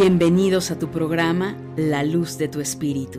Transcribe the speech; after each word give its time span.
Bienvenidos 0.00 0.70
a 0.70 0.78
tu 0.78 0.92
programa 0.92 1.56
La 1.74 2.04
Luz 2.04 2.38
de 2.38 2.46
tu 2.46 2.60
Espíritu, 2.60 3.18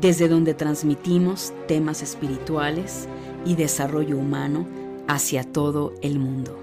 desde 0.00 0.28
donde 0.28 0.54
transmitimos 0.54 1.52
temas 1.68 2.00
espirituales 2.00 3.06
y 3.44 3.54
desarrollo 3.54 4.16
humano 4.16 4.66
hacia 5.08 5.44
todo 5.44 5.92
el 6.00 6.18
mundo. 6.18 6.58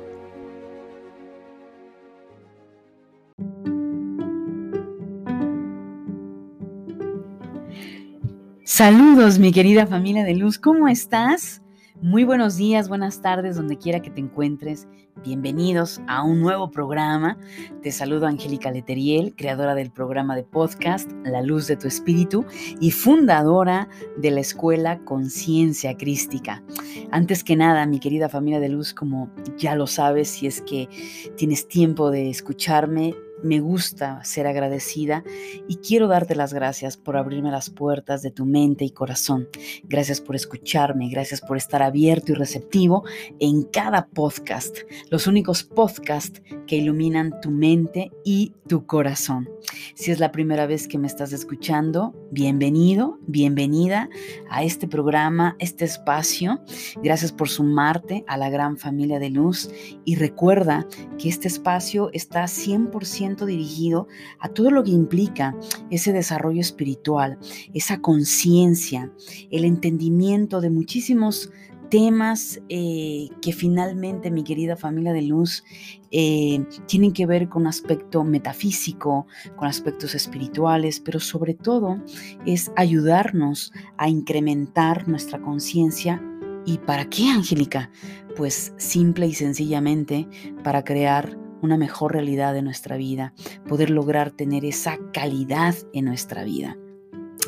Saludos 8.63 9.37
mi 9.37 9.51
querida 9.51 9.85
familia 9.85 10.23
de 10.23 10.33
luz, 10.33 10.57
¿cómo 10.57 10.87
estás? 10.87 11.61
Muy 12.01 12.23
buenos 12.23 12.57
días, 12.57 12.89
buenas 12.89 13.23
tardes, 13.23 13.55
donde 13.55 13.75
quiera 13.75 14.03
que 14.03 14.11
te 14.11 14.21
encuentres. 14.21 14.87
Bienvenidos 15.23 15.99
a 16.07 16.21
un 16.21 16.41
nuevo 16.41 16.69
programa. 16.69 17.39
Te 17.81 17.91
saludo 17.91 18.27
Angélica 18.27 18.69
Leteriel, 18.69 19.33
creadora 19.35 19.73
del 19.73 19.89
programa 19.89 20.35
de 20.35 20.43
podcast 20.43 21.11
La 21.23 21.41
Luz 21.41 21.65
de 21.65 21.75
tu 21.75 21.87
Espíritu 21.87 22.45
y 22.79 22.91
fundadora 22.91 23.89
de 24.15 24.29
la 24.29 24.41
escuela 24.41 25.03
Conciencia 25.05 25.97
Crística. 25.97 26.61
Antes 27.09 27.43
que 27.43 27.55
nada, 27.55 27.87
mi 27.87 27.99
querida 27.99 28.29
familia 28.29 28.59
de 28.59 28.69
luz, 28.69 28.93
como 28.93 29.31
ya 29.57 29.75
lo 29.75 29.87
sabes, 29.87 30.29
si 30.29 30.45
es 30.45 30.61
que 30.61 30.87
tienes 31.35 31.67
tiempo 31.67 32.11
de 32.11 32.29
escucharme, 32.29 33.15
me 33.43 33.59
gusta 33.59 34.23
ser 34.23 34.47
agradecida 34.47 35.23
y 35.67 35.77
quiero 35.77 36.07
darte 36.07 36.35
las 36.35 36.53
gracias 36.53 36.97
por 36.97 37.17
abrirme 37.17 37.51
las 37.51 37.69
puertas 37.69 38.21
de 38.21 38.31
tu 38.31 38.45
mente 38.45 38.85
y 38.85 38.91
corazón. 38.91 39.47
Gracias 39.83 40.21
por 40.21 40.35
escucharme, 40.35 41.09
gracias 41.09 41.41
por 41.41 41.57
estar 41.57 41.81
abierto 41.83 42.31
y 42.31 42.35
receptivo 42.35 43.03
en 43.39 43.63
cada 43.63 44.07
podcast, 44.07 44.79
los 45.09 45.27
únicos 45.27 45.63
podcasts 45.63 46.41
que 46.65 46.77
iluminan 46.77 47.39
tu 47.41 47.51
mente 47.51 48.11
y 48.23 48.53
tu 48.67 48.85
corazón. 48.85 49.49
Si 49.95 50.11
es 50.11 50.19
la 50.19 50.31
primera 50.31 50.65
vez 50.65 50.87
que 50.87 50.97
me 50.97 51.07
estás 51.07 51.33
escuchando, 51.33 52.15
bienvenido, 52.31 53.19
bienvenida 53.27 54.09
a 54.49 54.63
este 54.63 54.87
programa, 54.87 55.55
este 55.59 55.85
espacio. 55.85 56.61
Gracias 57.01 57.31
por 57.31 57.49
sumarte 57.49 58.23
a 58.27 58.37
la 58.37 58.49
gran 58.49 58.77
familia 58.77 59.19
de 59.19 59.29
luz 59.29 59.69
y 60.05 60.15
recuerda 60.15 60.87
que 61.17 61.29
este 61.29 61.47
espacio 61.47 62.09
está 62.13 62.43
100% 62.43 63.26
dirigido 63.35 64.07
a 64.39 64.49
todo 64.49 64.71
lo 64.71 64.83
que 64.83 64.91
implica 64.91 65.55
ese 65.89 66.13
desarrollo 66.13 66.61
espiritual, 66.61 67.37
esa 67.73 67.99
conciencia, 67.99 69.11
el 69.51 69.65
entendimiento 69.65 70.61
de 70.61 70.69
muchísimos 70.69 71.51
temas 71.89 72.61
eh, 72.69 73.29
que 73.41 73.53
finalmente, 73.53 74.31
mi 74.31 74.43
querida 74.43 74.75
familia 74.75 75.13
de 75.13 75.21
luz, 75.21 75.63
eh, 76.11 76.63
tienen 76.85 77.13
que 77.13 77.25
ver 77.25 77.49
con 77.49 77.67
aspecto 77.67 78.23
metafísico, 78.23 79.27
con 79.55 79.67
aspectos 79.67 80.15
espirituales, 80.15 80.99
pero 80.99 81.19
sobre 81.19 81.53
todo 81.53 82.01
es 82.45 82.71
ayudarnos 82.75 83.73
a 83.97 84.09
incrementar 84.09 85.07
nuestra 85.07 85.41
conciencia. 85.41 86.21
¿Y 86.65 86.79
para 86.79 87.05
qué, 87.09 87.29
Angélica? 87.29 87.89
Pues 88.35 88.73
simple 88.77 89.27
y 89.27 89.33
sencillamente 89.33 90.27
para 90.63 90.83
crear 90.83 91.37
una 91.61 91.77
mejor 91.77 92.13
realidad 92.13 92.53
de 92.53 92.61
nuestra 92.61 92.97
vida, 92.97 93.33
poder 93.67 93.89
lograr 93.89 94.31
tener 94.31 94.65
esa 94.65 94.97
calidad 95.13 95.75
en 95.93 96.05
nuestra 96.05 96.43
vida. 96.43 96.77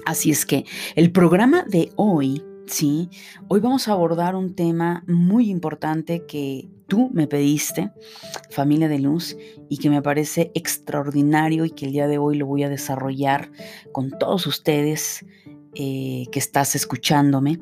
Así 0.06 0.32
es 0.32 0.46
que 0.46 0.66
el 0.96 1.12
programa 1.12 1.64
de 1.64 1.92
hoy, 1.96 2.44
sí, 2.66 3.10
hoy 3.48 3.60
vamos 3.60 3.88
a 3.88 3.94
abordar 3.94 4.36
un 4.36 4.56
tema 4.56 5.04
muy 5.08 5.50
importante 5.50 6.26
que 6.26 6.68
tú 6.88 7.10
me 7.14 7.28
pediste, 7.28 7.92
familia 8.50 8.90
de 8.90 9.00
luz, 9.00 9.38
y 9.70 9.78
que 9.78 9.89
me 9.89 10.02
parece 10.02 10.52
extraordinario 10.56 11.64
y 11.64 11.70
que 11.70 11.86
el 11.86 11.94
día 11.94 12.08
de 12.08 12.17
hoy 12.17 12.38
lo 12.38 12.48
voy 12.48 12.64
a 12.64 12.70
desarrollar 12.70 13.52
con 13.92 14.10
todos 14.17 14.48
ustedes 14.48 15.26
eh, 15.76 16.26
que 16.32 16.39
estás 16.39 16.76
escuchándome. 16.76 17.60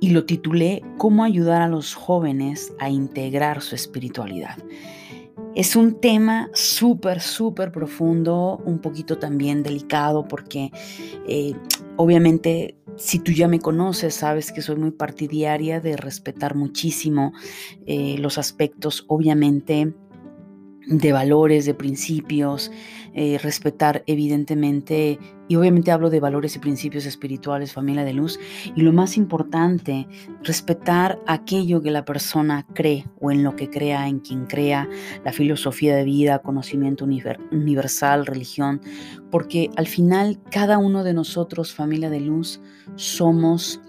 Y 0.00 0.10
lo 0.10 0.24
titulé 0.24 0.82
¿Cómo 0.98 1.24
ayudar 1.24 1.62
a 1.62 1.68
los 1.68 1.94
jóvenes 1.94 2.72
a 2.80 2.90
integrar 2.90 3.62
su 3.62 3.74
espiritualidad? 3.74 4.56
Es 5.54 5.74
un 5.74 6.00
tema 6.00 6.48
súper, 6.54 7.20
súper 7.20 7.72
profundo, 7.72 8.62
un 8.64 8.78
poquito 8.78 9.18
también 9.18 9.62
delicado 9.62 10.26
porque 10.28 10.70
eh, 11.26 11.54
obviamente 11.96 12.76
si 12.96 13.18
tú 13.18 13.32
ya 13.32 13.48
me 13.48 13.60
conoces, 13.60 14.14
sabes 14.14 14.52
que 14.52 14.62
soy 14.62 14.76
muy 14.76 14.90
partidaria 14.90 15.80
de 15.80 15.96
respetar 15.96 16.54
muchísimo 16.54 17.32
eh, 17.86 18.16
los 18.18 18.38
aspectos, 18.38 19.04
obviamente, 19.08 19.94
de 20.90 21.12
valores, 21.12 21.66
de 21.66 21.74
principios, 21.74 22.70
eh, 23.14 23.38
respetar 23.38 24.02
evidentemente, 24.06 25.18
y 25.48 25.56
obviamente 25.56 25.92
hablo 25.92 26.10
de 26.10 26.20
valores 26.20 26.56
y 26.56 26.58
principios 26.58 27.06
espirituales, 27.06 27.72
familia 27.72 28.04
de 28.04 28.12
luz, 28.12 28.38
y 28.74 28.82
lo 28.82 28.92
más 28.92 29.16
importante, 29.16 30.08
respetar 30.42 31.20
aquello 31.26 31.80
que 31.80 31.92
la 31.92 32.04
persona 32.04 32.66
cree 32.74 33.06
o 33.20 33.30
en 33.30 33.44
lo 33.44 33.54
que 33.54 33.70
crea, 33.70 34.08
en 34.08 34.18
quien 34.18 34.46
crea, 34.46 34.88
la 35.24 35.32
filosofía 35.32 35.94
de 35.94 36.04
vida, 36.04 36.40
conocimiento 36.40 37.04
universal, 37.04 38.26
religión, 38.26 38.80
porque 39.30 39.70
al 39.76 39.86
final 39.86 40.40
cada 40.50 40.78
uno 40.78 41.04
de 41.04 41.14
nosotros, 41.14 41.72
familia 41.72 42.10
de 42.10 42.20
luz, 42.20 42.60
somos... 42.96 43.80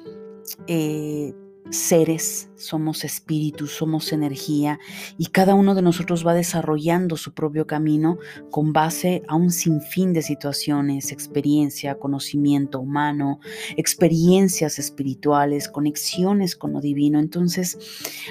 Eh, 0.68 1.34
seres, 1.70 2.50
somos 2.56 3.04
espíritus, 3.04 3.72
somos 3.72 4.12
energía 4.12 4.80
y 5.18 5.28
cada 5.28 5.56
uno 5.56 5.76
de 5.76 5.82
nosotros 5.82 6.26
va 6.26 6.34
desarrollando 6.34 7.16
su 7.18 7.34
propio 7.34 7.68
camino 7.68 8.18
con 8.50 8.74
base 8.74 9.24
a 9.28 9.36
un 9.36 9.52
sinfín 9.52 10.14
de 10.14 10.22
situaciones, 10.22 11.12
experiencia, 11.12 11.96
conocimiento 11.96 12.80
humano, 12.80 13.40
experiencias 13.78 14.80
espirituales, 14.80 15.70
conexiones 15.70 16.56
con 16.56 16.74
lo 16.74 16.82
divino. 16.82 17.20
Entonces, 17.20 17.78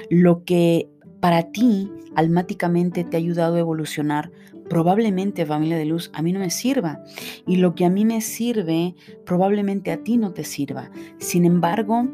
lo 0.09 0.43
que 0.43 0.89
para 1.19 1.51
ti 1.51 1.91
almáticamente 2.15 3.03
te 3.03 3.17
ha 3.17 3.19
ayudado 3.19 3.55
a 3.55 3.59
evolucionar, 3.59 4.31
probablemente 4.69 5.45
familia 5.45 5.77
de 5.77 5.85
luz 5.85 6.11
a 6.13 6.21
mí 6.21 6.31
no 6.31 6.39
me 6.39 6.49
sirva 6.49 7.03
y 7.45 7.57
lo 7.57 7.75
que 7.75 7.85
a 7.85 7.89
mí 7.89 8.05
me 8.05 8.21
sirve 8.21 8.95
probablemente 9.25 9.91
a 9.91 10.01
ti 10.01 10.17
no 10.17 10.31
te 10.31 10.43
sirva. 10.43 10.91
Sin 11.17 11.45
embargo, 11.45 12.07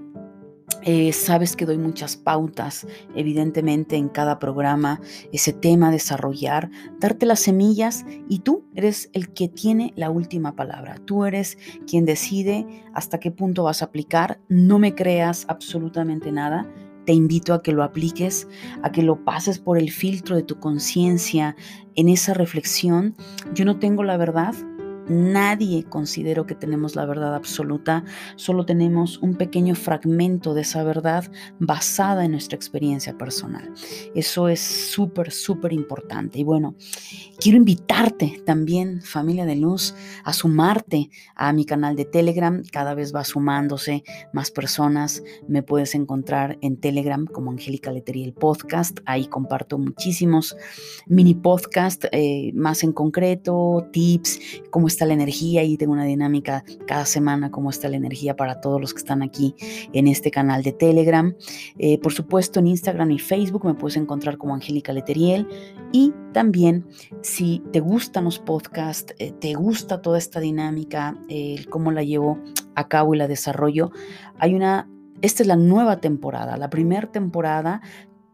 eh, 0.83 1.13
sabes 1.13 1.55
que 1.55 1.66
doy 1.66 1.78
muchas 1.78 2.17
pautas, 2.17 2.88
evidentemente, 3.16 3.95
en 3.95 4.09
cada 4.09 4.38
programa, 4.38 5.00
ese 5.31 5.53
tema, 5.53 5.91
desarrollar, 5.91 6.69
darte 7.00 7.25
las 7.25 7.39
semillas 7.39 8.05
y 8.28 8.39
tú 8.39 8.66
eres 8.75 9.09
el 9.13 9.33
que 9.33 9.47
tiene 9.47 9.94
la 9.95 10.09
última 10.09 10.55
palabra. 10.55 10.95
Tú 11.05 11.25
eres 11.25 11.57
quien 11.89 12.05
decide 12.05 12.66
hasta 12.94 13.19
qué 13.19 13.31
punto 13.31 13.63
vas 13.63 13.81
a 13.81 13.85
aplicar. 13.85 14.41
No 14.50 14.78
me 14.78 14.94
creas 14.94 15.45
absolutamente 15.47 16.31
nada. 16.31 16.69
Te 17.05 17.13
invito 17.13 17.53
a 17.53 17.63
que 17.63 17.72
lo 17.72 17.84
apliques, 17.84 18.47
a 18.84 18.91
que 18.91 19.03
lo 19.03 19.23
pases 19.23 19.59
por 19.59 19.78
el 19.78 19.91
filtro 19.91 20.35
de 20.35 20.44
tu 20.44 20.59
conciencia 20.59 21.55
en 21.95 22.09
esa 22.09 22.34
reflexión. 22.34 23.16
Yo 23.53 23.63
no 23.63 23.79
tengo 23.79 24.03
la 24.03 24.17
verdad, 24.17 24.53
Nadie 25.09 25.84
considero 25.84 26.45
que 26.45 26.56
tenemos 26.56 26.95
la 26.95 27.06
verdad 27.06 27.35
absoluta, 27.35 28.03
solo 28.35 28.66
tenemos 28.66 29.18
un 29.19 29.35
pequeño 29.35 29.75
fragmento 29.75 30.53
de 30.53 30.62
esa 30.62 30.84
verdad 30.84 31.25
basada 31.59 32.25
en 32.25 32.31
nuestra 32.31 32.56
experiencia 32.56 33.17
personal. 33.17 33.73
Eso 34.16 34.50
es 34.50 34.59
súper, 34.59 35.31
súper 35.31 35.73
importante. 35.73 36.40
Y 36.40 36.44
bueno, 36.44 36.75
quiero 37.40 37.57
invitarte 37.57 38.41
también, 38.46 39.01
familia 39.01 39.46
de 39.46 39.56
luz, 39.56 39.96
a 40.23 40.34
sumarte 40.34 41.09
a 41.35 41.53
mi 41.53 41.66
canal 41.66 41.96
de 41.96 42.06
Telegram. 42.06 42.62
Cada 42.72 42.94
vez 42.94 43.16
va 43.16 43.23
sumándose 43.23 44.03
más 44.34 44.51
personas. 44.51 45.23
Me 45.47 45.64
puedes 45.64 45.96
encontrar 45.96 46.58
en 46.61 46.78
Telegram 46.78 47.26
como 47.26 47.52
Angélica 47.52 47.91
Letería 47.91 48.26
el 48.26 48.34
podcast. 48.34 48.99
Ahí 49.05 49.28
comparto 49.28 49.78
muchísimos 49.78 50.55
mini 51.08 51.35
podcast, 51.35 52.05
eh, 52.11 52.52
más 52.53 52.84
en 52.84 52.91
concreto, 52.91 53.87
tips, 53.91 54.40
cómo 54.70 54.87
está 54.97 55.05
la 55.05 55.14
energía 55.14 55.64
y 55.64 55.78
tengo 55.78 55.94
una 55.94 56.05
dinámica 56.05 56.64
cada 56.88 57.05
semana, 57.05 57.52
cómo 57.52 57.70
está 57.70 57.88
la 57.88 57.97
energía 57.97 58.35
para 58.35 58.61
todos 58.61 58.82
los 58.82 58.96
que 58.96 58.97
están 58.97 59.22
aquí 59.22 59.53
en 59.94 60.08
este 60.08 60.32
canal 60.32 60.64
de 60.64 60.72
Telegram. 60.72 61.35
Eh, 61.78 61.99
por 61.99 62.14
supuesto, 62.14 62.59
en 62.59 62.67
Instagram 62.67 63.11
y 63.11 63.20
Facebook 63.20 63.64
me 63.64 63.76
puedes 63.76 63.96
encontrar 63.96 64.40
como 64.40 64.55
Angélica 64.55 64.94
Leteriel. 64.94 65.47
Y 65.91 66.14
también, 66.34 66.88
si 67.22 67.61
te 67.72 67.79
gustan 67.79 68.23
los 68.23 68.40
podcasts, 68.40 69.14
eh, 69.20 69.34
te 69.34 69.53
gusta 69.53 70.02
toda 70.02 70.17
esta 70.17 70.40
dinámica, 70.40 71.16
cómo 71.70 71.91
la 71.91 72.02
llevo 72.02 72.40
a 72.73 72.88
cabo 72.88 73.14
y 73.14 73.20
la 73.20 73.28
desarrollo, 73.28 73.91
hay 74.40 74.55
una 74.55 74.90
esta 75.22 75.41
es 75.41 75.47
la 75.47 75.55
nueva 75.55 75.97
temporada. 75.97 76.58
La 76.58 76.70
primera 76.70 77.11
temporada 77.11 77.82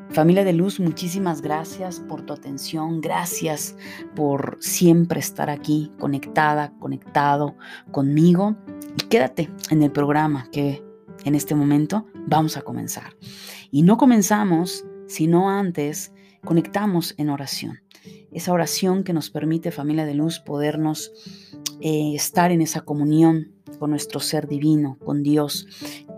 familia 0.09 0.43
de 0.43 0.51
luz, 0.53 0.79
muchísimas 0.79 1.41
gracias 1.41 1.99
por 2.01 2.23
tu 2.23 2.33
atención, 2.33 3.01
gracias 3.01 3.77
por 4.15 4.57
siempre 4.59 5.19
estar 5.19 5.49
aquí 5.49 5.91
conectada, 5.99 6.73
conectado 6.79 7.55
conmigo 7.91 8.55
y 8.97 9.03
quédate 9.07 9.49
en 9.69 9.83
el 9.83 9.91
programa 9.91 10.49
que 10.51 10.83
en 11.23 11.35
este 11.35 11.55
momento 11.55 12.07
vamos 12.27 12.57
a 12.57 12.61
comenzar. 12.61 13.15
Y 13.71 13.83
no 13.83 13.97
comenzamos 13.97 14.85
sino 15.07 15.49
antes 15.49 16.11
conectamos 16.43 17.13
en 17.17 17.29
oración. 17.29 17.82
Esa 18.33 18.53
oración 18.53 19.03
que 19.03 19.13
nos 19.13 19.30
permite, 19.30 19.71
familia 19.71 20.06
de 20.06 20.15
luz, 20.15 20.39
podernos 20.39 21.12
eh, 21.81 22.13
estar 22.15 22.51
en 22.51 22.62
esa 22.62 22.81
comunión 22.81 23.51
con 23.80 23.89
nuestro 23.89 24.19
ser 24.19 24.47
divino, 24.47 24.97
con 25.03 25.24
Dios, 25.24 25.68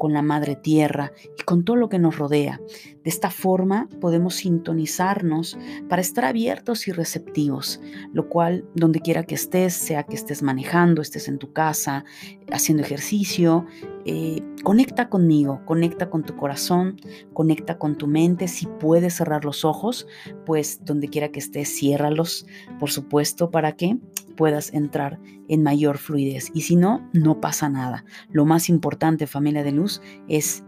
con 0.05 0.13
la 0.13 0.21
Madre 0.21 0.55
Tierra 0.55 1.13
y 1.35 1.41
con 1.45 1.65
todo 1.65 1.77
lo 1.77 1.89
que 1.89 1.97
nos 1.97 2.19
rodea. 2.19 2.61
De 3.03 3.09
esta 3.09 3.31
forma 3.31 3.89
podemos 3.99 4.35
sintonizarnos 4.35 5.57
para 5.89 5.99
estar 5.99 6.25
abiertos 6.25 6.87
y 6.87 6.91
receptivos, 6.91 7.81
lo 8.13 8.29
cual 8.29 8.65
donde 8.75 8.99
quiera 8.99 9.23
que 9.23 9.33
estés, 9.33 9.73
sea 9.73 10.03
que 10.03 10.13
estés 10.13 10.43
manejando, 10.43 11.01
estés 11.01 11.27
en 11.27 11.39
tu 11.39 11.53
casa, 11.53 12.05
haciendo 12.51 12.83
ejercicio, 12.83 13.65
eh, 14.05 14.43
conecta 14.61 15.09
conmigo, 15.09 15.61
conecta 15.65 16.11
con 16.11 16.21
tu 16.21 16.35
corazón, 16.35 16.97
conecta 17.33 17.79
con 17.79 17.97
tu 17.97 18.05
mente. 18.05 18.47
Si 18.47 18.67
puedes 18.67 19.15
cerrar 19.15 19.43
los 19.43 19.65
ojos, 19.65 20.05
pues 20.45 20.85
donde 20.85 21.07
quiera 21.07 21.29
que 21.29 21.39
estés, 21.39 21.75
ciérralos, 21.75 22.45
por 22.79 22.91
supuesto, 22.91 23.49
para 23.49 23.71
que 23.71 23.97
puedas 24.35 24.71
entrar 24.73 25.19
en 25.47 25.63
mayor 25.63 25.97
fluidez. 25.97 26.51
Y 26.53 26.61
si 26.61 26.75
no, 26.75 27.07
no 27.13 27.39
pasa 27.41 27.69
nada. 27.69 28.05
Lo 28.29 28.45
más 28.45 28.69
importante, 28.69 29.27
familia 29.27 29.63
de 29.63 29.71
luz, 29.71 29.94
es 30.27 30.63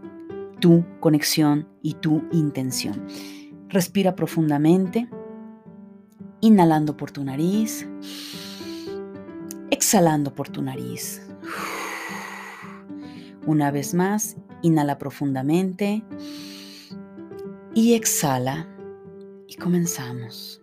tu 0.60 0.84
conexión 1.00 1.68
y 1.82 1.94
tu 1.94 2.22
intención. 2.32 3.06
Respira 3.68 4.14
profundamente, 4.14 5.08
inhalando 6.40 6.96
por 6.96 7.10
tu 7.10 7.24
nariz, 7.24 7.86
exhalando 9.70 10.34
por 10.34 10.48
tu 10.48 10.62
nariz. 10.62 11.22
Una 13.46 13.70
vez 13.70 13.94
más, 13.94 14.36
inhala 14.62 14.98
profundamente 14.98 16.04
y 17.74 17.94
exhala 17.94 18.68
y 19.46 19.56
comenzamos. 19.56 20.57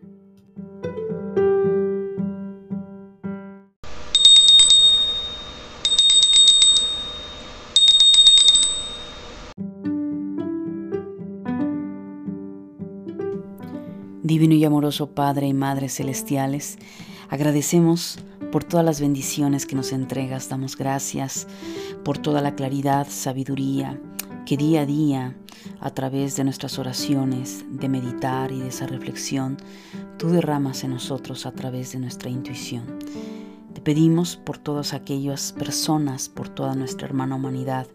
Divino 14.25 14.55
y 14.55 14.65
amoroso 14.65 15.11
Padre 15.11 15.45
y 15.45 15.53
Madre 15.53 15.87
Celestiales, 15.87 16.79
agradecemos 17.29 18.17
por 18.51 18.63
todas 18.63 18.83
las 18.83 18.99
bendiciones 18.99 19.67
que 19.67 19.75
nos 19.75 19.91
entregas, 19.91 20.49
damos 20.49 20.75
gracias 20.75 21.45
por 22.03 22.17
toda 22.17 22.41
la 22.41 22.55
claridad, 22.55 23.05
sabiduría 23.07 24.01
que 24.47 24.57
día 24.57 24.81
a 24.81 24.85
día, 24.87 25.35
a 25.79 25.91
través 25.91 26.35
de 26.37 26.43
nuestras 26.43 26.79
oraciones, 26.79 27.65
de 27.69 27.87
meditar 27.87 28.51
y 28.51 28.61
de 28.61 28.69
esa 28.69 28.87
reflexión, 28.87 29.57
tú 30.17 30.29
derramas 30.29 30.83
en 30.83 30.89
nosotros 30.89 31.45
a 31.45 31.51
través 31.51 31.91
de 31.91 31.99
nuestra 31.99 32.31
intuición. 32.31 32.97
Te 33.75 33.81
pedimos 33.81 34.37
por 34.37 34.57
todas 34.57 34.95
aquellas 34.95 35.53
personas, 35.53 36.29
por 36.29 36.49
toda 36.49 36.73
nuestra 36.73 37.05
hermana 37.07 37.35
humanidad, 37.35 37.85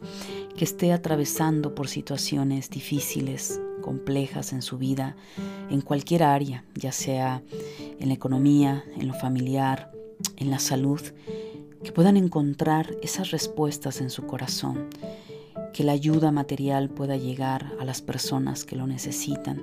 que 0.56 0.62
esté 0.62 0.92
atravesando 0.92 1.74
por 1.74 1.88
situaciones 1.88 2.70
difíciles, 2.70 3.60
complejas 3.80 4.52
en 4.52 4.62
su 4.62 4.78
vida, 4.78 5.16
en 5.70 5.80
cualquier 5.80 6.22
área, 6.22 6.64
ya 6.74 6.92
sea 6.92 7.42
en 7.98 8.08
la 8.08 8.14
economía, 8.14 8.84
en 8.96 9.08
lo 9.08 9.14
familiar, 9.14 9.92
en 10.36 10.50
la 10.50 10.58
salud, 10.58 11.00
que 11.82 11.92
puedan 11.92 12.16
encontrar 12.16 12.94
esas 13.02 13.30
respuestas 13.30 14.00
en 14.00 14.10
su 14.10 14.26
corazón, 14.26 14.88
que 15.72 15.84
la 15.84 15.92
ayuda 15.92 16.30
material 16.32 16.90
pueda 16.90 17.16
llegar 17.16 17.72
a 17.80 17.84
las 17.84 18.02
personas 18.02 18.64
que 18.64 18.76
lo 18.76 18.86
necesitan, 18.86 19.62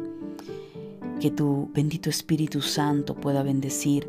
que 1.20 1.32
tu 1.32 1.70
bendito 1.74 2.10
Espíritu 2.10 2.62
Santo 2.62 3.16
pueda 3.16 3.44
bendecir 3.44 4.08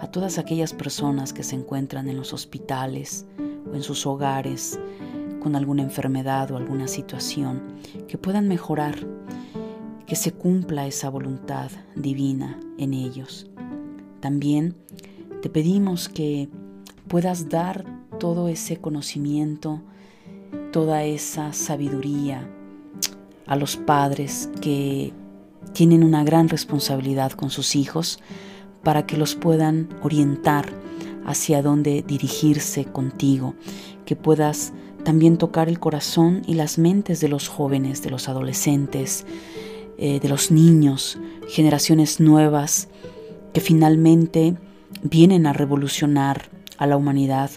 a 0.00 0.08
todas 0.08 0.38
aquellas 0.38 0.72
personas 0.72 1.32
que 1.32 1.42
se 1.42 1.56
encuentran 1.56 2.08
en 2.08 2.16
los 2.16 2.32
hospitales 2.32 3.26
o 3.70 3.74
en 3.74 3.82
sus 3.82 4.06
hogares 4.06 4.78
con 5.40 5.56
alguna 5.56 5.82
enfermedad 5.82 6.50
o 6.50 6.56
alguna 6.56 6.88
situación, 6.88 7.62
que 8.08 8.18
puedan 8.18 8.48
mejorar 8.48 8.96
que 10.08 10.16
se 10.16 10.32
cumpla 10.32 10.86
esa 10.86 11.10
voluntad 11.10 11.70
divina 11.94 12.58
en 12.78 12.94
ellos. 12.94 13.46
También 14.20 14.74
te 15.42 15.50
pedimos 15.50 16.08
que 16.08 16.48
puedas 17.08 17.50
dar 17.50 17.84
todo 18.18 18.48
ese 18.48 18.78
conocimiento, 18.78 19.82
toda 20.72 21.04
esa 21.04 21.52
sabiduría 21.52 22.48
a 23.46 23.54
los 23.54 23.76
padres 23.76 24.48
que 24.62 25.12
tienen 25.74 26.02
una 26.02 26.24
gran 26.24 26.48
responsabilidad 26.48 27.32
con 27.32 27.50
sus 27.50 27.76
hijos 27.76 28.18
para 28.82 29.04
que 29.04 29.18
los 29.18 29.34
puedan 29.34 29.90
orientar 30.02 30.72
hacia 31.26 31.60
dónde 31.60 32.02
dirigirse 32.02 32.86
contigo, 32.86 33.54
que 34.06 34.16
puedas 34.16 34.72
también 35.04 35.36
tocar 35.36 35.68
el 35.68 35.78
corazón 35.78 36.42
y 36.46 36.54
las 36.54 36.78
mentes 36.78 37.20
de 37.20 37.28
los 37.28 37.48
jóvenes, 37.48 38.02
de 38.02 38.10
los 38.10 38.28
adolescentes, 38.30 39.26
eh, 39.98 40.20
de 40.20 40.28
los 40.28 40.50
niños, 40.50 41.18
generaciones 41.48 42.20
nuevas 42.20 42.88
que 43.52 43.60
finalmente 43.60 44.54
vienen 45.02 45.46
a 45.46 45.52
revolucionar 45.52 46.50
a 46.76 46.86
la 46.86 46.96
humanidad, 46.96 47.50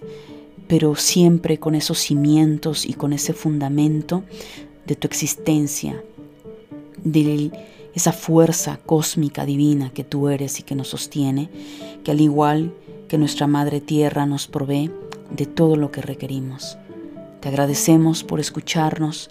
pero 0.67 0.95
siempre 0.95 1.59
con 1.59 1.75
esos 1.75 1.99
cimientos 1.99 2.85
y 2.85 2.93
con 2.93 3.13
ese 3.13 3.33
fundamento 3.33 4.23
de 4.87 4.95
tu 4.95 5.07
existencia, 5.07 6.03
de 7.03 7.51
esa 7.93 8.11
fuerza 8.11 8.79
cósmica 8.85 9.45
divina 9.45 9.91
que 9.93 10.03
tú 10.03 10.29
eres 10.29 10.59
y 10.59 10.63
que 10.63 10.75
nos 10.75 10.87
sostiene, 10.87 11.49
que 12.03 12.11
al 12.11 12.21
igual 12.21 12.73
que 13.07 13.17
nuestra 13.17 13.45
Madre 13.47 13.81
Tierra 13.81 14.25
nos 14.25 14.47
provee 14.47 14.89
de 15.29 15.45
todo 15.45 15.75
lo 15.75 15.91
que 15.91 16.01
requerimos. 16.01 16.77
Te 17.39 17.49
agradecemos 17.49 18.23
por 18.23 18.39
escucharnos, 18.39 19.29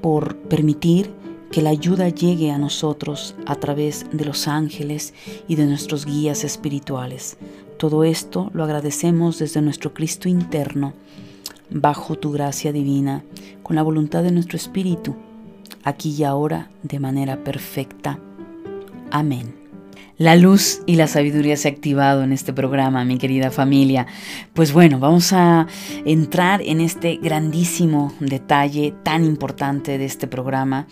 por 0.00 0.36
permitir 0.36 1.10
que 1.50 1.62
la 1.62 1.70
ayuda 1.70 2.08
llegue 2.08 2.50
a 2.50 2.58
nosotros 2.58 3.34
a 3.46 3.54
través 3.56 4.06
de 4.12 4.24
los 4.24 4.48
ángeles 4.48 5.14
y 5.46 5.56
de 5.56 5.66
nuestros 5.66 6.04
guías 6.04 6.44
espirituales. 6.44 7.36
Todo 7.78 8.04
esto 8.04 8.50
lo 8.54 8.64
agradecemos 8.64 9.38
desde 9.38 9.62
nuestro 9.62 9.94
Cristo 9.94 10.28
interno, 10.28 10.92
bajo 11.70 12.16
tu 12.16 12.32
gracia 12.32 12.72
divina, 12.72 13.22
con 13.62 13.76
la 13.76 13.82
voluntad 13.82 14.22
de 14.22 14.32
nuestro 14.32 14.56
Espíritu, 14.56 15.14
aquí 15.84 16.14
y 16.18 16.24
ahora 16.24 16.70
de 16.82 16.98
manera 16.98 17.44
perfecta. 17.44 18.18
Amén. 19.10 19.54
La 20.18 20.34
luz 20.34 20.80
y 20.84 20.96
la 20.96 21.06
sabiduría 21.06 21.56
se 21.56 21.68
ha 21.68 21.70
activado 21.70 22.24
en 22.24 22.32
este 22.32 22.52
programa, 22.52 23.04
mi 23.04 23.18
querida 23.18 23.52
familia. 23.52 24.08
Pues 24.52 24.72
bueno, 24.72 24.98
vamos 24.98 25.32
a 25.32 25.68
entrar 26.04 26.60
en 26.60 26.80
este 26.80 27.18
grandísimo 27.22 28.12
detalle 28.18 28.92
tan 29.04 29.24
importante 29.24 29.96
de 29.96 30.04
este 30.04 30.26
programa 30.26 30.88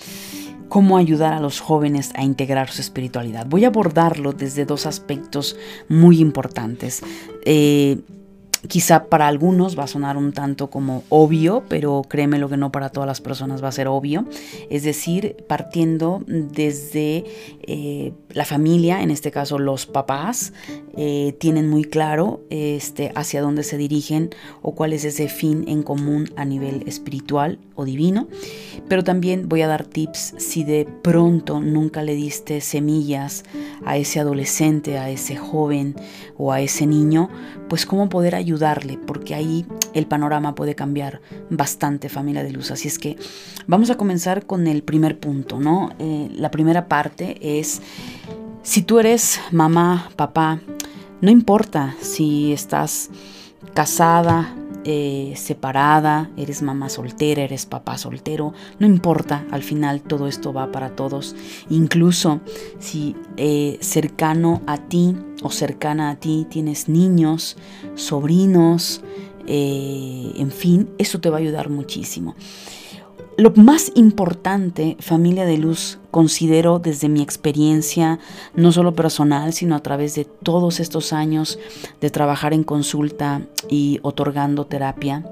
cómo 0.69 0.97
ayudar 0.97 1.33
a 1.33 1.41
los 1.41 1.61
jóvenes 1.61 2.13
a 2.15 2.25
integrar 2.25 2.71
su 2.71 2.81
espiritualidad. 2.81 3.47
Voy 3.47 3.65
a 3.65 3.69
abordarlo 3.69 4.33
desde 4.33 4.65
dos 4.65 4.87
aspectos 4.87 5.57
muy 5.89 6.21
importantes. 6.21 7.03
Eh, 7.45 7.99
Quizá 8.69 9.05
para 9.05 9.29
algunos 9.29 9.79
va 9.79 9.85
a 9.85 9.87
sonar 9.87 10.17
un 10.17 10.33
tanto 10.33 10.71
como 10.71 11.05
obvio, 11.09 11.65
pero 11.69 12.03
créeme 12.09 12.39
lo 12.39 12.49
que 12.49 12.57
no 12.57 12.73
para 12.73 12.91
todas 12.91 13.07
las 13.07 13.21
personas 13.21 13.63
va 13.63 13.69
a 13.69 13.73
ser 13.73 13.89
obvio. 13.89 14.27
Es 14.71 14.83
decir, 14.83 15.37
partiendo 15.49 16.23
desde 16.27 17.25
eh, 17.63 18.13
la 18.31 18.45
familia, 18.45 19.03
en 19.03 19.11
este 19.11 19.31
caso 19.31 19.59
los 19.59 19.87
papás, 19.87 20.53
eh, 20.97 21.37
tienen 21.39 21.69
muy 21.69 21.85
claro 21.85 22.41
este, 22.51 23.13
hacia 23.15 23.43
dónde 23.43 23.63
se 23.63 23.77
dirigen 23.77 24.31
o 24.63 24.75
cuál 24.75 24.93
es 24.93 25.05
ese 25.05 25.29
fin 25.29 25.65
en 25.69 25.83
común 25.83 26.31
a 26.37 26.45
nivel 26.45 26.85
espiritual 26.87 27.59
o 27.75 27.85
divino. 27.85 28.29
Pero 28.89 29.05
también 29.05 29.49
voy 29.49 29.63
a 29.63 29.69
dar 29.69 29.85
tips 29.85 30.35
si 30.39 30.65
de 30.65 30.87
pronto 31.03 31.61
nunca 31.61 32.03
le 32.03 32.15
diste 32.15 32.61
semillas 32.61 33.45
a 33.85 33.97
ese 33.97 34.21
adolescente, 34.21 34.99
a 34.99 35.11
ese 35.11 35.37
joven 35.37 35.95
o 36.37 36.53
a 36.53 36.61
ese 36.61 36.87
niño, 36.87 37.29
pues 37.69 37.87
cómo 37.87 38.09
poder 38.09 38.35
ayudar 38.35 38.56
ayudarle, 38.57 38.99
porque 38.99 39.35
ahí 39.35 39.67
el 39.93 40.07
panorama 40.07 40.55
puede 40.55 40.75
cambiar 40.75 41.21
bastante, 41.51 42.09
familia 42.09 42.43
de 42.43 42.53
luz. 42.53 42.71
Así 42.71 42.89
es 42.89 42.99
que 42.99 43.17
vamos 43.67 43.91
a 43.91 43.97
comenzar 43.97 44.47
con 44.47 44.67
el 44.67 44.83
primer 44.83 45.19
punto, 45.19 45.61
¿no? 45.61 45.91
Eh, 45.99 46.29
la 46.33 46.51
primera 46.51 46.89
parte 46.89 47.39
es, 47.59 47.83
si 48.63 48.83
tú 48.83 48.99
eres 48.99 49.41
mamá, 49.51 50.11
papá, 50.17 50.61
no 51.21 51.31
importa 51.31 51.95
si 52.01 52.53
estás 52.53 53.11
casada, 53.75 54.55
eh, 54.89 55.33
separada, 55.35 56.31
eres 56.37 56.63
mamá 56.63 56.89
soltera, 56.89 57.43
eres 57.43 57.67
papá 57.67 57.99
soltero, 57.99 58.55
no 58.79 58.87
importa, 58.87 59.45
al 59.51 59.65
final 59.65 60.01
todo 60.01 60.29
esto 60.29 60.53
va 60.53 60.71
para 60.71 60.91
todos, 60.91 61.35
incluso 61.69 62.41
si 62.79 63.17
eh, 63.37 63.79
cercano 63.81 64.63
a 64.69 64.77
ti 64.79 65.17
o 65.43 65.51
cercana 65.51 66.11
a 66.11 66.15
ti 66.15 66.47
tienes 66.49 66.89
niños, 66.89 67.57
sobrinos, 67.97 69.03
eh, 69.49 70.33
en 70.37 70.53
fin, 70.53 70.89
eso 70.99 71.19
te 71.19 71.31
va 71.31 71.39
a 71.39 71.41
ayudar 71.41 71.69
muchísimo. 71.69 72.37
Lo 73.37 73.53
más 73.53 73.93
importante, 73.95 74.97
familia 75.01 75.45
de 75.45 75.59
luz, 75.59 75.99
considero 76.11 76.79
desde 76.79 77.09
mi 77.09 77.21
experiencia, 77.21 78.19
no 78.55 78.73
solo 78.73 78.95
personal, 78.95 79.53
sino 79.53 79.77
a 79.77 79.83
través 79.83 80.15
de 80.15 80.25
todos 80.25 80.81
estos 80.81 81.13
años 81.13 81.59
de 82.01 82.11
trabajar 82.11 82.55
en 82.55 82.65
consulta 82.65 83.43
y 83.69 83.99
otorgando 84.03 84.67
terapia, 84.67 85.25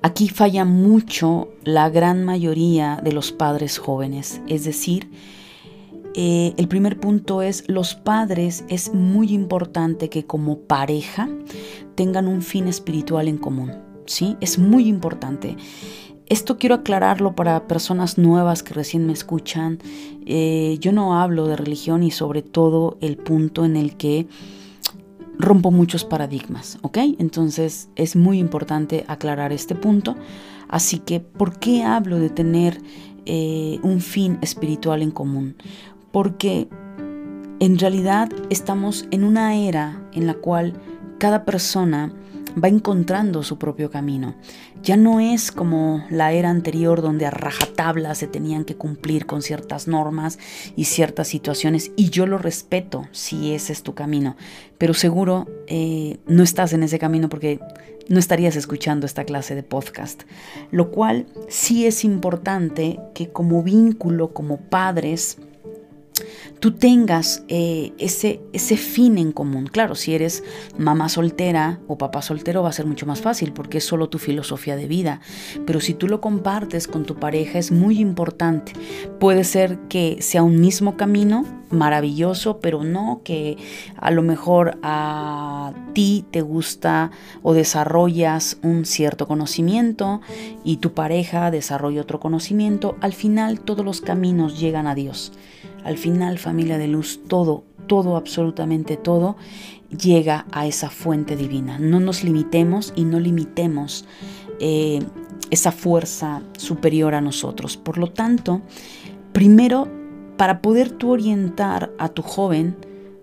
aquí 0.00 0.28
falla 0.28 0.64
mucho 0.64 1.48
la 1.64 1.90
gran 1.90 2.24
mayoría 2.24 2.98
de 3.04 3.12
los 3.12 3.30
padres 3.30 3.76
jóvenes. 3.76 4.40
Es 4.46 4.64
decir, 4.64 5.10
eh, 6.14 6.54
el 6.56 6.66
primer 6.66 6.98
punto 6.98 7.42
es, 7.42 7.64
los 7.68 7.94
padres 7.94 8.64
es 8.68 8.94
muy 8.94 9.34
importante 9.34 10.08
que 10.08 10.24
como 10.24 10.60
pareja 10.60 11.28
tengan 11.94 12.26
un 12.26 12.40
fin 12.40 12.68
espiritual 12.68 13.28
en 13.28 13.36
común. 13.36 13.90
¿sí? 14.06 14.36
Es 14.40 14.58
muy 14.58 14.88
importante. 14.88 15.56
Esto 16.30 16.58
quiero 16.58 16.76
aclararlo 16.76 17.34
para 17.34 17.66
personas 17.66 18.16
nuevas 18.16 18.62
que 18.62 18.72
recién 18.72 19.04
me 19.04 19.12
escuchan. 19.12 19.80
Eh, 20.26 20.76
yo 20.78 20.92
no 20.92 21.20
hablo 21.20 21.48
de 21.48 21.56
religión 21.56 22.04
y 22.04 22.12
sobre 22.12 22.40
todo 22.40 22.98
el 23.00 23.16
punto 23.16 23.64
en 23.64 23.76
el 23.76 23.96
que 23.96 24.28
rompo 25.40 25.72
muchos 25.72 26.04
paradigmas, 26.04 26.78
¿ok? 26.82 26.98
Entonces 27.18 27.88
es 27.96 28.14
muy 28.14 28.38
importante 28.38 29.04
aclarar 29.08 29.52
este 29.52 29.74
punto. 29.74 30.14
Así 30.68 31.00
que, 31.00 31.18
¿por 31.18 31.58
qué 31.58 31.82
hablo 31.82 32.20
de 32.20 32.30
tener 32.30 32.80
eh, 33.26 33.80
un 33.82 34.00
fin 34.00 34.38
espiritual 34.40 35.02
en 35.02 35.10
común? 35.10 35.56
Porque 36.12 36.68
en 37.58 37.76
realidad 37.76 38.30
estamos 38.50 39.04
en 39.10 39.24
una 39.24 39.56
era 39.56 40.08
en 40.12 40.28
la 40.28 40.34
cual 40.34 40.74
cada 41.18 41.44
persona 41.44 42.14
va 42.62 42.68
encontrando 42.68 43.42
su 43.42 43.58
propio 43.58 43.90
camino. 43.90 44.34
Ya 44.82 44.96
no 44.96 45.20
es 45.20 45.52
como 45.52 46.04
la 46.08 46.32
era 46.32 46.48
anterior 46.48 47.02
donde 47.02 47.26
a 47.26 47.30
rajatabla 47.30 48.14
se 48.14 48.26
tenían 48.26 48.64
que 48.64 48.76
cumplir 48.76 49.26
con 49.26 49.42
ciertas 49.42 49.86
normas 49.88 50.38
y 50.74 50.84
ciertas 50.84 51.28
situaciones 51.28 51.92
y 51.96 52.08
yo 52.08 52.26
lo 52.26 52.38
respeto 52.38 53.06
si 53.12 53.52
ese 53.52 53.74
es 53.74 53.82
tu 53.82 53.94
camino, 53.94 54.36
pero 54.78 54.94
seguro 54.94 55.46
eh, 55.66 56.18
no 56.26 56.42
estás 56.42 56.72
en 56.72 56.82
ese 56.82 56.98
camino 56.98 57.28
porque 57.28 57.60
no 58.08 58.18
estarías 58.18 58.56
escuchando 58.56 59.06
esta 59.06 59.24
clase 59.24 59.54
de 59.54 59.62
podcast. 59.62 60.22
Lo 60.70 60.90
cual 60.90 61.26
sí 61.48 61.86
es 61.86 62.04
importante 62.04 62.98
que 63.14 63.30
como 63.30 63.62
vínculo, 63.62 64.32
como 64.32 64.58
padres, 64.58 65.38
tú 66.58 66.72
tengas 66.72 67.44
eh, 67.48 67.92
ese, 67.98 68.40
ese 68.52 68.76
fin 68.76 69.18
en 69.18 69.32
común. 69.32 69.66
Claro, 69.66 69.94
si 69.94 70.14
eres 70.14 70.44
mamá 70.78 71.08
soltera 71.08 71.80
o 71.86 71.98
papá 71.98 72.22
soltero 72.22 72.62
va 72.62 72.68
a 72.70 72.72
ser 72.72 72.86
mucho 72.86 73.06
más 73.06 73.20
fácil 73.20 73.52
porque 73.52 73.78
es 73.78 73.84
solo 73.84 74.08
tu 74.08 74.18
filosofía 74.18 74.76
de 74.76 74.86
vida. 74.86 75.20
Pero 75.66 75.80
si 75.80 75.94
tú 75.94 76.08
lo 76.08 76.20
compartes 76.20 76.86
con 76.86 77.04
tu 77.04 77.16
pareja 77.16 77.58
es 77.58 77.70
muy 77.70 77.98
importante. 77.98 78.72
Puede 79.18 79.44
ser 79.44 79.78
que 79.88 80.18
sea 80.20 80.42
un 80.42 80.60
mismo 80.60 80.96
camino, 80.96 81.44
maravilloso, 81.70 82.58
pero 82.60 82.84
no 82.84 83.22
que 83.24 83.56
a 83.96 84.10
lo 84.10 84.22
mejor 84.22 84.78
a 84.82 85.72
ti 85.92 86.24
te 86.30 86.42
gusta 86.42 87.10
o 87.42 87.54
desarrollas 87.54 88.58
un 88.62 88.84
cierto 88.84 89.26
conocimiento 89.26 90.20
y 90.64 90.78
tu 90.78 90.92
pareja 90.92 91.50
desarrolla 91.50 92.02
otro 92.02 92.20
conocimiento. 92.20 92.96
Al 93.00 93.12
final 93.12 93.60
todos 93.60 93.84
los 93.84 94.00
caminos 94.00 94.58
llegan 94.60 94.86
a 94.86 94.94
Dios. 94.94 95.32
Al 95.84 95.96
final, 95.96 96.38
familia 96.38 96.78
de 96.78 96.88
luz, 96.88 97.20
todo, 97.28 97.64
todo, 97.86 98.16
absolutamente 98.16 98.96
todo, 98.96 99.36
llega 99.90 100.46
a 100.52 100.66
esa 100.66 100.90
fuente 100.90 101.36
divina. 101.36 101.78
No 101.78 102.00
nos 102.00 102.22
limitemos 102.24 102.92
y 102.96 103.04
no 103.04 103.18
limitemos 103.20 104.04
eh, 104.60 105.00
esa 105.50 105.72
fuerza 105.72 106.42
superior 106.56 107.14
a 107.14 107.20
nosotros. 107.20 107.76
Por 107.76 107.98
lo 107.98 108.08
tanto, 108.08 108.62
primero, 109.32 109.88
para 110.36 110.62
poder 110.62 110.90
tú 110.90 111.10
orientar 111.10 111.90
a 111.98 112.08
tu 112.08 112.22
joven, 112.22 112.76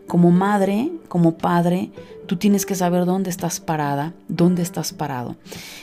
como 0.08 0.32
madre, 0.32 0.92
como 1.08 1.38
padre, 1.38 1.92
tú 2.28 2.38
tienes 2.38 2.66
que 2.66 2.76
saber 2.76 3.06
dónde 3.06 3.30
estás 3.30 3.60
parada, 3.60 4.14
dónde 4.28 4.62
estás 4.62 4.94
parado. 4.94 5.36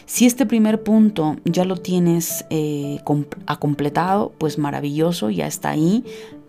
Si 0.07 0.27
este 0.27 0.47
primer 0.47 0.83
punto 0.83 1.37
ya 1.45 1.65
lo 1.65 1.77
tienes 1.77 2.45
eh, 2.51 3.01
completado, 3.05 4.33
pues 4.39 4.59
maravilloso, 4.59 5.31
ya 5.31 5.47
está 5.47 5.71
ahí, 5.71 6.05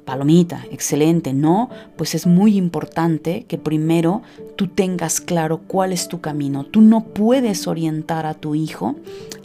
palomita, 0.06 0.64
excelente, 0.72 1.34
no, 1.34 1.70
pues 1.98 2.16
es 2.16 2.28
muy 2.28 2.58
importante 2.58 3.46
que 3.48 3.58
primero 3.58 4.22
tú 4.56 4.68
tengas 4.68 5.20
claro 5.20 5.62
cuál 5.68 5.92
es 5.92 6.08
tu 6.08 6.22
camino. 6.22 6.64
Tú 6.64 6.82
no 6.82 7.04
puedes 7.04 7.68
orientar 7.68 8.26
a 8.26 8.36
tu 8.36 8.56
hijo, 8.56 8.96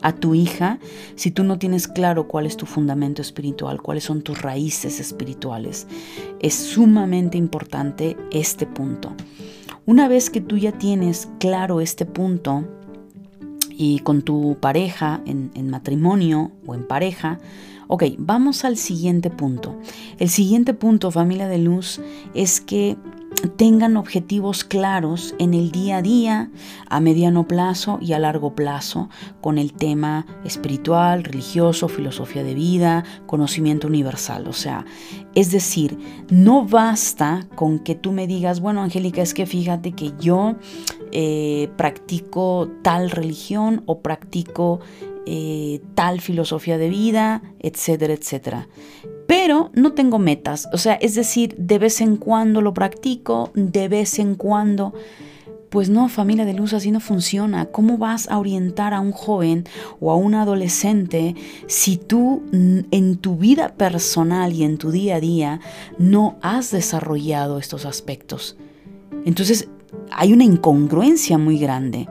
a 0.02 0.12
tu 0.12 0.34
hija, 0.34 0.78
si 1.16 1.30
tú 1.30 1.42
no 1.42 1.58
tienes 1.58 1.88
claro 1.88 2.28
cuál 2.28 2.46
es 2.46 2.56
tu 2.56 2.66
fundamento 2.66 3.22
espiritual, 3.22 3.80
cuáles 3.82 4.04
son 4.04 4.22
tus 4.22 4.40
raíces 4.40 5.00
espirituales. 5.00 5.86
Es 6.40 6.54
sumamente 6.54 7.38
importante 7.38 8.16
este 8.30 8.66
punto. 8.66 9.12
Una 9.86 10.08
vez 10.08 10.30
que 10.30 10.40
tú 10.40 10.58
ya 10.58 10.72
tienes 10.72 11.28
claro 11.38 11.80
este 11.80 12.04
punto, 12.04 12.64
y 13.82 14.00
con 14.00 14.20
tu 14.20 14.58
pareja 14.60 15.22
en, 15.24 15.50
en 15.54 15.70
matrimonio 15.70 16.52
o 16.66 16.74
en 16.74 16.86
pareja, 16.86 17.38
Ok, 17.92 18.04
vamos 18.18 18.64
al 18.64 18.76
siguiente 18.76 19.30
punto. 19.30 19.76
El 20.20 20.28
siguiente 20.28 20.74
punto, 20.74 21.10
familia 21.10 21.48
de 21.48 21.58
luz, 21.58 22.00
es 22.34 22.60
que 22.60 22.96
tengan 23.56 23.96
objetivos 23.96 24.64
claros 24.64 25.34
en 25.38 25.54
el 25.54 25.70
día 25.70 25.98
a 25.98 26.02
día, 26.02 26.50
a 26.88 27.00
mediano 27.00 27.46
plazo 27.46 27.98
y 28.00 28.12
a 28.12 28.18
largo 28.18 28.54
plazo, 28.54 29.08
con 29.40 29.58
el 29.58 29.72
tema 29.72 30.26
espiritual, 30.44 31.24
religioso, 31.24 31.88
filosofía 31.88 32.42
de 32.42 32.54
vida, 32.54 33.04
conocimiento 33.26 33.86
universal. 33.86 34.46
O 34.48 34.52
sea, 34.52 34.84
es 35.34 35.50
decir, 35.50 35.98
no 36.30 36.64
basta 36.64 37.46
con 37.54 37.78
que 37.78 37.94
tú 37.94 38.12
me 38.12 38.26
digas, 38.26 38.60
bueno, 38.60 38.82
Angélica, 38.82 39.22
es 39.22 39.34
que 39.34 39.46
fíjate 39.46 39.92
que 39.92 40.12
yo 40.18 40.56
eh, 41.12 41.70
practico 41.76 42.70
tal 42.82 43.10
religión 43.10 43.82
o 43.86 44.00
practico 44.00 44.80
eh, 45.26 45.80
tal 45.94 46.20
filosofía 46.20 46.78
de 46.78 46.88
vida, 46.88 47.42
etcétera, 47.60 48.14
etcétera. 48.14 48.68
Pero 49.30 49.70
no 49.74 49.92
tengo 49.92 50.18
metas, 50.18 50.68
o 50.72 50.76
sea, 50.76 50.94
es 50.94 51.14
decir, 51.14 51.54
de 51.56 51.78
vez 51.78 52.00
en 52.00 52.16
cuando 52.16 52.60
lo 52.60 52.74
practico, 52.74 53.52
de 53.54 53.86
vez 53.86 54.18
en 54.18 54.34
cuando... 54.34 54.92
Pues 55.68 55.88
no, 55.88 56.08
familia 56.08 56.44
de 56.44 56.52
luz, 56.52 56.72
así 56.72 56.90
no 56.90 56.98
funciona. 56.98 57.66
¿Cómo 57.66 57.96
vas 57.96 58.28
a 58.28 58.40
orientar 58.40 58.92
a 58.92 58.98
un 58.98 59.12
joven 59.12 59.66
o 60.00 60.10
a 60.10 60.16
un 60.16 60.34
adolescente 60.34 61.36
si 61.68 61.96
tú 61.96 62.42
en 62.52 63.16
tu 63.18 63.36
vida 63.36 63.74
personal 63.74 64.52
y 64.52 64.64
en 64.64 64.78
tu 64.78 64.90
día 64.90 65.14
a 65.14 65.20
día 65.20 65.60
no 65.96 66.40
has 66.42 66.72
desarrollado 66.72 67.60
estos 67.60 67.86
aspectos? 67.86 68.56
Entonces, 69.24 69.68
hay 70.10 70.32
una 70.32 70.42
incongruencia 70.42 71.38
muy 71.38 71.56
grande. 71.56 72.08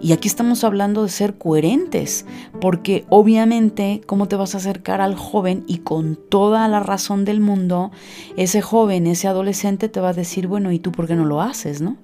Y 0.00 0.12
aquí 0.12 0.28
estamos 0.28 0.62
hablando 0.62 1.02
de 1.02 1.08
ser 1.08 1.38
coherentes, 1.38 2.26
porque 2.60 3.04
obviamente, 3.08 4.02
¿cómo 4.06 4.28
te 4.28 4.36
vas 4.36 4.54
a 4.54 4.58
acercar 4.58 5.00
al 5.00 5.14
joven? 5.14 5.64
Y 5.66 5.78
con 5.78 6.16
toda 6.16 6.68
la 6.68 6.80
razón 6.80 7.24
del 7.24 7.40
mundo, 7.40 7.90
ese 8.36 8.62
joven, 8.62 9.06
ese 9.06 9.28
adolescente 9.28 9.88
te 9.88 10.00
va 10.00 10.10
a 10.10 10.14
decir, 10.14 10.46
bueno, 10.46 10.70
¿y 10.72 10.78
tú 10.78 10.92
por 10.92 11.06
qué 11.06 11.14
no 11.16 11.24
lo 11.24 11.40
haces, 11.40 11.80
no? 11.80 11.96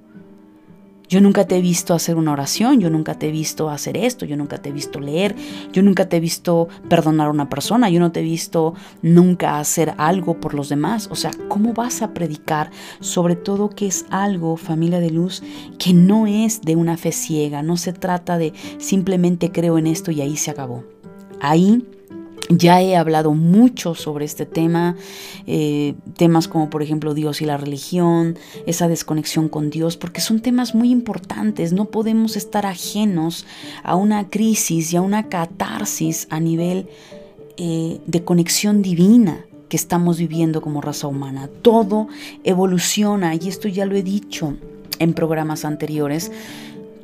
Yo 1.13 1.21
nunca 1.21 1.47
te 1.47 1.59
he 1.59 1.61
visto 1.61 1.93
hacer 1.93 2.17
una 2.17 2.33
oración, 2.33 2.81
yo 2.81 2.89
nunca 2.89 3.19
te 3.19 3.29
he 3.29 3.31
visto 3.31 3.69
hacer 3.69 3.99
esto, 3.99 4.25
yo 4.25 4.35
nunca 4.39 4.57
te 4.57 4.71
he 4.71 4.73
visto 4.73 4.99
leer, 4.99 5.37
yo 5.71 5.83
nunca 5.83 6.09
te 6.09 6.17
he 6.17 6.21
visto 6.21 6.69
perdonar 6.89 7.27
a 7.27 7.31
una 7.31 7.51
persona, 7.51 7.91
yo 7.91 8.01
no 8.01 8.13
te 8.13 8.21
he 8.21 8.23
visto 8.23 8.73
nunca 9.03 9.59
hacer 9.59 9.93
algo 9.99 10.41
por 10.41 10.55
los 10.55 10.71
demás. 10.71 11.09
O 11.11 11.15
sea, 11.15 11.31
¿cómo 11.49 11.75
vas 11.75 12.01
a 12.01 12.15
predicar 12.15 12.71
sobre 13.01 13.37
todo 13.37 13.69
que 13.69 13.89
es 13.89 14.07
algo, 14.09 14.57
familia 14.57 15.01
de 15.01 15.11
luz, 15.11 15.43
que 15.79 15.93
no 15.93 16.27
es 16.27 16.63
de 16.63 16.77
una 16.77 16.97
fe 16.97 17.13
ciega, 17.13 17.63
no 17.63 17.77
se 17.77 17.93
trata 17.93 18.39
de 18.39 18.55
simplemente 18.79 19.53
creo 19.53 19.77
en 19.77 19.89
esto 19.89 20.13
y 20.13 20.23
ahí 20.23 20.39
se 20.39 20.51
acabó. 20.51 20.83
Ahí 21.43 21.85
ya 22.59 22.81
he 22.81 22.97
hablado 22.97 23.35
mucho 23.35 23.95
sobre 23.95 24.25
este 24.25 24.47
tema, 24.47 24.97
eh, 25.47 25.95
temas 26.17 26.49
como 26.49 26.71
por 26.71 26.83
ejemplo 26.83 27.15
Dios 27.15 27.43
y 27.43 27.47
la 27.47 27.57
religión, 27.57 28.39
esa 28.67 28.89
desconexión 28.89 29.49
con 29.49 29.71
Dios, 29.71 29.97
porque 29.97 30.21
son 30.21 30.41
temas 30.41 30.75
muy 30.75 30.91
importantes. 30.91 31.73
No 31.73 31.87
podemos 31.87 32.37
estar 32.37 32.67
ajenos 32.67 33.47
a 33.83 33.97
una 33.97 34.29
crisis 34.29 34.93
y 34.93 34.97
a 34.97 35.03
una 35.03 35.29
catarsis 35.29 36.27
a 36.31 36.41
nivel 36.41 36.89
eh, 37.57 38.01
de 38.07 38.25
conexión 38.25 38.83
divina 38.83 39.45
que 39.69 39.77
estamos 39.77 40.19
viviendo 40.19 40.61
como 40.61 40.81
raza 40.81 41.07
humana. 41.07 41.49
Todo 41.63 42.09
evoluciona 42.45 43.35
y 43.35 43.49
esto 43.49 43.69
ya 43.69 43.87
lo 43.87 43.97
he 43.97 44.03
dicho 44.03 44.55
en 44.99 45.15
programas 45.15 45.65
anteriores 45.65 46.31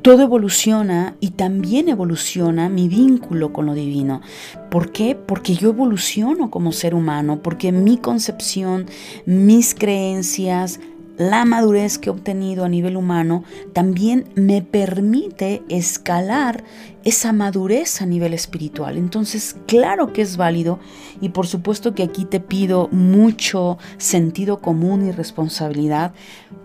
todo 0.01 0.23
evoluciona 0.23 1.15
y 1.19 1.31
también 1.31 1.89
evoluciona 1.89 2.69
mi 2.69 2.87
vínculo 2.87 3.51
con 3.53 3.65
lo 3.65 3.73
divino. 3.73 4.21
¿Por 4.69 4.91
qué? 4.91 5.15
Porque 5.15 5.55
yo 5.55 5.69
evoluciono 5.69 6.49
como 6.49 6.71
ser 6.71 6.95
humano, 6.95 7.41
porque 7.41 7.71
mi 7.71 7.97
concepción, 7.97 8.85
mis 9.25 9.75
creencias, 9.75 10.79
la 11.19 11.43
madurez 11.43 11.97
que 11.97 12.09
he 12.09 12.13
obtenido 12.13 12.63
a 12.63 12.69
nivel 12.69 12.95
humano 12.95 13.43
también 13.73 14.29
me 14.35 14.61
permite 14.61 15.61
escalar 15.67 16.63
esa 17.03 17.33
madurez 17.33 18.01
a 18.01 18.05
nivel 18.05 18.33
espiritual. 18.33 18.97
Entonces, 18.97 19.57
claro 19.67 20.13
que 20.13 20.21
es 20.21 20.37
válido 20.37 20.79
y 21.19 21.29
por 21.29 21.45
supuesto 21.45 21.93
que 21.93 22.03
aquí 22.03 22.23
te 22.23 22.39
pido 22.39 22.87
mucho 22.93 23.77
sentido 23.97 24.61
común 24.61 25.07
y 25.07 25.11
responsabilidad. 25.11 26.13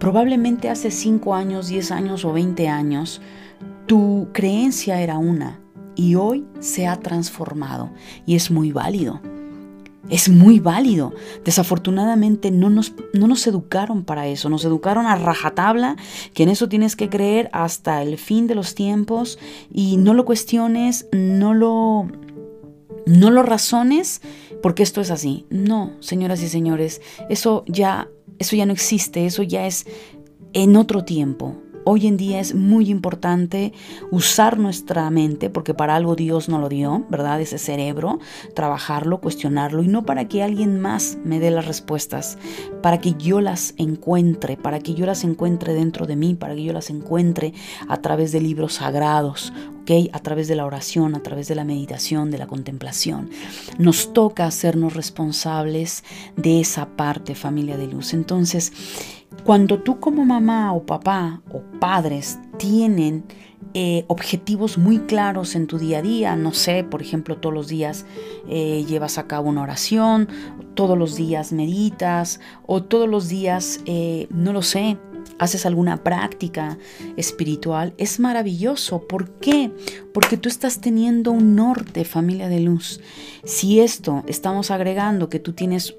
Probablemente 0.05 0.69
hace 0.69 0.91
5 0.91 1.35
años, 1.35 1.69
10 1.69 1.91
años 1.91 2.27
o 2.27 2.33
20 2.35 2.69
años, 2.69 3.23
tu 3.87 4.29
creencia 4.35 5.01
era 5.01 5.17
una 5.17 5.63
y 5.95 6.17
hoy 6.17 6.45
se 6.61 6.87
ha 6.87 7.01
transformado 7.01 7.91
y 8.27 8.35
es 8.35 8.51
muy 8.51 8.71
válido. 8.71 9.23
Es 10.11 10.29
muy 10.29 10.61
válido. 10.61 11.15
Desafortunadamente 11.43 12.51
no 12.51 12.69
nos, 12.69 12.93
no 13.15 13.27
nos 13.27 13.47
educaron 13.47 14.05
para 14.05 14.27
eso. 14.27 14.51
Nos 14.51 14.67
educaron 14.67 15.07
a 15.07 15.17
rajatabla, 15.17 15.97
que 16.35 16.43
en 16.43 16.51
eso 16.51 16.69
tienes 16.69 16.97
que 16.97 17.09
creer 17.09 17.49
hasta 17.55 18.03
el 18.03 18.19
fin 18.19 18.47
de 18.47 18.57
los 18.57 18.75
tiempos 18.75 19.39
y 19.73 19.97
no 19.97 20.13
lo 20.13 20.27
cuestiones, 20.27 21.07
no 21.13 21.55
lo, 21.55 22.09
no 23.07 23.31
lo 23.31 23.43
razones, 23.43 24.21
porque 24.63 24.83
esto 24.83 25.01
es 25.01 25.11
así. 25.11 25.47
No, 25.49 25.93
señoras 26.01 26.43
y 26.43 26.51
señores, 26.51 27.01
eso 27.31 27.65
ya, 27.67 28.09
eso 28.39 28.57
ya 28.57 28.67
no 28.67 28.73
existe, 28.73 29.27
eso 29.27 29.43
ya 29.43 29.67
es 29.67 29.87
en 30.53 30.77
otro 30.77 31.05
tiempo. 31.05 31.57
Hoy 31.87 32.07
en 32.07 32.17
día 32.17 32.41
es 32.41 32.55
muy 32.55 32.89
importante 32.89 33.75
usar 34.11 34.59
nuestra 34.59 35.11
mente, 35.11 35.51
porque 35.51 35.75
para 35.75 35.95
algo 35.95 36.17
Dios 36.17 36.49
nos 36.49 36.63
lo 36.63 36.71
dio, 36.71 37.05
¿verdad? 37.11 37.43
Ese 37.43 37.59
cerebro, 37.59 38.21
trabajarlo, 38.55 39.21
cuestionarlo, 39.21 39.83
y 39.83 39.89
no 39.89 40.07
para 40.07 40.27
que 40.27 40.43
alguien 40.43 40.81
más 40.81 41.19
me 41.25 41.41
dé 41.41 41.51
las 41.51 41.67
respuestas, 41.67 42.39
para 42.83 43.01
que 43.01 43.13
yo 43.19 43.43
las 43.43 43.75
encuentre, 43.77 44.57
para 44.57 44.79
que 44.79 44.95
yo 44.95 45.05
las 45.05 45.25
encuentre 45.25 45.75
dentro 45.75 46.07
de 46.07 46.17
mí, 46.17 46.35
para 46.35 46.55
que 46.55 46.65
yo 46.65 46.73
las 46.73 46.89
encuentre 46.89 47.53
a 47.87 47.99
través 47.99 48.33
de 48.33 48.41
libros 48.41 48.75
sagrados, 48.75 49.53
¿ok? 49.85 50.11
A 50.13 50.19
través 50.21 50.49
de 50.49 50.57
la 50.57 50.65
oración, 50.65 51.15
a 51.15 51.23
través 51.23 51.47
de 51.47 51.55
la 51.55 51.65
meditación, 51.65 52.31
de 52.31 52.39
la 52.39 52.47
contemplación. 52.47 53.31
Nos 53.79 54.13
toca 54.13 54.47
hacernos 54.47 54.95
responsables 54.95 56.05
de 56.37 56.61
esa 56.61 56.97
parte, 56.97 57.35
familia 57.35 57.77
de 57.77 57.87
luz. 57.87 58.15
Entonces, 58.15 58.73
cuando 59.45 59.81
tú 59.81 60.01
como 60.01 60.25
mamá 60.25 60.73
o 60.73 60.85
papá 60.85 61.43
o 61.53 61.63
padres 61.79 62.39
tienen 62.57 63.25
eh, 63.75 64.05
objetivos 64.07 64.79
muy 64.79 65.01
claros 65.01 65.55
en 65.55 65.67
tu 65.67 65.79
día 65.79 65.99
a 65.99 66.03
día, 66.03 66.37
no 66.37 66.53
sé, 66.53 66.85
por 66.85 67.03
ejemplo, 67.03 67.37
todos 67.37 67.55
los 67.55 67.69
días 67.69 68.07
eh, 68.49 68.85
llevas 68.89 69.19
a 69.19 69.27
cabo 69.27 69.51
una 69.51 69.63
oración, 69.63 70.29
todos 70.75 70.97
los 70.97 71.17
días 71.17 71.53
meditas 71.53 72.41
o 72.67 72.83
todos 72.83 73.09
los 73.09 73.29
días, 73.29 73.81
eh, 73.85 74.29
no 74.31 74.53
lo 74.53 74.63
sé, 74.63 74.97
haces 75.39 75.67
alguna 75.67 76.03
práctica 76.03 76.79
espiritual, 77.17 77.95
es 77.99 78.21
maravilloso. 78.21 79.07
¿Por 79.07 79.31
qué? 79.39 79.71
Porque 80.13 80.37
tú 80.37 80.49
estás 80.49 80.81
teniendo 80.81 81.33
un 81.33 81.57
norte, 81.57 82.05
familia 82.05 82.49
de 82.49 82.61
luz. 82.61 83.01
Si 83.45 83.81
esto 83.81 84.25
estamos 84.27 84.71
agregando 84.71 85.29
que 85.29 85.39
tú 85.39 85.53
tienes 85.53 85.95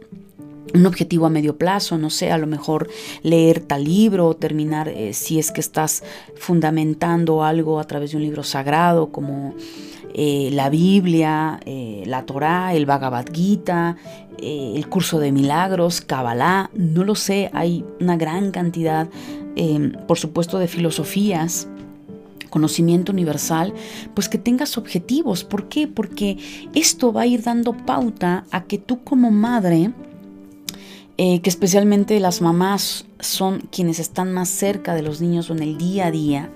un 0.74 0.86
objetivo 0.86 1.26
a 1.26 1.30
medio 1.30 1.58
plazo, 1.58 1.98
no 1.98 2.10
sé, 2.10 2.32
a 2.32 2.38
lo 2.38 2.48
mejor 2.48 2.90
leer 3.24 3.60
tal 3.60 3.84
libro 3.84 4.28
o 4.28 4.36
terminar, 4.36 4.90
eh, 4.90 5.14
si 5.14 5.40
es 5.40 5.52
que 5.52 5.62
estás 5.62 6.04
fundamentando 6.36 7.44
algo 7.44 7.80
a 7.80 7.86
través 7.86 8.12
de 8.12 8.18
un 8.18 8.24
libro 8.24 8.44
sagrado 8.44 9.12
como 9.12 9.54
eh, 10.18 10.50
la 10.54 10.70
Biblia, 10.70 11.60
eh, 11.66 12.04
la 12.06 12.26
Torá, 12.26 12.74
el 12.74 12.86
Bhagavad 12.86 13.26
Gita, 13.34 13.98
el 14.42 14.88
curso 14.90 15.20
de 15.20 15.32
milagros, 15.32 16.02
Kabbalah, 16.02 16.70
no 16.74 17.04
lo 17.04 17.16
sé, 17.16 17.50
hay 17.54 17.86
una 18.00 18.18
gran 18.18 18.52
cantidad, 18.52 19.08
em, 19.56 19.94
por 20.08 20.18
supuesto, 20.18 20.60
de 20.60 20.68
filosofías 20.68 21.68
conocimiento 22.56 23.12
universal, 23.12 23.74
pues 24.14 24.30
que 24.30 24.38
tengas 24.38 24.78
objetivos. 24.78 25.44
¿Por 25.44 25.68
qué? 25.68 25.90
Porque 25.90 26.38
esto 26.74 27.12
va 27.12 27.24
a 27.24 27.28
ir 27.28 27.44
dando 27.44 27.74
pauta 27.74 28.46
a 28.50 28.64
que 28.64 28.78
tú 28.78 29.04
como 29.04 29.30
madre 29.30 29.92
eh, 31.18 31.42
que 31.42 31.50
especialmente 31.50 32.20
las 32.20 32.42
mamás 32.42 33.06
son 33.22 33.62
quienes 33.72 34.00
están 34.00 34.34
más 34.34 34.50
cerca 34.50 34.94
de 34.96 35.02
los 35.02 35.22
niños 35.22 35.50
en 35.50 35.60
el 35.60 35.78
día 35.78 36.08
a 36.08 36.12
día, 36.12 36.50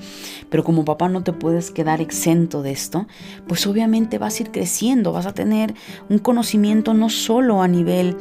pero 0.50 0.66
como 0.66 0.84
papá 0.84 1.08
no 1.08 1.24
te 1.24 1.32
puedes 1.32 1.72
quedar 1.72 2.02
exento 2.02 2.62
de 2.62 2.72
esto, 2.72 3.08
pues 3.48 3.66
obviamente 3.68 4.18
vas 4.18 4.38
a 4.38 4.44
ir 4.44 4.52
creciendo, 4.52 5.14
vas 5.14 5.28
a 5.28 5.34
tener 5.34 5.74
un 6.10 6.20
conocimiento 6.20 6.94
no 6.94 7.10
solo 7.10 7.62
a 7.62 7.70
nivel 7.70 8.18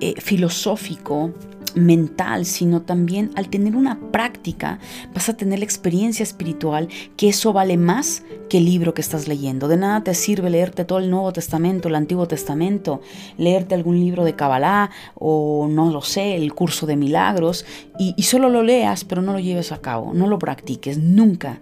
eh, 0.00 0.14
filosófico, 0.18 1.32
mental, 1.76 2.46
sino 2.46 2.82
también 2.82 3.30
al 3.36 3.48
tener 3.48 3.76
una 3.76 4.00
práctica 4.10 4.80
vas 5.14 5.28
a 5.28 5.36
tener 5.36 5.60
la 5.60 5.64
experiencia 5.64 6.22
espiritual, 6.22 6.88
que 7.16 7.28
eso 7.28 7.52
vale 7.52 7.76
más 7.76 8.24
que 8.48 8.58
el 8.58 8.64
libro 8.64 8.94
que 8.94 9.02
estás 9.02 9.28
leyendo. 9.28 9.68
De 9.68 9.76
nada 9.76 10.02
te 10.02 10.14
sirve 10.14 10.50
leerte 10.50 10.84
todo 10.84 10.98
el 10.98 11.10
Nuevo 11.10 11.32
Testamento, 11.32 11.88
el 11.88 11.94
Antiguo 11.94 12.26
Testamento, 12.26 13.00
leerte 13.36 13.74
algún 13.74 14.00
libro 14.00 14.24
de 14.24 14.34
Kabbalah 14.34 14.90
o 15.14 15.68
no 15.70 15.90
lo 15.90 16.02
sé, 16.02 16.36
el 16.36 16.54
curso 16.54 16.86
de 16.86 16.96
milagros 16.96 17.64
y, 17.98 18.14
y 18.16 18.22
solo 18.24 18.48
lo 18.48 18.62
leas 18.62 19.04
pero 19.04 19.22
no 19.22 19.32
lo 19.32 19.38
lleves 19.38 19.72
a 19.72 19.80
cabo, 19.80 20.12
no 20.14 20.26
lo 20.26 20.38
practiques, 20.38 20.98
nunca 20.98 21.60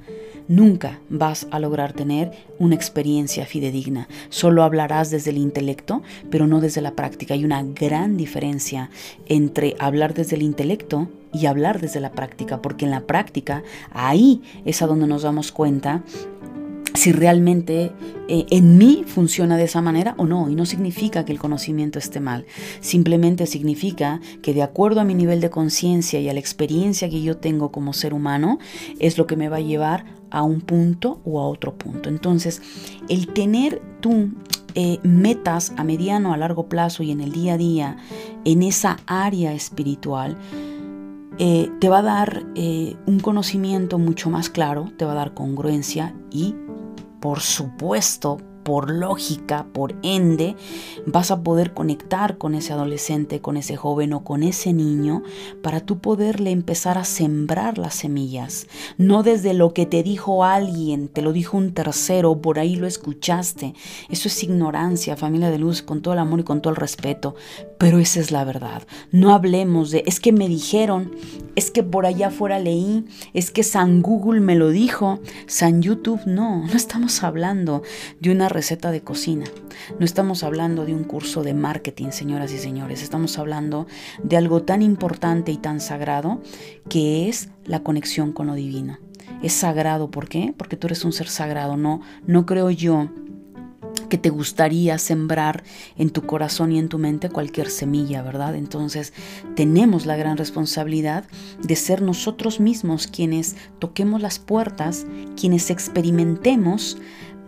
nunca 0.48 1.00
vas 1.08 1.46
a 1.50 1.58
lograr 1.58 1.92
tener 1.92 2.32
una 2.58 2.74
experiencia 2.74 3.46
fidedigna. 3.46 4.08
Solo 4.28 4.62
hablarás 4.62 5.10
desde 5.10 5.30
el 5.30 5.38
intelecto, 5.38 6.02
pero 6.30 6.46
no 6.46 6.60
desde 6.60 6.80
la 6.80 6.92
práctica. 6.92 7.34
Hay 7.34 7.44
una 7.44 7.62
gran 7.62 8.16
diferencia 8.16 8.90
entre 9.26 9.76
hablar 9.78 10.14
desde 10.14 10.36
el 10.36 10.42
intelecto 10.42 11.08
y 11.32 11.46
hablar 11.46 11.80
desde 11.80 12.00
la 12.00 12.12
práctica, 12.12 12.62
porque 12.62 12.84
en 12.84 12.92
la 12.92 13.06
práctica 13.06 13.64
ahí 13.90 14.42
es 14.64 14.82
a 14.82 14.86
donde 14.86 15.06
nos 15.06 15.22
damos 15.22 15.50
cuenta 15.50 16.02
si 16.94 17.10
realmente 17.10 17.92
eh, 18.28 18.46
en 18.50 18.78
mí 18.78 19.04
funciona 19.04 19.56
de 19.56 19.64
esa 19.64 19.82
manera 19.82 20.14
o 20.16 20.26
no. 20.26 20.48
Y 20.48 20.54
no 20.54 20.64
significa 20.64 21.24
que 21.24 21.32
el 21.32 21.40
conocimiento 21.40 21.98
esté 21.98 22.20
mal. 22.20 22.46
Simplemente 22.80 23.46
significa 23.46 24.20
que 24.42 24.54
de 24.54 24.62
acuerdo 24.62 25.00
a 25.00 25.04
mi 25.04 25.14
nivel 25.14 25.40
de 25.40 25.50
conciencia 25.50 26.20
y 26.20 26.28
a 26.28 26.32
la 26.32 26.40
experiencia 26.40 27.10
que 27.10 27.20
yo 27.20 27.36
tengo 27.36 27.72
como 27.72 27.92
ser 27.92 28.14
humano, 28.14 28.58
es 29.00 29.18
lo 29.18 29.26
que 29.26 29.36
me 29.36 29.48
va 29.48 29.56
a 29.56 29.60
llevar 29.60 30.04
a 30.30 30.42
un 30.44 30.60
punto 30.60 31.20
o 31.24 31.40
a 31.40 31.48
otro 31.48 31.76
punto. 31.76 32.08
Entonces, 32.08 32.62
el 33.08 33.26
tener 33.26 33.82
tú 34.00 34.30
eh, 34.76 34.98
metas 35.02 35.72
a 35.76 35.82
mediano, 35.82 36.32
a 36.32 36.36
largo 36.36 36.68
plazo 36.68 37.02
y 37.02 37.10
en 37.10 37.20
el 37.20 37.32
día 37.32 37.54
a 37.54 37.58
día 37.58 37.96
en 38.44 38.62
esa 38.62 38.98
área 39.06 39.52
espiritual, 39.52 40.36
eh, 41.38 41.68
te 41.80 41.88
va 41.88 41.98
a 41.98 42.02
dar 42.02 42.46
un 42.54 43.18
conocimiento 43.20 43.98
mucho 43.98 44.30
más 44.30 44.48
claro, 44.48 44.92
te 44.96 45.04
va 45.04 45.12
a 45.12 45.16
dar 45.16 45.34
congruencia 45.34 46.14
y 46.30 46.54
por 47.24 47.40
supuesto, 47.40 48.36
por 48.64 48.90
lógica, 48.90 49.66
por 49.72 49.94
ende, 50.02 50.56
vas 51.06 51.30
a 51.30 51.42
poder 51.42 51.72
conectar 51.72 52.36
con 52.36 52.54
ese 52.54 52.74
adolescente, 52.74 53.40
con 53.40 53.56
ese 53.56 53.76
joven 53.76 54.12
o 54.12 54.24
con 54.24 54.42
ese 54.42 54.74
niño 54.74 55.22
para 55.62 55.80
tú 55.80 56.00
poderle 56.00 56.50
empezar 56.50 56.98
a 56.98 57.04
sembrar 57.04 57.78
las 57.78 57.94
semillas. 57.94 58.66
No 58.98 59.22
desde 59.22 59.54
lo 59.54 59.72
que 59.72 59.86
te 59.86 60.02
dijo 60.02 60.44
alguien, 60.44 61.08
te 61.08 61.22
lo 61.22 61.32
dijo 61.32 61.56
un 61.56 61.72
tercero, 61.72 62.42
por 62.42 62.58
ahí 62.58 62.76
lo 62.76 62.86
escuchaste. 62.86 63.72
Eso 64.10 64.28
es 64.28 64.42
ignorancia, 64.42 65.16
familia 65.16 65.48
de 65.48 65.58
luz, 65.58 65.80
con 65.80 66.02
todo 66.02 66.12
el 66.12 66.20
amor 66.20 66.40
y 66.40 66.44
con 66.44 66.60
todo 66.60 66.72
el 66.72 66.76
respeto. 66.76 67.36
Pero 67.84 67.98
esa 67.98 68.18
es 68.18 68.30
la 68.30 68.44
verdad. 68.44 68.84
No 69.12 69.34
hablemos 69.34 69.90
de, 69.90 70.04
es 70.06 70.18
que 70.18 70.32
me 70.32 70.48
dijeron, 70.48 71.14
es 71.54 71.70
que 71.70 71.82
por 71.82 72.06
allá 72.06 72.28
afuera 72.28 72.58
leí, 72.58 73.04
es 73.34 73.50
que 73.50 73.62
San 73.62 74.00
Google 74.00 74.40
me 74.40 74.54
lo 74.54 74.70
dijo, 74.70 75.20
San 75.46 75.82
YouTube, 75.82 76.22
no, 76.24 76.66
no 76.66 76.72
estamos 76.72 77.22
hablando 77.22 77.82
de 78.20 78.30
una 78.30 78.48
receta 78.48 78.90
de 78.90 79.02
cocina, 79.02 79.44
no 79.98 80.06
estamos 80.06 80.44
hablando 80.44 80.86
de 80.86 80.94
un 80.94 81.04
curso 81.04 81.42
de 81.42 81.52
marketing, 81.52 82.12
señoras 82.12 82.54
y 82.54 82.58
señores, 82.58 83.02
estamos 83.02 83.38
hablando 83.38 83.86
de 84.22 84.38
algo 84.38 84.62
tan 84.62 84.80
importante 84.80 85.52
y 85.52 85.58
tan 85.58 85.78
sagrado 85.78 86.40
que 86.88 87.28
es 87.28 87.50
la 87.66 87.82
conexión 87.82 88.32
con 88.32 88.46
lo 88.46 88.54
divino. 88.54 88.98
Es 89.42 89.52
sagrado, 89.52 90.10
¿por 90.10 90.30
qué? 90.30 90.54
Porque 90.56 90.78
tú 90.78 90.86
eres 90.86 91.04
un 91.04 91.12
ser 91.12 91.28
sagrado, 91.28 91.76
no, 91.76 92.00
no 92.26 92.46
creo 92.46 92.70
yo 92.70 93.10
que 94.14 94.18
te 94.18 94.30
gustaría 94.30 94.96
sembrar 94.98 95.64
en 95.98 96.10
tu 96.10 96.22
corazón 96.22 96.70
y 96.70 96.78
en 96.78 96.88
tu 96.88 97.00
mente 97.00 97.30
cualquier 97.30 97.68
semilla, 97.68 98.22
¿verdad? 98.22 98.54
Entonces 98.54 99.12
tenemos 99.56 100.06
la 100.06 100.14
gran 100.14 100.36
responsabilidad 100.36 101.24
de 101.60 101.74
ser 101.74 102.00
nosotros 102.00 102.60
mismos 102.60 103.08
quienes 103.08 103.56
toquemos 103.80 104.22
las 104.22 104.38
puertas, 104.38 105.04
quienes 105.36 105.68
experimentemos 105.68 106.96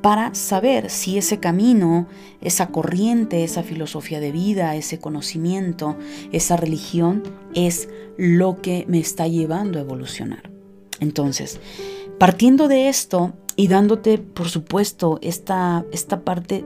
para 0.02 0.34
saber 0.34 0.90
si 0.90 1.18
ese 1.18 1.38
camino, 1.38 2.08
esa 2.40 2.66
corriente, 2.72 3.44
esa 3.44 3.62
filosofía 3.62 4.18
de 4.18 4.32
vida, 4.32 4.74
ese 4.74 4.98
conocimiento, 4.98 5.96
esa 6.32 6.56
religión 6.56 7.22
es 7.54 7.88
lo 8.18 8.60
que 8.60 8.86
me 8.88 8.98
está 8.98 9.28
llevando 9.28 9.78
a 9.78 9.82
evolucionar. 9.82 10.50
Entonces, 10.98 11.60
partiendo 12.18 12.68
de 12.68 12.88
esto, 12.88 13.32
y 13.56 13.68
dándote, 13.68 14.18
por 14.18 14.48
supuesto, 14.48 15.18
esta, 15.22 15.84
esta 15.90 16.20
parte 16.20 16.64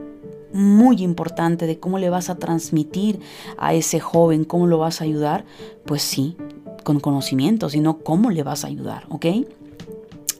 muy 0.53 1.01
importante 1.01 1.65
de 1.65 1.79
cómo 1.79 1.97
le 1.97 2.09
vas 2.09 2.29
a 2.29 2.35
transmitir 2.35 3.21
a 3.57 3.73
ese 3.73 4.01
joven, 4.01 4.43
cómo 4.43 4.67
lo 4.67 4.77
vas 4.77 4.99
a 4.99 5.05
ayudar, 5.05 5.45
pues 5.85 6.01
sí, 6.01 6.35
con 6.83 6.99
conocimiento, 6.99 7.69
sino 7.69 7.99
cómo 7.99 8.29
le 8.29 8.43
vas 8.43 8.65
a 8.65 8.67
ayudar, 8.67 9.05
¿ok? 9.09 9.25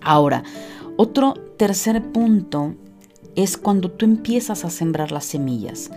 Ahora, 0.01 0.43
otro 0.97 1.35
tercer 1.55 2.11
punto 2.11 2.75
es 3.35 3.55
cuando 3.55 3.89
tú 3.89 4.03
empiezas 4.03 4.65
a 4.65 4.69
sembrar 4.69 5.13
las 5.13 5.23
semillas. 5.23 5.89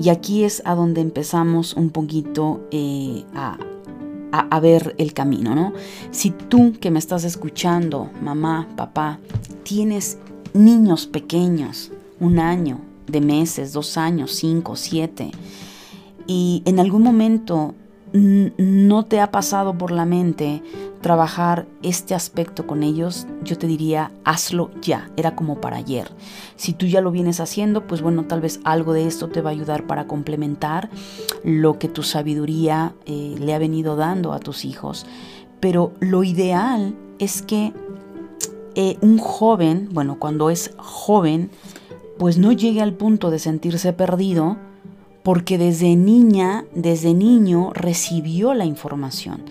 Y 0.00 0.08
aquí 0.08 0.44
es 0.44 0.62
a 0.64 0.74
donde 0.74 1.02
empezamos 1.02 1.74
un 1.74 1.90
poquito 1.90 2.66
eh, 2.70 3.24
a, 3.34 3.58
a, 4.32 4.60
ver 4.60 4.94
el 4.98 5.12
camino, 5.12 5.54
¿no? 5.54 5.72
Si 6.10 6.30
tú 6.30 6.72
que 6.80 6.90
me 6.90 6.98
estás 6.98 7.24
escuchando, 7.24 8.10
mamá, 8.22 8.66
papá, 8.76 9.18
tienes 9.62 10.18
niños 10.54 11.06
pequeños, 11.06 11.92
un 12.18 12.38
año, 12.38 12.80
de 13.06 13.20
meses, 13.20 13.72
dos 13.72 13.98
años, 13.98 14.32
cinco, 14.32 14.76
siete, 14.76 15.30
y 16.26 16.62
en 16.64 16.80
algún 16.80 17.02
momento 17.02 17.74
no 18.12 19.04
te 19.04 19.20
ha 19.20 19.30
pasado 19.30 19.76
por 19.76 19.90
la 19.90 20.04
mente 20.04 20.62
trabajar 21.00 21.66
este 21.82 22.14
aspecto 22.14 22.66
con 22.66 22.82
ellos, 22.82 23.26
yo 23.42 23.56
te 23.56 23.66
diría, 23.66 24.12
hazlo 24.24 24.70
ya, 24.80 25.10
era 25.16 25.34
como 25.34 25.60
para 25.60 25.78
ayer. 25.78 26.10
Si 26.56 26.72
tú 26.74 26.86
ya 26.86 27.00
lo 27.00 27.10
vienes 27.10 27.40
haciendo, 27.40 27.86
pues 27.86 28.02
bueno, 28.02 28.24
tal 28.24 28.40
vez 28.40 28.60
algo 28.64 28.92
de 28.92 29.06
esto 29.06 29.28
te 29.28 29.40
va 29.40 29.50
a 29.50 29.52
ayudar 29.52 29.86
para 29.86 30.06
complementar 30.06 30.90
lo 31.42 31.78
que 31.78 31.88
tu 31.88 32.02
sabiduría 32.02 32.94
eh, 33.06 33.34
le 33.38 33.54
ha 33.54 33.58
venido 33.58 33.96
dando 33.96 34.32
a 34.32 34.38
tus 34.38 34.64
hijos. 34.64 35.06
Pero 35.60 35.92
lo 36.00 36.22
ideal 36.22 36.94
es 37.18 37.42
que 37.42 37.72
eh, 38.74 38.96
un 39.00 39.18
joven, 39.18 39.88
bueno, 39.92 40.18
cuando 40.18 40.50
es 40.50 40.72
joven, 40.76 41.50
pues 42.18 42.38
no 42.38 42.52
llegue 42.52 42.82
al 42.82 42.94
punto 42.94 43.30
de 43.30 43.38
sentirse 43.38 43.92
perdido, 43.92 44.56
porque 45.22 45.58
desde 45.58 45.96
niña, 45.96 46.64
desde 46.74 47.14
niño 47.14 47.70
recibió 47.74 48.54
la 48.54 48.64
información. 48.64 49.42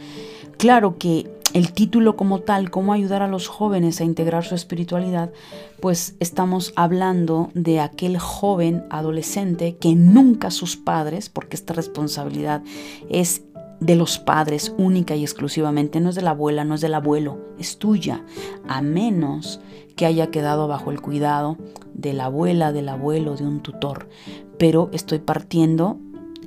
Claro 0.57 0.97
que 0.97 1.29
el 1.53 1.73
título 1.73 2.15
como 2.15 2.39
tal, 2.39 2.69
cómo 2.69 2.93
ayudar 2.93 3.21
a 3.21 3.27
los 3.27 3.47
jóvenes 3.47 3.99
a 3.99 4.05
integrar 4.05 4.45
su 4.45 4.55
espiritualidad, 4.55 5.31
pues 5.79 6.15
estamos 6.19 6.71
hablando 6.75 7.49
de 7.53 7.79
aquel 7.79 8.17
joven 8.19 8.85
adolescente 8.89 9.75
que 9.77 9.95
nunca 9.95 10.51
sus 10.51 10.77
padres, 10.77 11.29
porque 11.29 11.55
esta 11.55 11.73
responsabilidad 11.73 12.61
es 13.09 13.43
de 13.79 13.95
los 13.95 14.19
padres 14.19 14.73
única 14.77 15.15
y 15.15 15.23
exclusivamente, 15.23 15.99
no 15.99 16.09
es 16.09 16.15
de 16.15 16.21
la 16.21 16.29
abuela, 16.29 16.63
no 16.63 16.75
es 16.75 16.81
del 16.81 16.93
abuelo, 16.93 17.39
es 17.57 17.77
tuya, 17.79 18.23
a 18.67 18.81
menos 18.81 19.59
que 19.95 20.05
haya 20.05 20.31
quedado 20.31 20.67
bajo 20.67 20.91
el 20.91 21.01
cuidado 21.01 21.57
de 21.93 22.13
la 22.13 22.25
abuela, 22.25 22.71
del 22.71 22.89
abuelo, 22.89 23.35
de 23.35 23.45
un 23.45 23.61
tutor. 23.61 24.09
Pero 24.57 24.89
estoy 24.93 25.19
partiendo 25.19 25.97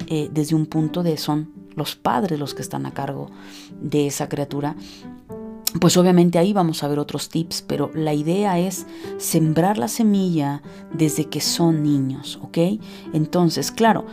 eh, 0.06 0.28
desde 0.32 0.54
un 0.54 0.66
punto 0.66 1.02
de 1.02 1.16
son 1.16 1.52
los 1.76 1.96
padres 1.96 2.38
los 2.38 2.54
que 2.54 2.62
están 2.62 2.86
a 2.86 2.92
cargo 2.92 3.30
de 3.80 4.06
esa 4.06 4.28
criatura. 4.28 4.76
Pues 5.80 5.96
obviamente 5.96 6.38
ahí 6.38 6.52
vamos 6.52 6.84
a 6.84 6.88
ver 6.88 7.00
otros 7.00 7.28
tips, 7.28 7.62
pero 7.62 7.90
la 7.94 8.14
idea 8.14 8.58
es 8.60 8.86
sembrar 9.18 9.76
la 9.76 9.88
semilla 9.88 10.62
desde 10.92 11.24
que 11.24 11.40
son 11.40 11.82
niños, 11.82 12.38
¿ok? 12.42 12.58
Entonces, 13.12 13.72
claro, 13.72 14.06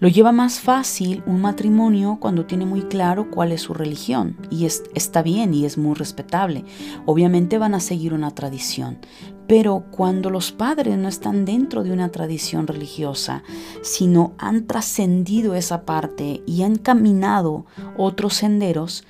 lo 0.00 0.08
lleva 0.08 0.32
más 0.32 0.60
fácil 0.60 1.22
un 1.26 1.40
matrimonio 1.42 2.18
cuando 2.20 2.46
tiene 2.46 2.64
muy 2.64 2.82
claro 2.82 3.30
cuál 3.30 3.52
es 3.52 3.60
su 3.60 3.74
religión 3.74 4.36
y 4.50 4.64
está 4.64 5.22
bien 5.22 5.54
y 5.54 5.66
es 5.66 5.76
muy 5.78 5.94
respetable. 5.94 6.64
Obviamente 7.04 7.58
van 7.58 7.74
a 7.74 7.80
seguir 7.80 8.14
una 8.14 8.34
tradición, 8.34 8.98
pero 9.46 9.84
cuando 9.90 10.30
los 10.30 10.52
padres 10.52 10.96
no 10.96 11.06
están 11.06 11.44
dentro 11.44 11.82
de 11.82 11.92
una 11.92 12.10
tradición 12.10 12.66
religiosa, 12.66 13.42
sino 13.82 14.32
han 14.38 14.66
trascendido 14.66 15.54
esa 15.54 15.84
parte 15.84 16.42
y 16.46 16.62
han 16.62 16.76
caminado 16.76 17.66
otros 17.98 18.34
senderos, 18.34 19.04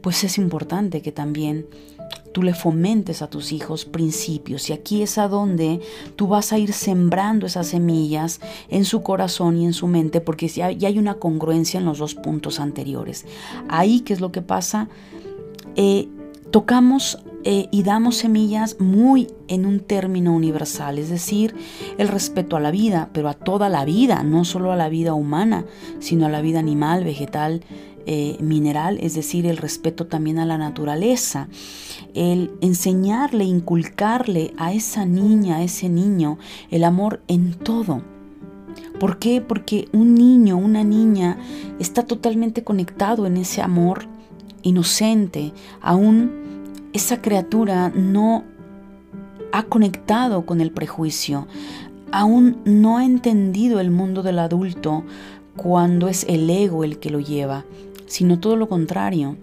pues 0.00 0.22
es 0.22 0.38
importante 0.38 1.02
que 1.02 1.12
también 1.12 1.66
tú 2.36 2.42
le 2.42 2.52
fomentes 2.52 3.22
a 3.22 3.30
tus 3.30 3.50
hijos 3.50 3.86
principios 3.86 4.68
y 4.68 4.74
aquí 4.74 5.00
es 5.00 5.16
a 5.16 5.26
donde 5.26 5.80
tú 6.16 6.28
vas 6.28 6.52
a 6.52 6.58
ir 6.58 6.74
sembrando 6.74 7.46
esas 7.46 7.68
semillas 7.68 8.42
en 8.68 8.84
su 8.84 9.02
corazón 9.02 9.56
y 9.56 9.64
en 9.64 9.72
su 9.72 9.86
mente 9.86 10.20
porque 10.20 10.46
ya, 10.46 10.66
hay 10.66 10.98
una 10.98 11.14
congruencia 11.14 11.80
en 11.80 11.86
los 11.86 11.96
dos 11.96 12.14
puntos 12.14 12.60
anteriores. 12.60 13.24
Ahí, 13.70 14.00
¿qué 14.00 14.12
es 14.12 14.20
lo 14.20 14.32
que 14.32 14.42
pasa? 14.42 14.90
Eh, 15.76 16.10
tocamos 16.50 17.20
eh, 17.44 17.68
y 17.70 17.84
damos 17.84 18.16
semillas 18.16 18.80
muy 18.80 19.28
en 19.48 19.64
un 19.64 19.80
término 19.80 20.34
universal, 20.34 20.98
es 20.98 21.08
decir, 21.08 21.54
el 21.96 22.08
respeto 22.08 22.56
a 22.56 22.60
la 22.60 22.70
vida, 22.70 23.08
pero 23.14 23.30
a 23.30 23.34
toda 23.34 23.70
la 23.70 23.86
vida, 23.86 24.24
no 24.24 24.44
solo 24.44 24.72
a 24.72 24.76
la 24.76 24.90
vida 24.90 25.14
humana, 25.14 25.64
sino 26.00 26.26
a 26.26 26.28
la 26.28 26.42
vida 26.42 26.58
animal, 26.58 27.02
vegetal, 27.02 27.62
eh, 28.08 28.36
mineral, 28.40 28.98
es 29.02 29.14
decir, 29.14 29.46
el 29.46 29.56
respeto 29.56 30.06
también 30.06 30.38
a 30.38 30.46
la 30.46 30.58
naturaleza, 30.58 31.48
el 32.14 32.52
enseñarle, 32.60 33.42
inculcarle 33.42 34.54
a 34.58 34.72
esa 34.72 35.04
niña, 35.04 35.56
a 35.56 35.64
ese 35.64 35.88
niño, 35.88 36.38
el 36.70 36.84
amor 36.84 37.20
en 37.26 37.54
todo. 37.54 38.02
¿Por 39.00 39.18
qué? 39.18 39.40
Porque 39.40 39.88
un 39.92 40.14
niño, 40.14 40.56
una 40.56 40.84
niña 40.84 41.36
está 41.80 42.04
totalmente 42.04 42.62
conectado 42.62 43.26
en 43.26 43.38
ese 43.38 43.60
amor 43.60 44.06
inocente. 44.62 45.52
Aún 45.80 46.30
esa 46.92 47.20
criatura 47.20 47.88
no 47.88 48.44
ha 49.50 49.64
conectado 49.64 50.46
con 50.46 50.60
el 50.60 50.70
prejuicio, 50.70 51.48
aún 52.12 52.58
no 52.64 52.98
ha 52.98 53.04
entendido 53.04 53.80
el 53.80 53.90
mundo 53.90 54.22
del 54.22 54.38
adulto 54.38 55.02
cuando 55.56 56.06
es 56.06 56.24
el 56.28 56.48
ego 56.48 56.84
el 56.84 57.00
que 57.00 57.10
lo 57.10 57.18
lleva 57.18 57.64
sino 58.06 58.40
todo 58.40 58.56
lo 58.56 58.68
contrario. 58.68 59.36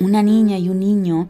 Una 0.00 0.22
niña 0.22 0.58
y 0.58 0.70
un 0.70 0.80
niño 0.80 1.28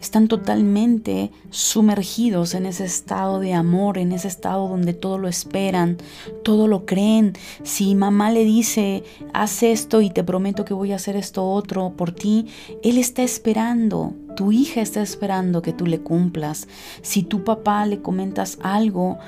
están 0.00 0.28
totalmente 0.28 1.30
sumergidos 1.50 2.54
en 2.54 2.66
ese 2.66 2.84
estado 2.84 3.40
de 3.40 3.54
amor, 3.54 3.98
en 3.98 4.12
ese 4.12 4.28
estado 4.28 4.68
donde 4.68 4.92
todo 4.92 5.18
lo 5.18 5.28
esperan, 5.28 5.98
todo 6.42 6.68
lo 6.68 6.86
creen. 6.86 7.34
Si 7.62 7.94
mamá 7.94 8.30
le 8.30 8.44
dice, 8.44 9.04
haz 9.32 9.62
esto 9.62 10.00
y 10.00 10.10
te 10.10 10.24
prometo 10.24 10.64
que 10.64 10.74
voy 10.74 10.92
a 10.92 10.96
hacer 10.96 11.16
esto 11.16 11.48
otro 11.48 11.94
por 11.96 12.12
ti, 12.12 12.46
él 12.82 12.98
está 12.98 13.22
esperando, 13.22 14.14
tu 14.36 14.52
hija 14.52 14.80
está 14.80 15.02
esperando 15.02 15.62
que 15.62 15.72
tú 15.72 15.86
le 15.86 16.00
cumplas. 16.00 16.68
Si 17.02 17.22
tu 17.22 17.44
papá 17.44 17.86
le 17.86 18.00
comentas 18.00 18.58
algo, 18.62 19.18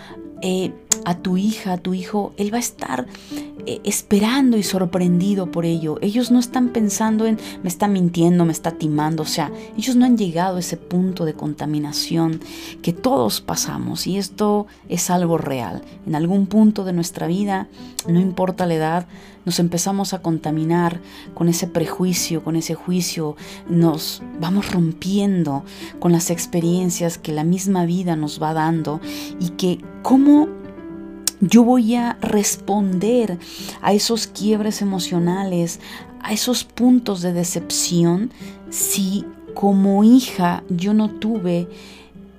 eh, 0.42 0.72
a 1.04 1.16
tu 1.16 1.36
hija, 1.36 1.72
a 1.72 1.78
tu 1.78 1.94
hijo, 1.94 2.32
él 2.36 2.52
va 2.52 2.58
a 2.58 2.60
estar 2.60 3.06
eh, 3.66 3.80
esperando 3.84 4.56
y 4.56 4.62
sorprendido 4.62 5.50
por 5.50 5.64
ello. 5.64 5.98
Ellos 6.00 6.30
no 6.30 6.38
están 6.38 6.70
pensando 6.70 7.26
en 7.26 7.38
me 7.62 7.68
está 7.68 7.88
mintiendo, 7.88 8.44
me 8.44 8.52
está 8.52 8.72
timando, 8.72 9.22
o 9.22 9.26
sea, 9.26 9.50
ellos 9.76 9.96
no 9.96 10.04
han 10.04 10.18
llegado 10.18 10.56
a 10.56 10.60
ese 10.60 10.76
punto 10.76 11.24
de 11.24 11.34
contaminación 11.34 12.40
que 12.82 12.92
todos 12.92 13.40
pasamos 13.40 14.06
y 14.06 14.18
esto 14.18 14.66
es 14.88 15.10
algo 15.10 15.38
real. 15.38 15.82
En 16.06 16.14
algún 16.14 16.46
punto 16.46 16.84
de 16.84 16.92
nuestra 16.92 17.26
vida, 17.26 17.68
no 18.08 18.20
importa 18.20 18.66
la 18.66 18.74
edad, 18.74 19.06
nos 19.44 19.58
empezamos 19.58 20.14
a 20.14 20.22
contaminar 20.22 21.00
con 21.34 21.48
ese 21.48 21.66
prejuicio, 21.66 22.42
con 22.44 22.56
ese 22.56 22.74
juicio, 22.74 23.36
nos 23.68 24.22
vamos 24.40 24.72
rompiendo 24.72 25.64
con 25.98 26.12
las 26.12 26.30
experiencias 26.30 27.18
que 27.18 27.32
la 27.32 27.44
misma 27.44 27.84
vida 27.84 28.16
nos 28.16 28.42
va 28.42 28.52
dando 28.52 29.00
y 29.40 29.50
que 29.50 29.78
cómo 30.02 30.48
yo 31.40 31.64
voy 31.64 31.96
a 31.96 32.16
responder 32.20 33.38
a 33.80 33.92
esos 33.92 34.28
quiebres 34.28 34.80
emocionales, 34.80 35.80
a 36.20 36.32
esos 36.32 36.62
puntos 36.62 37.20
de 37.20 37.32
decepción, 37.32 38.30
si 38.70 39.24
como 39.54 40.04
hija 40.04 40.62
yo 40.68 40.94
no 40.94 41.10
tuve 41.10 41.68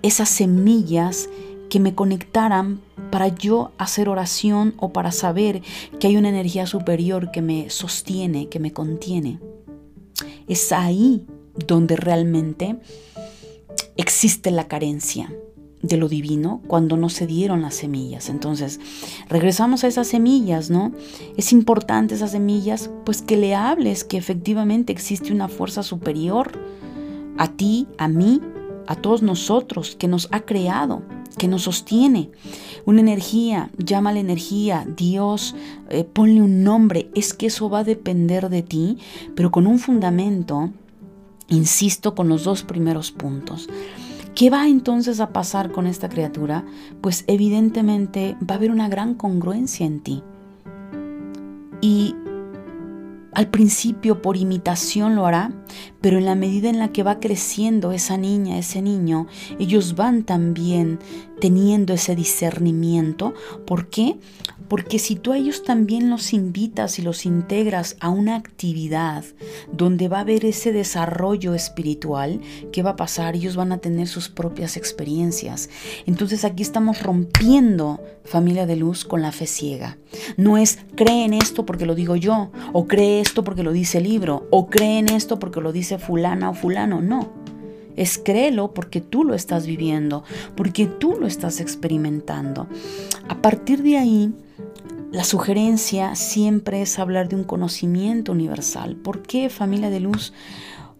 esas 0.01 0.29
semillas 0.29 1.29
que 1.73 1.79
me 1.79 1.95
conectaran 1.95 2.81
para 3.09 3.29
yo 3.29 3.71
hacer 3.79 4.07
oración 4.07 4.75
o 4.77 4.93
para 4.93 5.11
saber 5.11 5.63
que 5.99 6.05
hay 6.05 6.17
una 6.17 6.29
energía 6.29 6.67
superior 6.67 7.31
que 7.31 7.41
me 7.41 7.71
sostiene, 7.71 8.47
que 8.47 8.59
me 8.59 8.71
contiene. 8.71 9.39
Es 10.47 10.71
ahí 10.71 11.25
donde 11.67 11.95
realmente 11.95 12.77
existe 13.97 14.51
la 14.51 14.67
carencia 14.67 15.33
de 15.81 15.97
lo 15.97 16.09
divino 16.09 16.61
cuando 16.67 16.95
no 16.95 17.09
se 17.09 17.25
dieron 17.25 17.63
las 17.63 17.73
semillas. 17.73 18.29
Entonces, 18.29 18.79
regresamos 19.27 19.83
a 19.83 19.87
esas 19.87 20.05
semillas, 20.05 20.69
¿no? 20.69 20.91
Es 21.37 21.53
importante 21.53 22.13
esas 22.13 22.33
semillas, 22.33 22.91
pues 23.03 23.23
que 23.23 23.35
le 23.35 23.55
hables 23.55 24.03
que 24.03 24.17
efectivamente 24.17 24.93
existe 24.93 25.33
una 25.33 25.47
fuerza 25.47 25.81
superior 25.81 26.51
a 27.39 27.47
ti, 27.47 27.87
a 27.97 28.07
mí, 28.07 28.41
a 28.87 28.95
todos 28.95 29.21
nosotros, 29.21 29.95
que 29.95 30.07
nos 30.07 30.27
ha 30.31 30.41
creado, 30.41 31.01
que 31.37 31.47
nos 31.47 31.63
sostiene. 31.63 32.29
Una 32.85 33.01
energía, 33.01 33.71
llámale 33.77 34.19
energía, 34.19 34.85
Dios, 34.95 35.55
eh, 35.89 36.03
ponle 36.03 36.41
un 36.41 36.63
nombre, 36.63 37.09
es 37.15 37.33
que 37.33 37.47
eso 37.47 37.69
va 37.69 37.79
a 37.79 37.83
depender 37.83 38.49
de 38.49 38.61
ti, 38.61 38.97
pero 39.35 39.51
con 39.51 39.67
un 39.67 39.79
fundamento, 39.79 40.71
insisto, 41.47 42.15
con 42.15 42.29
los 42.29 42.43
dos 42.43 42.63
primeros 42.63 43.11
puntos. 43.11 43.69
¿Qué 44.35 44.49
va 44.49 44.67
entonces 44.67 45.19
a 45.19 45.29
pasar 45.29 45.71
con 45.71 45.85
esta 45.85 46.09
criatura? 46.09 46.65
Pues 47.01 47.23
evidentemente 47.27 48.35
va 48.41 48.55
a 48.55 48.57
haber 48.57 48.71
una 48.71 48.89
gran 48.89 49.13
congruencia 49.13 49.85
en 49.85 49.99
ti. 49.99 50.23
Y 51.81 52.15
al 53.35 53.47
principio 53.47 54.21
por 54.21 54.37
imitación 54.37 55.15
lo 55.15 55.25
hará, 55.25 55.51
pero 56.01 56.17
en 56.17 56.25
la 56.25 56.35
medida 56.35 56.69
en 56.69 56.79
la 56.79 56.91
que 56.91 57.03
va 57.03 57.19
creciendo 57.19 57.91
esa 57.91 58.17
niña, 58.17 58.57
ese 58.57 58.81
niño, 58.81 59.27
ellos 59.59 59.95
van 59.95 60.23
también 60.23 60.99
teniendo 61.39 61.93
ese 61.93 62.15
discernimiento. 62.15 63.33
¿Por 63.65 63.89
qué? 63.89 64.17
Porque 64.67 64.99
si 64.99 65.15
tú 65.15 65.31
a 65.31 65.37
ellos 65.37 65.63
también 65.63 66.09
los 66.09 66.33
invitas 66.33 66.99
y 66.99 67.01
los 67.01 67.25
integras 67.25 67.95
a 67.99 68.09
una 68.09 68.35
actividad 68.35 69.23
donde 69.71 70.07
va 70.07 70.17
a 70.17 70.21
haber 70.21 70.45
ese 70.45 70.71
desarrollo 70.71 71.53
espiritual, 71.53 72.41
¿qué 72.71 72.81
va 72.81 72.91
a 72.91 72.95
pasar? 72.95 73.35
Ellos 73.35 73.55
van 73.55 73.71
a 73.71 73.77
tener 73.77 74.07
sus 74.07 74.29
propias 74.29 74.77
experiencias. 74.77 75.69
Entonces 76.05 76.45
aquí 76.45 76.63
estamos 76.63 77.03
rompiendo 77.03 78.01
familia 78.23 78.65
de 78.65 78.75
luz 78.75 79.05
con 79.05 79.21
la 79.21 79.31
fe 79.31 79.47
ciega. 79.47 79.97
No 80.37 80.57
es 80.57 80.79
cree 80.95 81.25
en 81.25 81.33
esto 81.33 81.65
porque 81.65 81.85
lo 81.85 81.95
digo 81.95 82.15
yo, 82.15 82.51
o 82.71 82.87
cree 82.87 83.19
esto 83.19 83.43
porque 83.43 83.63
lo 83.63 83.71
dice 83.71 83.97
el 83.97 84.05
libro, 84.05 84.47
o 84.51 84.69
cree 84.69 84.99
en 84.99 85.09
esto 85.09 85.39
porque 85.39 85.61
lo 85.61 85.71
dice 85.71 85.97
fulana 85.97 86.49
o 86.49 86.53
fulano. 86.53 87.01
No. 87.01 87.52
Es 87.95 88.17
créelo 88.17 88.73
porque 88.73 89.01
tú 89.01 89.23
lo 89.23 89.33
estás 89.33 89.65
viviendo, 89.65 90.23
porque 90.55 90.85
tú 90.85 91.15
lo 91.19 91.27
estás 91.27 91.59
experimentando. 91.59 92.67
A 93.27 93.41
partir 93.41 93.83
de 93.83 93.97
ahí, 93.97 94.33
la 95.13 95.23
sugerencia 95.23 96.15
siempre 96.15 96.81
es 96.81 96.97
hablar 96.97 97.29
de 97.29 97.35
un 97.35 97.43
conocimiento 97.43 98.31
universal. 98.31 98.95
¿Por 98.95 99.21
qué, 99.21 99.49
familia 99.51 99.91
de 99.91 99.99
luz? 99.99 100.33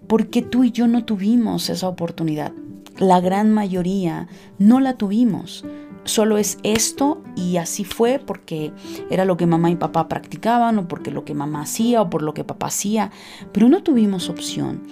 Porque 0.07 0.43
tú 0.43 0.63
y 0.63 0.71
yo 0.71 0.87
no 0.87 1.03
tuvimos 1.03 1.71
esa 1.71 1.87
oportunidad. 1.87 2.53
La 2.99 3.19
gran 3.21 3.51
mayoría 3.51 4.27
no 4.59 4.79
la 4.79 4.97
tuvimos. 4.97 5.65
Solo 6.03 6.37
es 6.37 6.59
esto 6.61 7.23
y 7.35 7.57
así 7.57 7.85
fue 7.85 8.19
porque 8.23 8.71
era 9.09 9.25
lo 9.25 9.35
que 9.35 9.47
mamá 9.47 9.71
y 9.71 9.77
papá 9.77 10.07
practicaban 10.07 10.77
o 10.77 10.87
porque 10.87 11.09
lo 11.09 11.25
que 11.25 11.33
mamá 11.33 11.61
hacía 11.61 12.01
o 12.01 12.09
por 12.11 12.21
lo 12.21 12.35
que 12.35 12.43
papá 12.43 12.67
hacía, 12.67 13.09
pero 13.51 13.67
no 13.67 13.81
tuvimos 13.81 14.29
opción. 14.29 14.83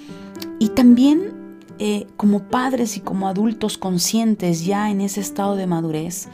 Y 0.57 0.69
también 0.69 1.40
eh, 1.83 2.05
como 2.15 2.43
padres 2.43 2.95
y 2.95 2.99
como 2.99 3.27
adultos 3.27 3.79
conscientes 3.79 4.63
ya 4.63 4.91
en 4.91 5.01
ese 5.01 5.19
estado 5.19 5.55
de 5.55 5.65
madurez, 5.65 6.27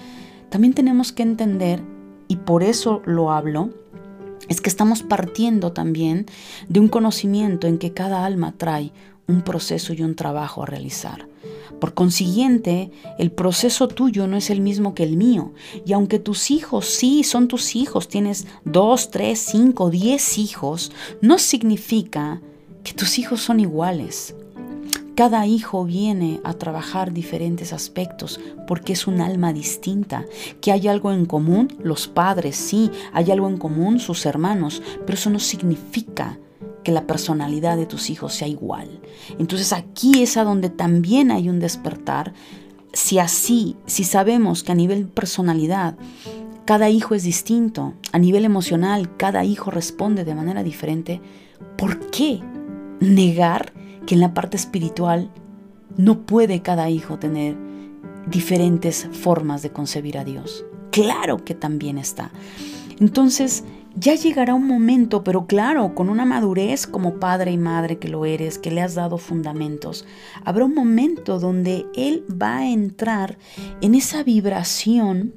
también 0.50 0.74
tenemos 0.74 1.14
que 1.14 1.24
entender 1.24 1.82
y 2.28 2.36
por 2.36 2.64
eso 2.64 3.02
lo 3.06 3.32
hablo, 3.32 3.70
es 4.50 4.60
que 4.60 4.68
estamos 4.68 5.04
partiendo 5.04 5.72
también 5.72 6.26
de 6.68 6.82
un 6.82 6.90
conocimiento 6.90 7.66
en 7.66 7.78
que 7.78 7.94
cada 7.94 8.26
alma 8.26 8.56
trae 8.58 8.92
un 9.26 9.42
proceso 9.42 9.94
y 9.94 10.02
un 10.02 10.16
trabajo 10.16 10.64
a 10.64 10.66
realizar. 10.66 11.30
Por 11.80 11.94
consiguiente, 11.94 12.92
el 13.18 13.32
proceso 13.32 13.88
tuyo 13.88 14.28
no 14.28 14.36
es 14.36 14.50
el 14.50 14.60
mismo 14.60 14.96
que 14.96 15.04
el 15.04 15.16
mío. 15.16 15.54
Y 15.86 15.94
aunque 15.94 16.20
tus 16.20 16.52
hijos 16.52 16.88
sí 16.88 17.24
son 17.24 17.48
tus 17.48 17.78
hijos, 17.78 18.10
tienes 18.10 18.48
dos, 18.66 19.12
tres, 19.12 19.40
cinco, 19.40 19.90
diez 19.90 20.38
hijos, 20.38 20.92
no 21.22 21.38
significa 21.38 22.42
que 22.84 22.92
tus 22.92 23.18
hijos 23.18 23.40
son 23.40 23.62
iguales. 23.62 24.36
Cada 25.18 25.48
hijo 25.48 25.84
viene 25.84 26.42
a 26.44 26.54
trabajar 26.54 27.12
diferentes 27.12 27.74
aspectos 27.74 28.40
porque 28.68 28.94
es 28.94 29.08
un 29.08 29.20
alma 29.20 29.52
distinta. 29.52 30.28
Que 30.62 30.72
hay 30.72 30.88
algo 30.88 31.12
en 31.12 31.26
común, 31.26 31.76
los 31.82 32.08
padres 32.08 32.56
sí, 32.56 32.92
hay 33.14 33.32
algo 33.32 33.50
en 33.50 33.58
común, 33.58 34.00
sus 34.00 34.28
hermanos, 34.28 34.84
pero 35.08 35.18
eso 35.18 35.32
no 35.32 35.40
significa 35.40 36.38
que 36.84 36.92
la 36.92 37.08
personalidad 37.08 37.78
de 37.78 37.88
tus 37.88 38.12
hijos 38.12 38.36
sea 38.36 38.48
igual. 38.48 39.02
Entonces 39.40 39.74
aquí 39.74 40.22
es 40.22 40.38
a 40.38 40.44
donde 40.44 40.70
también 40.70 41.32
hay 41.32 41.50
un 41.50 41.60
despertar. 41.60 42.34
Si 42.94 43.18
así, 43.18 43.76
si 43.88 44.04
sabemos 44.04 44.62
que 44.62 44.74
a 44.74 44.76
nivel 44.76 45.08
personalidad 45.08 45.98
cada 46.66 46.92
hijo 46.92 47.16
es 47.16 47.24
distinto, 47.24 47.96
a 48.12 48.20
nivel 48.20 48.46
emocional 48.46 49.18
cada 49.18 49.44
hijo 49.44 49.72
responde 49.72 50.26
de 50.26 50.36
manera 50.36 50.62
diferente, 50.62 51.22
¿por 51.76 52.12
qué 52.12 52.40
negar 53.00 53.74
que 54.08 54.16
en 54.16 54.22
la 54.22 54.34
parte 54.34 54.58
espiritual 54.58 55.30
no 55.98 56.26
puede 56.26 56.64
cada 56.64 56.90
hijo 56.90 57.20
tener 57.20 57.56
diferentes 58.26 59.08
formas 59.12 59.62
de 59.62 59.72
concebir 59.72 60.18
a 60.18 60.24
Dios. 60.24 60.66
Claro 60.92 61.44
que 61.46 61.54
también 61.54 62.00
está. 62.00 62.32
Entonces, 63.00 63.64
ya 63.96 64.16
llegará 64.16 64.54
un 64.54 64.68
momento, 64.68 65.24
pero 65.24 65.46
claro, 65.48 65.94
con 65.94 66.10
una 66.10 66.26
madurez 66.26 66.88
como 66.88 67.20
padre 67.20 67.52
y 67.52 67.58
madre 67.58 67.98
que 67.98 68.08
lo 68.08 68.26
eres, 68.26 68.58
que 68.58 68.72
le 68.72 68.82
has 68.82 68.96
dado 68.96 69.18
fundamentos, 69.18 70.06
habrá 70.44 70.66
un 70.66 70.74
momento 70.74 71.40
donde 71.40 71.86
Él 71.96 72.24
va 72.32 72.58
a 72.58 72.70
entrar 72.70 73.38
en 73.82 73.96
esa 73.96 74.24
vibración 74.24 75.34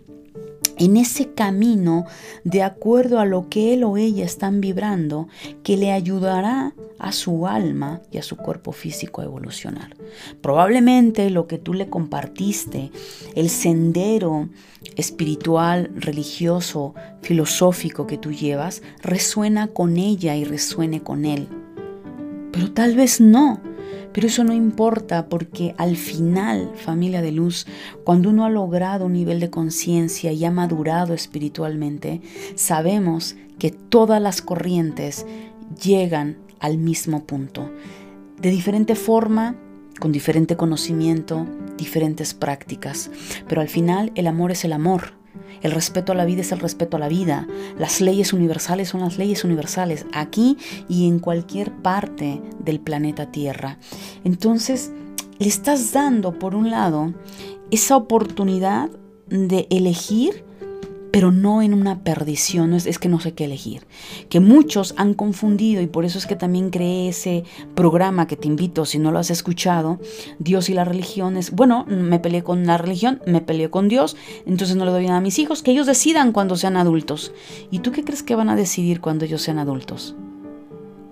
en 0.81 0.97
ese 0.97 1.33
camino 1.35 2.07
de 2.43 2.63
acuerdo 2.63 3.21
a 3.21 3.27
lo 3.27 3.49
que 3.49 3.75
él 3.75 3.85
o 3.85 3.99
ella 3.99 4.25
están 4.25 4.61
vibrando 4.61 5.29
que 5.63 5.77
le 5.77 5.93
ayudará 5.93 6.75
a 6.99 7.13
su 7.13 7.47
alma 7.47 8.01
y 8.11 8.17
a 8.17 8.23
su 8.23 8.37
cuerpo 8.37 8.73
físico 8.73 9.21
a 9.21 9.25
evolucionar. 9.25 9.95
Probablemente 10.41 11.29
lo 11.31 11.47
que 11.47 11.59
tú 11.59 11.75
le 11.75 11.89
compartiste, 11.89 12.91
el 13.35 13.51
sendero 13.51 14.49
espiritual, 14.97 15.91
religioso, 15.95 16.95
filosófico 17.21 18.07
que 18.07 18.17
tú 18.17 18.33
llevas, 18.33 18.83
resuena 19.03 19.69
con 19.69 19.99
ella 19.99 20.35
y 20.35 20.45
resuene 20.45 21.03
con 21.03 21.27
él. 21.27 21.49
Pero 22.53 22.73
tal 22.73 22.97
vez 22.97 23.21
no. 23.21 23.61
Pero 24.13 24.27
eso 24.27 24.45
no 24.45 24.53
importa 24.53 25.29
porque 25.29 25.75
al 25.79 25.97
final, 25.97 26.73
familia 26.75 27.23
de 27.23 27.33
luz, 27.33 27.67
cuando 28.05 28.31
uno 28.31 28.45
ha 28.45 28.51
logrado 28.51 29.07
un 29.07 29.13
nivel 29.13 29.41
de 29.41 29.51
conciencia 29.51 30.33
y 30.33 30.45
ha 30.45 30.51
madurado 30.51 31.15
espiritualmente, 31.15 32.21
sabemos 32.57 33.37
que 33.59 33.71
todas 33.71 34.21
las 34.21 34.43
corrientes 34.43 35.27
llegan 35.81 36.39
al 36.59 36.79
mismo 36.79 37.25
punto. 37.25 37.71
De 38.41 38.51
diferente 38.51 38.95
forma, 38.95 39.55
con 40.01 40.13
diferente 40.13 40.57
conocimiento, 40.57 41.47
diferentes 41.77 42.35
prácticas. 42.35 43.11
Pero 43.47 43.61
al 43.61 43.69
final 43.69 44.11
el 44.15 44.27
amor 44.27 44.51
es 44.51 44.65
el 44.65 44.73
amor 44.73 45.20
el 45.63 45.73
respeto 45.73 46.13
a 46.13 46.15
la 46.15 46.25
vida 46.25 46.41
es 46.41 46.53
el 46.53 46.61
respeto 46.61 46.97
a 46.97 47.01
la 47.01 47.09
vida. 47.09 47.47
Las 47.79 48.01
leyes 48.01 48.33
universales 48.33 48.89
son 48.89 49.01
las 49.01 49.19
leyes 49.19 49.45
universales, 49.45 50.07
aquí 50.13 50.57
y 50.89 51.09
en 51.09 51.19
cualquier 51.19 51.73
parte 51.73 52.41
del 52.65 52.81
planeta 52.81 53.31
Tierra. 53.31 53.79
Entonces, 54.25 54.93
le 55.39 55.49
estás 55.49 55.93
dando, 55.93 56.39
por 56.39 56.55
un 56.55 56.71
lado, 56.71 57.15
esa 57.71 57.97
oportunidad 57.97 58.91
de 59.29 59.67
elegir 59.71 60.45
pero 61.13 61.33
no 61.33 61.63
en 61.63 61.75
una 61.75 62.01
perdición, 62.01 62.75
es, 62.75 62.99
que 62.99 63.09
no 63.09 63.21
sé 63.21 63.33
qué 63.33 63.45
elegir. 63.45 63.87
Que 64.29 64.41
muchos 64.41 64.95
han 64.97 65.15
confundido 65.15 65.83
y 65.83 65.87
por 65.87 66.05
eso 66.05 66.19
es 66.19 66.27
que 66.27 66.37
también 66.37 66.71
creé 66.71 67.09
ese 67.09 67.45
programa 67.75 68.27
que 68.27 68.37
te 68.37 68.49
invito, 68.49 68.85
si 68.85 68.99
no 68.99 69.11
lo 69.11 69.19
has 69.19 69.31
escuchado, 69.31 69.99
Dios 70.39 70.69
y 70.69 70.75
las 70.75 70.87
religiones. 70.87 71.51
Bueno, 71.53 71.85
me 71.89 72.19
peleé 72.19 72.43
con 72.43 72.67
la 72.67 72.79
religión, 72.79 73.21
me 73.27 73.41
peleé 73.41 73.71
con 73.71 73.89
Dios, 73.89 74.17
entonces 74.47 74.77
no 74.77 74.85
le 74.85 74.93
doy 74.93 75.07
nada 75.07 75.19
a 75.19 75.23
mis 75.23 75.39
hijos, 75.39 75.63
que 75.63 75.73
ellos 75.73 75.87
decidan 75.87 76.33
cuando 76.33 76.57
sean 76.57 76.77
adultos. 76.77 77.33
¿Y 77.71 77.81
tú 77.81 77.93
qué 77.93 78.05
crees 78.05 78.23
que 78.23 78.35
van 78.37 78.49
a 78.49 78.57
decidir 78.57 79.01
cuando 79.01 79.25
ellos 79.25 79.43
sean 79.43 79.59
adultos? 79.59 80.15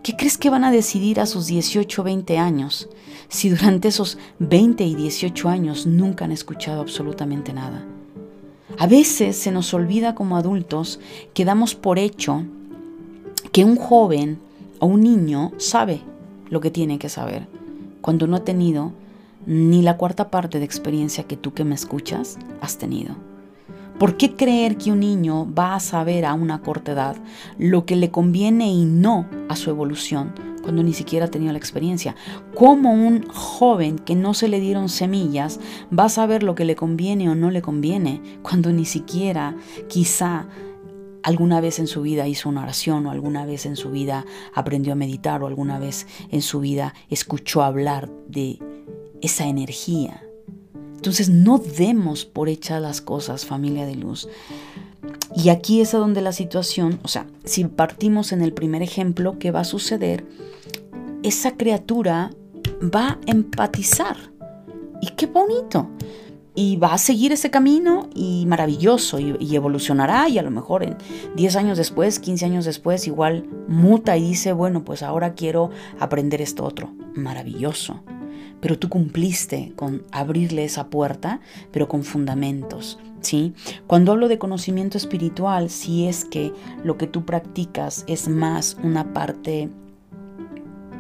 ¿Qué 0.03 0.17
crees 0.17 0.39
que 0.39 0.51
van 0.51 0.65
a 0.65 0.71
decidir 0.71 1.21
a 1.21 1.27
sus 1.27 1.47
18 1.47 2.01
o 2.01 2.05
20 2.05 2.39
años 2.39 2.89
si 3.29 3.51
durante 3.51 3.89
esos 3.89 4.17
20 4.39 4.85
y 4.85 4.95
18 4.95 5.49
años 5.49 5.87
nunca 5.87 6.25
han 6.25 6.33
escuchado 6.33 6.81
absolutamente 6.81 7.53
nada? 7.53 7.85
A 8.79 8.87
veces 8.87 9.37
se 9.37 9.51
nos 9.51 9.75
olvida 9.75 10.15
como 10.15 10.37
adultos 10.37 11.01
que 11.35 11.45
damos 11.45 11.75
por 11.75 11.99
hecho 11.99 12.45
que 13.51 13.65
un 13.65 13.75
joven 13.75 14.39
o 14.79 14.87
un 14.87 15.01
niño 15.01 15.51
sabe 15.57 16.01
lo 16.49 16.61
que 16.61 16.71
tiene 16.71 17.01
que 17.01 17.09
saber, 17.09 17.49
cuando 18.01 18.29
no 18.29 18.37
ha 18.37 18.45
tenido 18.45 18.93
ni 19.47 19.83
la 19.83 19.97
cuarta 19.97 20.31
parte 20.31 20.61
de 20.61 20.65
experiencia 20.65 21.25
que 21.25 21.37
tú 21.37 21.55
que 21.55 21.65
me 21.65 21.75
escuchas 21.75 22.39
has 22.61 22.79
tenido. 22.79 23.17
¿Por 23.99 24.17
qué 24.17 24.37
creer 24.37 24.77
que 24.77 24.93
un 24.93 25.01
niño 25.01 25.53
va 25.53 25.75
a 25.75 25.81
saber 25.81 26.25
a 26.25 26.35
una 26.35 26.61
corta 26.61 26.93
edad 26.93 27.17
lo 27.59 27.85
que 27.85 27.97
le 27.97 28.13
conviene 28.13 28.71
y 28.71 28.85
no 28.85 29.27
a 29.49 29.57
su 29.57 29.71
evolución 29.71 30.33
cuando 30.69 30.83
ni 30.83 30.93
siquiera 30.93 31.25
ha 31.25 31.31
tenido 31.31 31.51
la 31.51 31.59
experiencia? 31.59 32.15
¿Cómo 32.55 32.93
un 32.93 33.27
joven 33.29 33.99
que 33.99 34.15
no 34.15 34.35
se 34.35 34.49
le 34.49 34.61
dieron 34.61 34.91
semillas 34.91 35.61
va 35.99 36.05
a 36.05 36.09
saber 36.11 36.43
lo 36.43 36.55
que 36.55 36.67
le 36.67 36.77
conviene 36.77 37.31
o 37.31 37.35
no 37.35 37.51
le 37.51 37.63
conviene 37.63 38.21
cuando 38.43 38.71
ni 38.71 38.85
siquiera 38.85 39.57
quizá 39.89 40.47
alguna 41.23 41.63
vez 41.63 41.79
en 41.79 41.87
su 41.87 42.03
vida 42.03 42.29
hizo 42.29 42.51
una 42.51 42.65
oración 42.65 43.07
o 43.07 43.11
alguna 43.11 43.47
vez 43.47 43.65
en 43.65 43.77
su 43.77 43.91
vida 43.91 44.27
aprendió 44.53 44.93
a 44.93 44.97
meditar 44.97 45.43
o 45.43 45.47
alguna 45.47 45.79
vez 45.79 46.07
en 46.31 46.43
su 46.43 46.61
vida 46.61 46.93
escuchó 47.09 47.63
hablar 47.63 48.11
de 48.29 48.59
esa 49.23 49.47
energía? 49.47 50.23
Entonces 50.97 51.31
no 51.31 51.57
demos 51.57 52.27
por 52.27 52.51
hechas 52.51 52.83
las 52.83 53.01
cosas, 53.01 53.47
familia 53.47 53.87
de 53.87 53.97
luz. 53.97 54.29
Y 55.35 55.49
aquí 55.49 55.81
es 55.81 55.95
a 55.95 55.99
donde 55.99 56.21
la 56.21 56.33
situación, 56.33 57.01
o 57.03 57.09
sea, 57.09 57.27
si 57.45 57.65
partimos 57.65 58.33
en 58.33 58.43
el 58.43 58.53
primer 58.53 58.83
ejemplo, 58.83 59.39
¿qué 59.39 59.51
va 59.51 59.61
a 59.61 59.65
suceder? 59.65 60.27
Esa 61.23 61.57
criatura 61.57 62.31
va 62.83 63.09
a 63.09 63.19
empatizar. 63.27 64.17
Y 65.01 65.09
qué 65.11 65.27
bonito. 65.27 65.89
y 66.55 66.77
va 66.77 66.93
a 66.93 66.99
seguir 66.99 67.31
ese 67.31 67.51
camino 67.53 68.11
y 68.17 68.45
maravilloso 68.47 69.21
y, 69.21 69.55
evolucionará 69.55 70.29
y 70.29 70.39
a 70.39 70.43
lo 70.43 70.51
mejor 70.51 70.83
en 70.83 70.97
10 71.37 71.55
años 71.55 71.79
después, 71.79 72.19
15 72.19 72.47
años 72.47 72.65
después 72.65 73.07
igual 73.07 73.45
muta 73.69 74.17
y 74.17 74.31
dice, 74.31 74.53
bueno, 74.53 74.83
pues 74.85 75.05
ahora 75.05 75.35
quiero 75.35 75.71
aprender 76.01 76.43
esto 76.43 76.65
otro. 76.65 76.91
Maravilloso. 77.15 78.03
Pero 78.61 78.77
tú 78.77 78.89
cumpliste 78.89 79.73
con 79.77 80.03
abrirle 80.11 80.65
esa 80.65 80.89
puerta, 80.89 81.41
pero 81.71 81.87
con 81.87 82.03
fundamentos. 82.03 82.99
¿Sí? 83.21 83.55
Cuando 83.87 84.11
hablo 84.11 84.27
de 84.27 84.39
conocimiento 84.39 84.99
espiritual, 84.99 85.71
si 85.71 86.09
es 86.09 86.25
que 86.25 86.53
lo 86.83 86.99
que 86.99 87.07
tú 87.07 87.25
practicas 87.25 88.03
es 88.09 88.29
más 88.29 88.77
una 88.83 89.13
parte, 89.13 89.71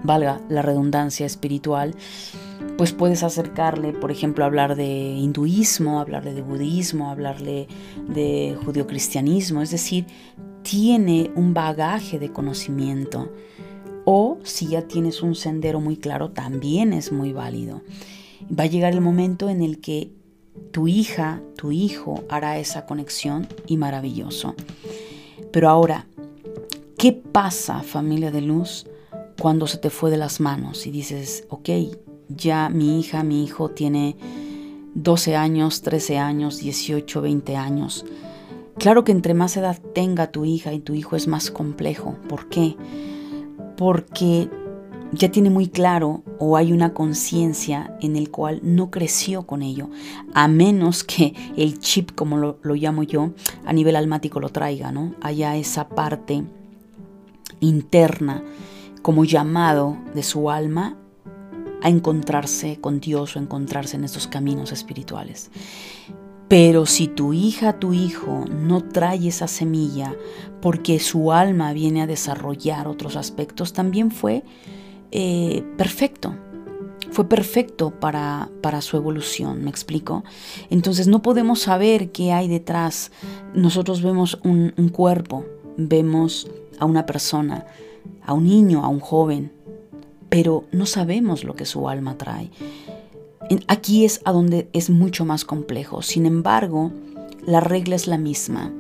valga 0.03 0.41
la 0.49 0.63
redundancia 0.63 1.27
espiritual, 1.27 1.95
pues 2.77 2.93
puedes 2.93 3.23
acercarle, 3.23 3.93
por 3.93 4.11
ejemplo, 4.11 4.45
hablar 4.45 4.77
de 4.77 4.87
hinduismo, 4.87 6.01
hablarle 6.01 6.35
de 6.35 6.43
budismo, 6.43 7.11
hablarle 7.11 7.69
de 8.09 8.57
judio-cristianismo, 8.65 9.63
es 9.63 9.71
decir, 9.71 10.07
tiene 10.63 11.31
un 11.35 11.55
bagaje 11.55 12.19
de 12.19 12.33
conocimiento. 12.33 13.33
O 14.05 14.39
si 14.43 14.69
ya 14.69 14.83
tienes 14.83 15.23
un 15.23 15.35
sendero 15.35 15.81
muy 15.81 15.97
claro, 15.97 16.31
también 16.31 16.93
es 16.93 17.13
muy 17.13 17.33
válido. 17.33 17.83
Va 18.49 18.65
a 18.65 18.69
llegar 18.69 18.93
el 18.93 19.01
momento 19.01 19.49
en 19.49 19.63
el 19.63 19.81
que 19.81 20.13
tu 20.73 20.89
hija, 20.89 21.43
tu 21.57 21.73
hijo 21.73 22.25
hará 22.29 22.59
esa 22.59 22.87
conexión 22.87 23.47
y 23.67 23.77
maravilloso. 23.77 24.55
Pero 25.53 25.69
ahora, 25.69 26.07
¿qué 26.97 27.13
pasa, 27.13 27.83
familia 27.83 28.31
de 28.31 28.41
luz, 28.41 28.87
cuando 29.41 29.67
se 29.67 29.79
te 29.79 29.91
fue 29.91 30.11
de 30.11 30.17
las 30.17 30.41
manos 30.41 30.87
y 30.87 30.91
dices, 30.91 31.45
ok, 31.49 31.69
ya 32.29 32.69
mi 32.69 32.99
hija, 32.99 33.23
mi 33.23 33.45
hijo 33.45 33.71
tiene 33.71 34.17
12 34.95 35.37
años, 35.37 35.83
13 35.83 36.19
años, 36.19 36.59
18, 36.59 37.21
20 37.21 37.57
años. 37.57 38.05
Claro 38.79 39.05
que 39.05 39.13
entre 39.13 39.35
más 39.35 39.57
edad 39.57 39.81
tenga 39.95 40.31
tu 40.31 40.45
hija 40.45 40.73
y 40.73 40.81
tu 40.81 40.95
hijo 40.95 41.17
es 41.17 41.29
más 41.29 41.51
complejo. 41.51 42.17
¿Por 42.29 42.49
qué? 42.49 42.77
Porque 43.77 44.51
ya 45.13 45.31
tiene 45.31 45.51
muy 45.51 45.69
claro 45.69 46.23
o 46.39 46.57
hay 46.57 46.73
una 46.73 46.93
conciencia 46.93 47.97
en 48.01 48.17
el 48.17 48.31
cual 48.31 48.61
no 48.63 48.91
creció 48.91 49.47
con 49.47 49.63
ello, 49.63 49.89
a 50.35 50.49
menos 50.49 51.03
que 51.05 51.35
el 51.57 51.79
chip, 51.79 52.11
como 52.15 52.37
lo, 52.37 52.59
lo, 52.63 52.75
llamo 52.75 53.05
yo, 53.05 53.31
a 53.65 53.73
nivel 53.73 53.97
almático 53.97 54.41
lo 54.41 54.51
traiga, 54.51 54.93
¿no? 54.93 55.15
Haya 55.23 55.57
esa 55.57 55.89
parte 55.89 56.45
interna 57.61 58.43
como 59.03 59.25
llamado 59.25 59.97
de 60.15 60.23
su 60.23 60.51
alma 60.51 60.97
a 61.83 61.89
encontrarse 61.89 62.81
con 62.81 63.01
Dios 63.01 63.37
o 63.37 63.39
encontrarse 63.39 63.97
en 63.97 64.05
estos 64.05 64.27
caminos 64.27 64.73
espirituales. 64.73 65.51
Pero 66.49 66.87
si 66.87 67.09
tu 67.09 67.35
hija, 67.35 67.79
tu 67.79 67.93
hijo 67.93 68.47
no 68.51 68.83
trae 68.83 69.29
esa 69.29 69.47
semilla 69.47 70.17
porque 70.63 70.99
su 70.99 71.31
alma 71.31 71.73
viene 71.75 72.03
a 72.03 72.07
desarrollar 72.07 72.89
otros 72.89 73.17
aspectos, 73.17 73.75
también 73.75 74.11
fue 74.11 74.43
eh, 75.13 75.63
perfecto. 75.77 76.35
Fue 77.11 77.29
perfecto 77.29 77.91
para, 77.91 78.51
para 78.61 78.81
su 78.83 78.97
evolución, 78.97 79.65
¿me 79.65 79.71
explico? 79.71 80.25
Entonces 80.69 81.07
no 81.07 81.23
podemos 81.23 81.61
saber 81.61 82.13
qué 82.13 82.33
hay 82.33 82.49
detrás. 82.49 83.13
Nosotros 83.55 84.03
vemos 84.03 84.39
un 84.43 84.91
cuerpo, 84.91 85.47
vemos 85.79 86.51
a 86.79 86.85
una 86.85 87.07
persona, 87.07 87.67
a 88.25 88.33
un 88.33 88.45
niño, 88.45 88.85
a 88.85 88.89
un 88.89 89.01
joven, 89.01 89.53
pero 90.29 90.65
no 90.73 90.87
sabemos 90.87 91.45
lo 91.45 91.55
que 91.55 91.65
su 91.65 91.89
alma 91.89 92.17
trae. 92.19 92.51
Aquí 93.67 94.05
es 94.05 94.21
a 94.25 94.33
donde 94.33 94.69
es 94.73 94.91
mucho 94.91 95.25
más 95.25 95.45
complejo. 95.45 96.03
Sin 96.03 96.27
embargo, 96.27 96.93
la 97.47 97.61
regla 97.61 97.97
es 97.97 98.07
la 98.07 98.19
misma. 98.19 98.73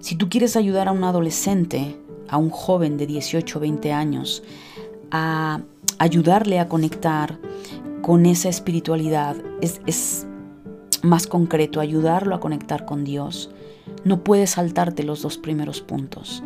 Si 0.00 0.16
tú 0.16 0.28
quieres 0.28 0.56
ayudar 0.56 0.88
a 0.88 0.92
un 0.92 1.04
adolescente, 1.04 1.96
a 2.28 2.36
un 2.36 2.50
joven 2.50 2.98
de 2.98 3.06
18 3.06 3.58
o 3.58 3.60
20 3.60 3.92
años, 3.92 4.42
a 5.10 5.62
ayudarle 5.98 6.58
a 6.58 6.68
conectar 6.68 7.38
con 8.02 8.26
esa 8.26 8.48
espiritualidad, 8.48 9.36
es, 9.60 10.26
más 11.02 11.26
concreto, 11.26 11.80
ayudarlo 11.80 12.34
a 12.34 12.40
conectar 12.40 12.84
con 12.84 13.04
Dios, 13.04 13.50
no 14.04 14.24
puedes 14.24 14.50
saltarte 14.50 15.04
los 15.04 15.22
dos 15.22 15.38
primeros 15.38 15.80
puntos. 15.80 16.42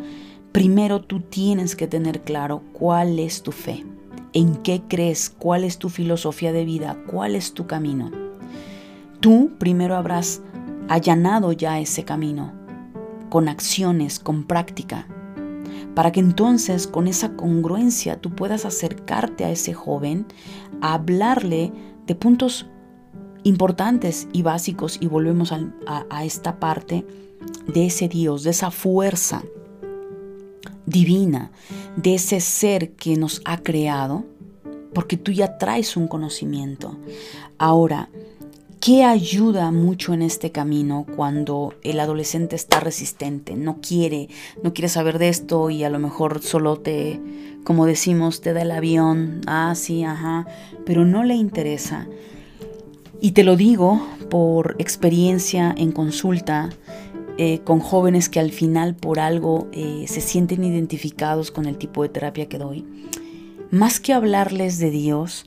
Primero 0.57 1.01
tú 1.01 1.19
tienes 1.19 1.75
que 1.75 1.85
tener 1.85 2.21
claro 2.21 2.63
cuál 2.73 3.19
es 3.19 3.43
tu 3.43 3.51
fe 3.51 3.85
en 4.33 4.55
qué 4.55 4.81
crees, 4.87 5.29
cuál 5.29 5.63
es 5.63 5.77
tu 5.77 5.89
filosofía 5.89 6.51
de 6.51 6.65
vida, 6.65 6.97
cuál 7.05 7.35
es 7.35 7.53
tu 7.53 7.67
camino. 7.67 8.09
Tú 9.19 9.51
primero 9.59 9.95
habrás 9.95 10.41
allanado 10.89 11.51
ya 11.51 11.79
ese 11.79 12.05
camino, 12.05 12.53
con 13.29 13.49
acciones, 13.49 14.17
con 14.17 14.45
práctica, 14.45 15.05
para 15.93 16.11
que 16.11 16.21
entonces 16.21 16.87
con 16.87 17.07
esa 17.07 17.35
congruencia 17.35 18.19
tú 18.19 18.31
puedas 18.31 18.65
acercarte 18.65 19.45
a 19.45 19.51
ese 19.51 19.75
joven, 19.75 20.25
hablarle 20.81 21.71
de 22.07 22.15
puntos 22.15 22.65
importantes 23.43 24.27
y 24.33 24.41
básicos 24.41 24.97
y 24.99 25.05
volvemos 25.05 25.51
a 25.51 26.25
esta 26.25 26.59
parte 26.59 27.05
de 27.67 27.85
ese 27.85 28.07
Dios, 28.07 28.41
de 28.41 28.49
esa 28.49 28.71
fuerza 28.71 29.43
divina, 30.87 31.51
de 31.95 32.15
ese 32.15 32.39
ser 32.39 32.93
que 32.93 33.15
nos 33.17 33.41
ha 33.45 33.57
creado, 33.59 34.25
porque 34.93 35.17
tú 35.17 35.31
ya 35.31 35.59
traes 35.59 35.95
un 35.95 36.07
conocimiento. 36.07 36.97
Ahora, 37.59 38.09
¿qué 38.79 39.03
ayuda 39.03 39.69
mucho 39.69 40.13
en 40.13 40.23
este 40.23 40.51
camino 40.51 41.05
cuando 41.15 41.75
el 41.83 41.99
adolescente 41.99 42.55
está 42.55 42.79
resistente, 42.79 43.55
no 43.55 43.79
quiere, 43.81 44.29
no 44.63 44.73
quiere 44.73 44.89
saber 44.89 45.19
de 45.19 45.29
esto 45.29 45.69
y 45.69 45.83
a 45.83 45.89
lo 45.89 45.99
mejor 45.99 46.41
solo 46.41 46.79
te, 46.79 47.19
como 47.63 47.85
decimos, 47.85 48.41
te 48.41 48.53
da 48.53 48.61
el 48.61 48.71
avión, 48.71 49.41
ah, 49.45 49.73
sí, 49.75 50.03
ajá, 50.03 50.47
pero 50.85 51.05
no 51.05 51.23
le 51.23 51.35
interesa? 51.35 52.07
Y 53.19 53.31
te 53.31 53.43
lo 53.43 53.55
digo 53.55 54.07
por 54.29 54.75
experiencia 54.79 55.73
en 55.75 55.91
consulta, 55.91 56.69
eh, 57.37 57.59
con 57.63 57.79
jóvenes 57.79 58.29
que 58.29 58.39
al 58.39 58.51
final 58.51 58.95
por 58.95 59.19
algo 59.19 59.67
eh, 59.71 60.05
se 60.07 60.21
sienten 60.21 60.63
identificados 60.63 61.51
con 61.51 61.65
el 61.65 61.77
tipo 61.77 62.01
de 62.01 62.09
terapia 62.09 62.49
que 62.49 62.57
doy, 62.57 62.85
más 63.69 63.99
que 63.99 64.13
hablarles 64.13 64.79
de 64.79 64.89
Dios, 64.89 65.45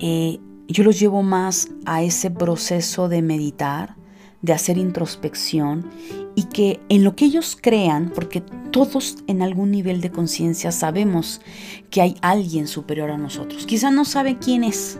eh, 0.00 0.38
yo 0.68 0.82
los 0.82 0.98
llevo 0.98 1.22
más 1.22 1.68
a 1.84 2.02
ese 2.02 2.30
proceso 2.30 3.08
de 3.08 3.22
meditar, 3.22 3.94
de 4.42 4.52
hacer 4.52 4.78
introspección 4.78 5.88
y 6.34 6.44
que 6.44 6.80
en 6.88 7.04
lo 7.04 7.14
que 7.14 7.26
ellos 7.26 7.56
crean, 7.60 8.10
porque 8.14 8.40
todos 8.40 9.16
en 9.26 9.42
algún 9.42 9.70
nivel 9.70 10.00
de 10.00 10.10
conciencia 10.10 10.72
sabemos 10.72 11.40
que 11.90 12.02
hay 12.02 12.16
alguien 12.20 12.66
superior 12.66 13.10
a 13.10 13.18
nosotros, 13.18 13.64
quizá 13.64 13.90
no 13.90 14.04
sabe 14.04 14.38
quién 14.38 14.64
es, 14.64 14.98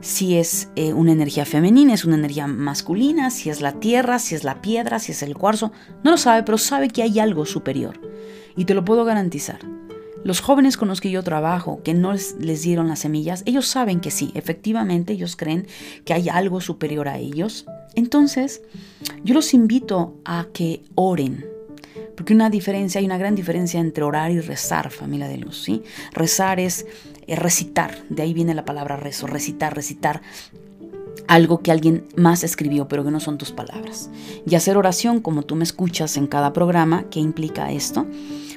si 0.00 0.38
es 0.38 0.68
eh, 0.76 0.92
una 0.92 1.12
energía 1.12 1.44
femenina, 1.44 1.94
es 1.94 2.04
una 2.04 2.16
energía 2.16 2.46
masculina, 2.46 3.30
si 3.30 3.50
es 3.50 3.60
la 3.60 3.72
tierra, 3.80 4.18
si 4.18 4.34
es 4.34 4.44
la 4.44 4.62
piedra, 4.62 4.98
si 4.98 5.12
es 5.12 5.22
el 5.22 5.36
cuarzo. 5.36 5.72
No 6.02 6.10
lo 6.10 6.16
sabe, 6.16 6.42
pero 6.42 6.58
sabe 6.58 6.88
que 6.88 7.02
hay 7.02 7.18
algo 7.18 7.44
superior. 7.46 8.00
Y 8.56 8.64
te 8.64 8.74
lo 8.74 8.84
puedo 8.84 9.04
garantizar. 9.04 9.60
Los 10.22 10.40
jóvenes 10.40 10.76
con 10.76 10.88
los 10.88 11.00
que 11.00 11.10
yo 11.10 11.22
trabajo, 11.22 11.82
que 11.82 11.94
no 11.94 12.12
les, 12.12 12.62
dieron 12.62 12.88
las 12.88 13.00
semillas, 13.00 13.42
ellos 13.46 13.66
saben 13.66 14.00
que 14.00 14.10
sí, 14.10 14.32
efectivamente 14.34 15.14
ellos 15.14 15.34
creen 15.34 15.66
que 16.04 16.12
hay 16.12 16.28
algo 16.28 16.60
superior 16.60 17.08
a 17.08 17.18
ellos. 17.18 17.64
Entonces, 17.94 18.60
yo 19.24 19.32
los 19.32 19.54
invito 19.54 20.20
a 20.26 20.48
que 20.52 20.82
oren, 20.94 21.46
porque 22.16 22.34
una 22.34 22.50
diferencia, 22.50 22.98
hay 22.98 23.06
una 23.06 23.16
gran 23.16 23.34
diferencia 23.34 23.80
entre 23.80 24.04
orar 24.04 24.30
y 24.30 24.40
rezar, 24.40 24.90
familia 24.90 25.26
de 25.26 25.38
luz, 25.38 25.62
¿sí? 25.62 25.82
Rezar 26.12 26.60
es 26.60 26.86
recitar, 27.36 27.96
de 28.08 28.22
ahí 28.22 28.34
viene 28.34 28.54
la 28.54 28.64
palabra 28.64 28.96
rezo, 28.96 29.26
recitar, 29.26 29.74
recitar 29.74 30.22
algo 31.30 31.60
que 31.60 31.70
alguien 31.70 32.08
más 32.16 32.42
escribió, 32.42 32.88
pero 32.88 33.04
que 33.04 33.12
no 33.12 33.20
son 33.20 33.38
tus 33.38 33.52
palabras. 33.52 34.10
Y 34.44 34.56
hacer 34.56 34.76
oración, 34.76 35.20
como 35.20 35.42
tú 35.42 35.54
me 35.54 35.62
escuchas 35.62 36.16
en 36.16 36.26
cada 36.26 36.52
programa, 36.52 37.04
¿qué 37.08 37.20
implica 37.20 37.70
esto? 37.70 38.04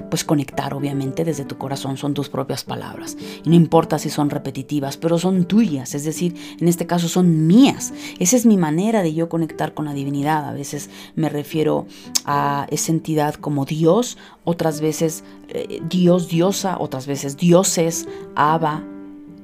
Pues 0.09 0.23
conectar, 0.23 0.73
obviamente, 0.73 1.23
desde 1.23 1.45
tu 1.45 1.59
corazón, 1.59 1.97
son 1.97 2.15
tus 2.15 2.29
propias 2.29 2.63
palabras. 2.63 3.15
Y 3.45 3.49
no 3.49 3.55
importa 3.55 3.99
si 3.99 4.09
son 4.09 4.31
repetitivas, 4.31 4.97
pero 4.97 5.19
son 5.19 5.45
tuyas, 5.45 5.93
es 5.93 6.03
decir, 6.03 6.35
en 6.59 6.67
este 6.67 6.87
caso 6.87 7.07
son 7.07 7.45
mías. 7.45 7.93
Esa 8.17 8.37
es 8.37 8.47
mi 8.47 8.57
manera 8.57 9.03
de 9.03 9.13
yo 9.13 9.29
conectar 9.29 9.75
con 9.75 9.85
la 9.85 9.93
divinidad. 9.93 10.49
A 10.49 10.53
veces 10.53 10.89
me 11.13 11.29
refiero 11.29 11.85
a 12.25 12.65
esa 12.71 12.91
entidad 12.91 13.35
como 13.35 13.65
Dios, 13.65 14.17
otras 14.45 14.81
veces 14.81 15.23
eh, 15.49 15.79
Dios, 15.87 16.27
diosa, 16.27 16.77
otras 16.79 17.05
veces 17.05 17.37
dioses, 17.37 18.07
Abba, 18.35 18.83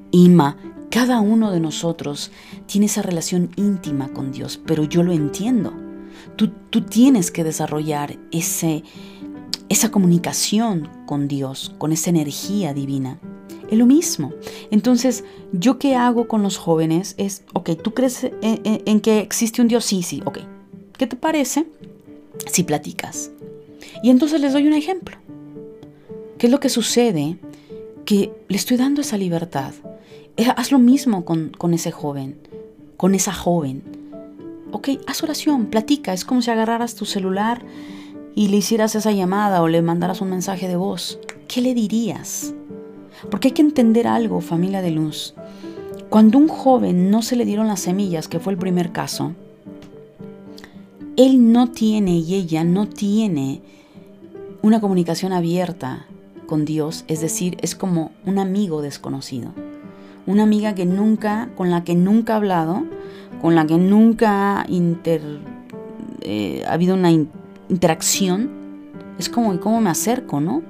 Ima, 0.09 0.57
cada 0.89 1.19
uno 1.19 1.51
de 1.51 1.59
nosotros 1.59 2.31
tiene 2.65 2.87
esa 2.87 3.01
relación 3.01 3.51
íntima 3.55 4.09
con 4.09 4.31
Dios, 4.31 4.59
pero 4.65 4.83
yo 4.83 5.03
lo 5.03 5.13
entiendo. 5.13 5.73
Tú, 6.35 6.51
tú 6.69 6.81
tienes 6.81 7.31
que 7.31 7.43
desarrollar 7.43 8.17
ese, 8.31 8.83
esa 9.69 9.91
comunicación 9.91 10.89
con 11.05 11.27
Dios, 11.27 11.75
con 11.77 11.91
esa 11.91 12.09
energía 12.09 12.73
divina. 12.73 13.19
Es 13.69 13.77
lo 13.77 13.85
mismo. 13.85 14.33
Entonces, 14.71 15.23
¿yo 15.51 15.77
qué 15.77 15.95
hago 15.95 16.27
con 16.27 16.41
los 16.41 16.57
jóvenes? 16.57 17.13
Es, 17.17 17.43
ok, 17.53 17.71
¿tú 17.81 17.93
crees 17.93 18.27
en, 18.41 18.99
que 18.99 19.19
existe 19.19 19.61
un 19.61 19.67
Dios? 19.67 19.85
Sí, 19.85 20.01
sí, 20.01 20.21
ok. 20.25 20.39
¿Qué 20.97 21.05
te 21.05 21.15
parece 21.15 21.67
si 22.51 22.63
platicas? 22.63 23.31
Y 24.01 24.09
entonces 24.09 24.41
les 24.41 24.53
doy 24.53 24.67
un 24.67 24.73
ejemplo. 24.73 25.17
¿Qué 26.39 26.47
es 26.47 26.51
lo 26.51 26.59
que 26.59 26.69
sucede? 26.69 27.37
Que 28.05 28.31
le 28.47 28.57
estoy 28.57 28.77
dando 28.77 29.01
esa 29.01 29.17
libertad. 29.17 29.73
Eh, 30.39 30.47
haz 30.55 30.71
lo 30.71 30.79
mismo 30.79 31.25
con, 31.25 31.49
con 31.49 31.73
ese 31.73 31.91
joven, 31.91 32.37
con 32.95 33.13
esa 33.13 33.33
joven. 33.33 33.83
Ok, 34.71 34.87
haz 35.05 35.21
oración, 35.21 35.65
platica. 35.65 36.13
Es 36.13 36.23
como 36.23 36.41
si 36.41 36.49
agarraras 36.49 36.95
tu 36.95 37.03
celular 37.03 37.61
y 38.35 38.47
le 38.47 38.55
hicieras 38.55 38.95
esa 38.95 39.11
llamada 39.11 39.61
o 39.61 39.67
le 39.67 39.81
mandaras 39.81 40.21
un 40.21 40.29
mensaje 40.29 40.69
de 40.69 40.77
voz. 40.77 41.19
¿Qué 41.49 41.59
le 41.59 41.73
dirías? 41.73 42.53
Porque 43.29 43.49
hay 43.49 43.53
que 43.53 43.61
entender 43.61 44.07
algo, 44.07 44.39
familia 44.39 44.81
de 44.81 44.91
luz. 44.91 45.33
Cuando 46.07 46.37
un 46.37 46.47
joven 46.47 47.11
no 47.11 47.21
se 47.21 47.35
le 47.35 47.43
dieron 47.43 47.67
las 47.67 47.81
semillas, 47.81 48.29
que 48.29 48.39
fue 48.39 48.53
el 48.53 48.59
primer 48.59 48.93
caso, 48.93 49.33
él 51.17 51.51
no 51.51 51.69
tiene 51.69 52.15
y 52.15 52.35
ella 52.35 52.63
no 52.63 52.87
tiene 52.87 53.61
una 54.61 54.79
comunicación 54.79 55.33
abierta 55.33 56.05
con 56.45 56.63
Dios, 56.63 57.03
es 57.09 57.19
decir, 57.19 57.57
es 57.61 57.75
como 57.75 58.11
un 58.25 58.39
amigo 58.39 58.81
desconocido. 58.81 59.51
Una 60.29 60.43
amiga 60.43 60.75
que 60.75 60.85
nunca, 60.85 61.49
con 61.57 61.71
la 61.71 61.83
que 61.83 61.95
nunca 61.95 62.33
ha 62.33 62.35
hablado, 62.35 62.83
con 63.41 63.55
la 63.55 63.65
que 63.65 63.79
nunca 63.79 64.63
eh, 66.21 66.63
ha 66.67 66.71
habido 66.71 66.93
una 66.93 67.09
interacción. 67.09 68.51
Es 69.17 69.27
como, 69.27 69.59
¿cómo 69.59 69.81
me 69.81 69.89
acerco, 69.89 70.39
no? 70.39 70.61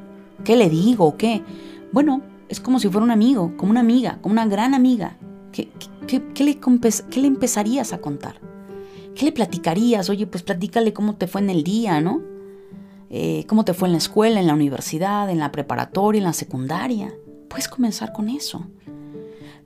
¿Qué 0.45 0.55
le 0.55 0.69
digo? 0.69 1.17
¿Qué? 1.17 1.43
Bueno, 1.91 2.21
es 2.47 2.61
como 2.61 2.79
si 2.79 2.87
fuera 2.87 3.03
un 3.03 3.11
amigo, 3.11 3.57
como 3.57 3.71
una 3.71 3.81
amiga, 3.81 4.19
como 4.21 4.31
una 4.31 4.45
gran 4.45 4.73
amiga. 4.73 5.17
¿Qué, 5.51 5.67
le, 6.07 6.57
qué 7.09 7.19
le 7.19 7.27
empezarías 7.27 7.91
a 7.91 7.99
contar? 7.99 8.39
¿Qué 9.13 9.25
le 9.25 9.33
platicarías? 9.33 10.09
Oye, 10.09 10.25
pues 10.25 10.41
platícale 10.41 10.93
cómo 10.93 11.15
te 11.15 11.27
fue 11.27 11.41
en 11.41 11.49
el 11.49 11.65
día, 11.65 11.99
¿no? 11.99 12.21
Eh, 13.09 13.43
cómo 13.45 13.65
te 13.65 13.73
fue 13.73 13.89
en 13.89 13.91
la 13.91 13.97
escuela, 13.97 14.39
en 14.39 14.47
la 14.47 14.53
universidad, 14.53 15.29
en 15.29 15.39
la 15.39 15.51
preparatoria, 15.51 16.19
en 16.19 16.23
la 16.23 16.31
secundaria. 16.31 17.13
Puedes 17.49 17.67
comenzar 17.67 18.13
con 18.13 18.29
eso. 18.29 18.65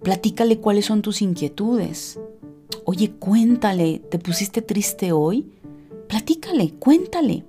Platícale 0.03 0.59
cuáles 0.59 0.85
son 0.85 1.01
tus 1.01 1.21
inquietudes. 1.21 2.19
Oye, 2.83 3.11
cuéntale, 3.11 3.99
¿te 3.99 4.19
pusiste 4.19 4.61
triste 4.61 5.13
hoy? 5.13 5.49
Platícale, 6.09 6.73
cuéntale. 6.73 7.45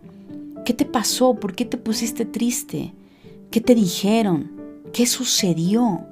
¿Qué 0.65 0.73
te 0.73 0.85
pasó? 0.85 1.35
¿Por 1.35 1.57
qué 1.57 1.65
te 1.65 1.77
pusiste 1.77 2.25
triste? 2.25 2.95
¿Qué 3.51 3.61
te 3.61 3.75
dijeron? 3.75 4.53
¿Qué 4.93 5.07
sucedió? 5.07 6.07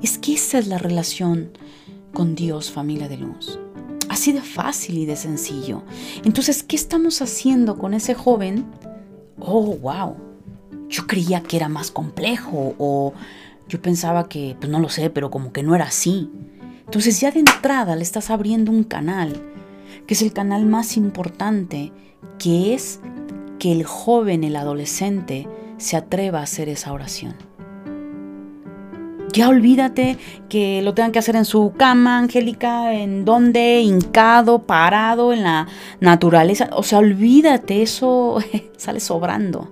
Es 0.00 0.18
que 0.18 0.34
esa 0.34 0.58
es 0.58 0.68
la 0.68 0.78
relación 0.78 1.50
con 2.14 2.36
Dios, 2.36 2.70
familia 2.70 3.08
de 3.08 3.16
luz. 3.16 3.58
Así 4.08 4.30
de 4.30 4.40
fácil 4.40 4.98
y 4.98 5.06
de 5.06 5.16
sencillo. 5.16 5.82
Entonces, 6.24 6.62
¿qué 6.62 6.76
estamos 6.76 7.20
haciendo 7.22 7.76
con 7.76 7.92
ese 7.92 8.14
joven? 8.14 8.66
Oh, 9.40 9.74
wow. 9.78 10.14
Yo 10.88 11.06
creía 11.08 11.42
que 11.42 11.56
era 11.56 11.68
más 11.68 11.90
complejo 11.90 12.74
o 12.78 13.14
yo 13.68 13.80
pensaba 13.80 14.28
que, 14.28 14.56
pues 14.58 14.70
no 14.70 14.78
lo 14.80 14.88
sé, 14.88 15.10
pero 15.10 15.30
como 15.30 15.52
que 15.52 15.62
no 15.62 15.74
era 15.74 15.86
así. 15.86 16.30
Entonces 16.84 17.20
ya 17.20 17.30
de 17.30 17.40
entrada 17.40 17.96
le 17.96 18.02
estás 18.02 18.30
abriendo 18.30 18.70
un 18.70 18.84
canal, 18.84 19.42
que 20.06 20.14
es 20.14 20.22
el 20.22 20.32
canal 20.32 20.66
más 20.66 20.96
importante, 20.96 21.92
que 22.38 22.74
es 22.74 23.00
que 23.58 23.72
el 23.72 23.84
joven, 23.84 24.44
el 24.44 24.56
adolescente, 24.56 25.48
se 25.78 25.96
atreva 25.96 26.40
a 26.40 26.42
hacer 26.42 26.68
esa 26.68 26.92
oración. 26.92 27.34
Ya 29.32 29.48
olvídate 29.48 30.18
que 30.50 30.82
lo 30.82 30.92
tengan 30.92 31.10
que 31.10 31.18
hacer 31.18 31.36
en 31.36 31.46
su 31.46 31.72
cama, 31.74 32.18
Angélica, 32.18 32.92
en 32.92 33.24
donde, 33.24 33.80
hincado, 33.80 34.66
parado, 34.66 35.32
en 35.32 35.42
la 35.42 35.68
naturaleza. 36.00 36.68
O 36.74 36.82
sea, 36.82 36.98
olvídate, 36.98 37.80
eso 37.80 38.38
sale 38.76 39.00
sobrando. 39.00 39.70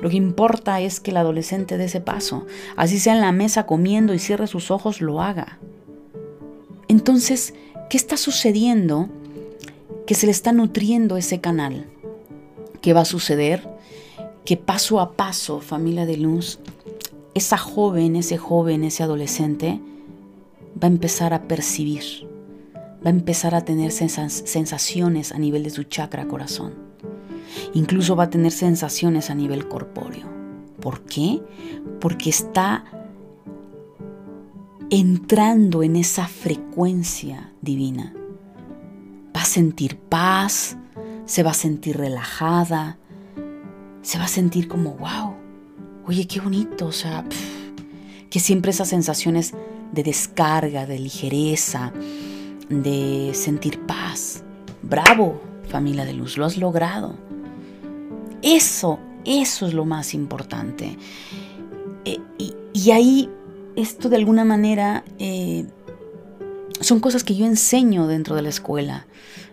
Lo 0.00 0.08
que 0.08 0.16
importa 0.16 0.80
es 0.80 0.98
que 0.98 1.10
el 1.10 1.18
adolescente 1.18 1.76
dé 1.76 1.84
ese 1.84 2.00
paso. 2.00 2.46
Así 2.74 2.98
sea 2.98 3.14
en 3.14 3.20
la 3.20 3.32
mesa 3.32 3.66
comiendo 3.66 4.14
y 4.14 4.18
cierre 4.18 4.46
sus 4.46 4.70
ojos, 4.70 5.02
lo 5.02 5.20
haga. 5.20 5.58
Entonces, 6.88 7.52
¿qué 7.90 7.98
está 7.98 8.16
sucediendo? 8.16 9.10
Que 10.06 10.14
se 10.14 10.24
le 10.24 10.32
está 10.32 10.52
nutriendo 10.52 11.18
ese 11.18 11.38
canal. 11.38 11.86
¿Qué 12.80 12.94
va 12.94 13.02
a 13.02 13.04
suceder? 13.04 13.68
Que 14.46 14.56
paso 14.56 15.00
a 15.00 15.12
paso, 15.12 15.60
familia 15.60 16.06
de 16.06 16.16
luz, 16.16 16.58
esa 17.34 17.56
joven, 17.56 18.16
ese 18.16 18.36
joven, 18.36 18.84
ese 18.84 19.02
adolescente 19.02 19.80
va 20.82 20.88
a 20.88 20.90
empezar 20.90 21.34
a 21.34 21.48
percibir, 21.48 22.28
va 23.04 23.08
a 23.08 23.10
empezar 23.10 23.54
a 23.54 23.64
tener 23.64 23.90
sensaciones 23.92 25.32
a 25.32 25.38
nivel 25.38 25.62
de 25.62 25.70
su 25.70 25.84
chakra 25.84 26.26
corazón. 26.28 26.74
Incluso 27.74 28.16
va 28.16 28.24
a 28.24 28.30
tener 28.30 28.52
sensaciones 28.52 29.30
a 29.30 29.34
nivel 29.34 29.68
corpóreo. 29.68 30.26
¿Por 30.80 31.02
qué? 31.02 31.42
Porque 32.00 32.30
está 32.30 32.84
entrando 34.90 35.82
en 35.82 35.96
esa 35.96 36.26
frecuencia 36.26 37.52
divina. 37.60 38.14
Va 39.34 39.42
a 39.42 39.46
sentir 39.46 39.96
paz, 39.96 40.76
se 41.24 41.42
va 41.42 41.52
a 41.52 41.54
sentir 41.54 41.96
relajada, 41.96 42.98
se 44.02 44.18
va 44.18 44.24
a 44.24 44.28
sentir 44.28 44.68
como, 44.68 44.96
wow, 44.96 45.34
oye, 46.06 46.26
qué 46.26 46.40
bonito, 46.40 46.86
o 46.86 46.92
sea, 46.92 47.24
que 48.30 48.40
siempre 48.40 48.70
esas 48.70 48.88
sensaciones 48.88 49.52
de 49.92 50.02
descarga, 50.02 50.86
de 50.86 50.98
ligereza, 50.98 51.92
de 52.68 53.32
sentir 53.34 53.80
paz. 53.80 54.42
Bravo, 54.82 55.40
familia 55.68 56.04
de 56.04 56.14
luz, 56.14 56.36
lo 56.36 56.44
has 56.44 56.56
logrado. 56.56 57.14
Eso, 58.42 58.98
eso 59.24 59.66
es 59.66 59.74
lo 59.74 59.84
más 59.84 60.14
importante. 60.14 60.96
Eh, 62.04 62.18
y, 62.72 62.90
ahí, 62.90 63.28
esto 63.76 64.08
de 64.08 64.16
alguna 64.16 64.44
manera, 64.44 65.04
eh, 65.18 65.66
son 66.80 67.00
cosas 67.00 67.22
que 67.22 67.36
yo 67.36 67.46
enseño 67.46 68.06
dentro 68.06 68.34
de 68.34 68.42
la 68.42 68.48
escuela. 68.48 69.06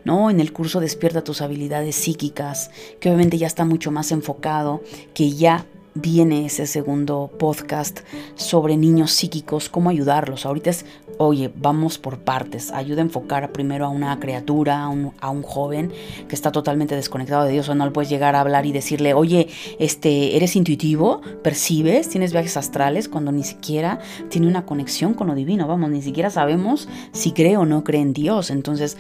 ¿no? 0.06 0.30
En 0.30 0.40
el 0.40 0.54
curso 0.54 0.80
Despierta 0.80 1.24
tus 1.24 1.42
habilidades 1.42 1.96
psíquicas, 1.96 2.72
que 3.00 3.10
obviamente 3.10 3.38
ya 3.38 3.48
está 3.48 3.66
mucho 3.66 3.92
más 3.92 4.12
enfocado, 4.12 4.82
que 5.14 5.34
ya 5.34 5.66
viene 6.02 6.46
ese 6.46 6.66
segundo 6.66 7.32
podcast 7.38 8.00
sobre 8.36 8.78
niños 8.78 9.12
psíquicos, 9.12 9.70
cómo 9.70 9.90
ayudarlos. 9.90 10.46
Ahorita 10.46 10.70
es, 10.70 10.86
oye, 11.18 11.52
vamos 11.56 11.98
por 11.98 12.20
partes. 12.20 12.72
Ayuda 12.72 13.02
a 13.02 13.06
enfocar 13.06 13.52
primero 13.52 13.86
a 13.86 13.90
una 13.90 14.20
criatura, 14.20 14.84
a 14.84 14.90
un, 14.90 15.44
joven 15.44 15.92
que 16.28 16.36
está 16.36 16.52
totalmente 16.52 16.96
desconectado 16.96 17.46
de 17.46 17.52
Dios. 17.52 17.70
O 17.70 17.76
no 17.76 17.86
le 17.86 17.92
puedes 17.92 18.10
llegar 18.10 18.36
a 18.36 18.42
hablar 18.42 18.66
y 18.66 18.72
decirle, 18.72 19.14
oye, 19.14 19.48
este, 19.80 20.36
¿eres 20.36 20.56
intuitivo? 20.56 21.22
¿Percibes? 21.44 22.10
¿Tienes 22.10 22.32
viajes 22.32 22.58
astrales? 22.58 23.10
Cuando 23.10 23.32
ni 23.32 23.44
siquiera 23.44 24.00
tiene 24.30 24.48
una 24.48 24.66
conexión 24.66 25.14
con 25.14 25.28
lo 25.28 25.36
divino. 25.36 25.68
Vamos, 25.68 25.90
ni 25.90 26.02
siquiera 26.02 26.30
sabemos 26.30 26.88
si 27.12 27.32
cree 27.32 27.58
o 27.58 27.66
no 27.66 27.84
cree 27.84 28.02
en 28.02 28.14
Dios. 28.14 28.50
Entonces, 28.50 28.98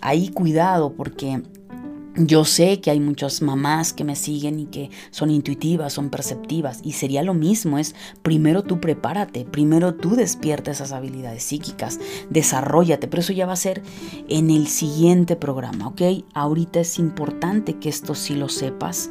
ahí 0.00 0.28
cuidado 0.28 0.92
porque 0.92 1.42
yo 2.14 2.44
sé 2.44 2.80
que 2.80 2.90
hay 2.90 3.00
muchas 3.00 3.40
mamás 3.40 3.92
que 3.92 4.04
me 4.04 4.16
siguen 4.16 4.60
y 4.60 4.66
que 4.66 4.90
son 5.10 5.30
intuitivas, 5.30 5.94
son 5.94 6.10
perceptivas 6.10 6.80
y 6.82 6.92
sería 6.92 7.22
lo 7.22 7.32
mismo, 7.32 7.78
es 7.78 7.94
primero 8.22 8.62
tú 8.62 8.80
prepárate, 8.80 9.44
primero 9.44 9.94
tú 9.94 10.14
despierta 10.14 10.70
esas 10.70 10.92
habilidades 10.92 11.42
psíquicas, 11.42 12.00
desarrollate, 12.28 13.08
pero 13.08 13.22
eso 13.22 13.32
ya 13.32 13.46
va 13.46 13.54
a 13.54 13.56
ser 13.56 13.82
en 14.28 14.50
el 14.50 14.66
siguiente 14.66 15.36
programa, 15.36 15.88
¿ok? 15.88 16.02
Ahorita 16.34 16.80
es 16.80 16.98
importante 16.98 17.78
que 17.78 17.88
esto 17.88 18.14
sí 18.14 18.34
lo 18.34 18.48
sepas. 18.50 19.08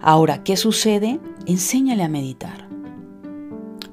Ahora, 0.00 0.42
¿qué 0.44 0.56
sucede? 0.56 1.20
Enséñale 1.46 2.02
a 2.02 2.08
meditar. 2.08 2.68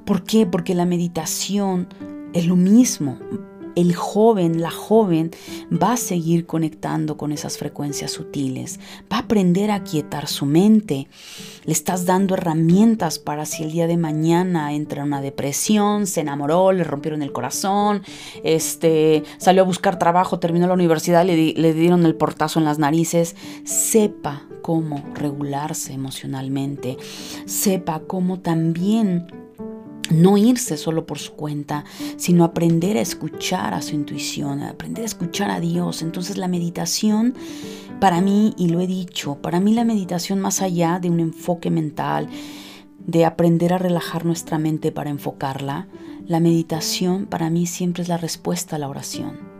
¿Por 0.06 0.24
qué? 0.24 0.46
Porque 0.46 0.74
la 0.74 0.86
meditación 0.86 1.88
es 2.32 2.46
lo 2.46 2.56
mismo 2.56 3.18
el 3.76 3.94
joven, 3.94 4.60
la 4.60 4.70
joven, 4.70 5.30
va 5.70 5.92
a 5.92 5.96
seguir 5.96 6.46
conectando 6.46 7.16
con 7.16 7.32
esas 7.32 7.58
frecuencias 7.58 8.10
sutiles, 8.10 8.80
va 9.12 9.16
a 9.18 9.20
aprender 9.20 9.70
a 9.70 9.84
quietar 9.84 10.28
su 10.28 10.46
mente. 10.46 11.08
Le 11.64 11.72
estás 11.72 12.06
dando 12.06 12.34
herramientas 12.34 13.18
para 13.18 13.46
si 13.46 13.62
el 13.62 13.72
día 13.72 13.86
de 13.86 13.96
mañana 13.96 14.72
entra 14.72 15.02
en 15.02 15.08
una 15.08 15.20
depresión, 15.20 16.06
se 16.06 16.20
enamoró, 16.20 16.72
le 16.72 16.84
rompieron 16.84 17.22
el 17.22 17.32
corazón, 17.32 18.02
este, 18.42 19.22
salió 19.38 19.62
a 19.62 19.66
buscar 19.66 19.98
trabajo, 19.98 20.38
terminó 20.38 20.66
la 20.66 20.74
universidad, 20.74 21.24
le, 21.24 21.52
le 21.54 21.74
dieron 21.74 22.04
el 22.04 22.14
portazo 22.14 22.58
en 22.58 22.64
las 22.64 22.78
narices, 22.78 23.36
sepa 23.64 24.42
cómo 24.62 25.04
regularse 25.14 25.92
emocionalmente, 25.92 26.96
sepa 27.46 28.00
cómo 28.06 28.40
también 28.40 29.26
no 30.10 30.36
irse 30.36 30.76
solo 30.76 31.06
por 31.06 31.18
su 31.18 31.32
cuenta, 31.32 31.84
sino 32.16 32.44
aprender 32.44 32.96
a 32.96 33.00
escuchar 33.00 33.74
a 33.74 33.82
su 33.82 33.94
intuición, 33.94 34.62
aprender 34.62 35.02
a 35.02 35.06
escuchar 35.06 35.50
a 35.50 35.60
Dios. 35.60 36.02
Entonces 36.02 36.36
la 36.36 36.48
meditación, 36.48 37.34
para 38.00 38.20
mí, 38.20 38.54
y 38.56 38.68
lo 38.68 38.80
he 38.80 38.86
dicho, 38.86 39.36
para 39.36 39.60
mí 39.60 39.74
la 39.74 39.84
meditación 39.84 40.40
más 40.40 40.62
allá 40.62 40.98
de 41.00 41.10
un 41.10 41.20
enfoque 41.20 41.70
mental, 41.70 42.28
de 43.06 43.24
aprender 43.24 43.72
a 43.72 43.78
relajar 43.78 44.24
nuestra 44.24 44.58
mente 44.58 44.92
para 44.92 45.10
enfocarla, 45.10 45.88
la 46.26 46.40
meditación 46.40 47.26
para 47.26 47.50
mí 47.50 47.66
siempre 47.66 48.02
es 48.02 48.08
la 48.08 48.16
respuesta 48.16 48.76
a 48.76 48.78
la 48.78 48.88
oración. 48.88 49.52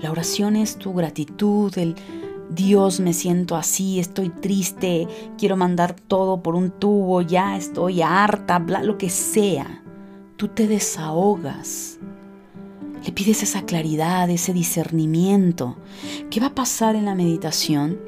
La 0.00 0.10
oración 0.10 0.56
es 0.56 0.76
tu 0.76 0.92
gratitud, 0.92 1.76
el 1.78 1.94
Dios 2.50 3.00
me 3.00 3.12
siento 3.12 3.56
así, 3.56 3.98
estoy 3.98 4.28
triste, 4.28 5.08
quiero 5.36 5.56
mandar 5.56 5.94
todo 5.94 6.42
por 6.42 6.54
un 6.54 6.70
tubo, 6.70 7.22
ya 7.22 7.56
estoy 7.56 8.02
harta, 8.02 8.58
bla, 8.58 8.82
lo 8.82 8.98
que 8.98 9.10
sea. 9.10 9.82
Tú 10.36 10.48
te 10.48 10.66
desahogas. 10.66 11.98
Le 13.04 13.12
pides 13.12 13.42
esa 13.42 13.62
claridad, 13.62 14.28
ese 14.30 14.52
discernimiento. 14.52 15.76
¿Qué 16.30 16.40
va 16.40 16.48
a 16.48 16.54
pasar 16.54 16.96
en 16.96 17.04
la 17.04 17.14
meditación? 17.14 17.98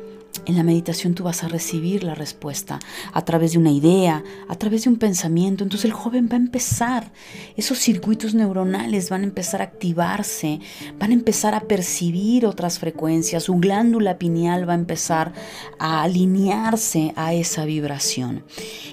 En 0.46 0.56
la 0.56 0.62
meditación 0.62 1.14
tú 1.14 1.24
vas 1.24 1.44
a 1.44 1.48
recibir 1.48 2.04
la 2.04 2.14
respuesta 2.14 2.78
a 3.12 3.24
través 3.24 3.52
de 3.52 3.58
una 3.58 3.70
idea, 3.70 4.24
a 4.48 4.54
través 4.54 4.84
de 4.84 4.90
un 4.90 4.96
pensamiento. 4.96 5.62
Entonces 5.62 5.84
el 5.84 5.92
joven 5.92 6.28
va 6.30 6.36
a 6.36 6.40
empezar, 6.40 7.12
esos 7.56 7.78
circuitos 7.78 8.34
neuronales 8.34 9.10
van 9.10 9.22
a 9.22 9.24
empezar 9.24 9.60
a 9.60 9.64
activarse, 9.64 10.60
van 10.98 11.10
a 11.10 11.14
empezar 11.14 11.54
a 11.54 11.60
percibir 11.60 12.46
otras 12.46 12.78
frecuencias, 12.78 13.44
su 13.44 13.56
glándula 13.56 14.18
pineal 14.18 14.66
va 14.66 14.72
a 14.72 14.76
empezar 14.76 15.34
a 15.78 16.02
alinearse 16.02 17.12
a 17.16 17.34
esa 17.34 17.66
vibración. 17.66 18.44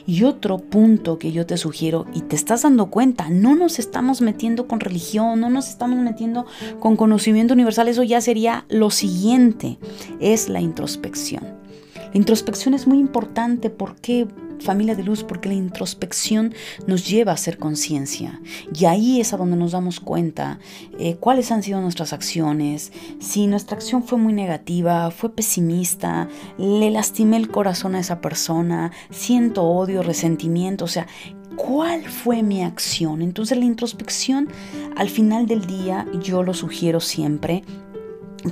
Y 0.05 0.23
otro 0.23 0.57
punto 0.57 1.19
que 1.19 1.31
yo 1.31 1.45
te 1.45 1.57
sugiero, 1.57 2.05
y 2.13 2.21
te 2.21 2.36
estás 2.36 2.63
dando 2.63 2.88
cuenta, 2.88 3.29
no 3.29 3.55
nos 3.55 3.79
estamos 3.79 4.21
metiendo 4.21 4.67
con 4.67 4.79
religión, 4.81 5.39
no 5.39 5.49
nos 5.49 5.69
estamos 5.69 5.99
metiendo 5.99 6.45
con 6.79 6.97
conocimiento 6.97 7.53
universal, 7.53 7.88
eso 7.88 8.03
ya 8.03 8.19
sería 8.19 8.65
lo 8.67 8.91
siguiente, 8.91 9.79
es 10.19 10.49
la 10.49 10.59
introspección. 10.59 11.24
La 11.32 12.11
introspección 12.13 12.73
es 12.73 12.88
muy 12.88 12.99
importante. 12.99 13.69
¿Por 13.69 13.95
qué? 13.95 14.28
familia 14.59 14.95
de 14.95 15.03
luz 15.03 15.23
porque 15.23 15.49
la 15.49 15.55
introspección 15.55 16.53
nos 16.88 17.07
lleva 17.07 17.32
a 17.32 17.38
ser 17.38 17.57
conciencia 17.57 18.41
y 18.73 18.86
ahí 18.86 19.19
es 19.19 19.34
a 19.34 19.38
donde 19.38 19.57
nos 19.57 19.71
damos 19.71 19.99
cuenta 19.99 20.59
eh, 20.97 21.15
cuáles 21.17 21.51
han 21.51 21.63
sido 21.63 21.82
nuestras 21.82 22.13
acciones, 22.13 22.91
si 23.19 23.47
nuestra 23.47 23.78
acción 23.78 24.03
fue 24.03 24.17
muy 24.17 24.34
negativa, 24.34 25.11
fue 25.11 25.34
pesimista, 25.34 26.28
le 26.57 26.89
lastimé 26.91 27.38
el 27.38 27.49
corazón 27.49 27.95
a 27.95 27.99
esa 27.99 28.21
persona, 28.21 28.91
siento 29.09 29.63
odio, 29.63 30.03
resentimiento, 30.03 30.86
o 30.86 30.89
sea, 30.89 31.07
¿Cuál 31.55 32.03
fue 32.03 32.43
mi 32.43 32.63
acción? 32.63 33.21
Entonces 33.21 33.57
la 33.57 33.63
introspección 33.63 34.49
al 34.97 35.09
final 35.09 35.45
del 35.47 35.65
día, 35.65 36.05
yo 36.21 36.43
lo 36.43 36.53
sugiero 36.53 36.99
siempre, 36.99 37.63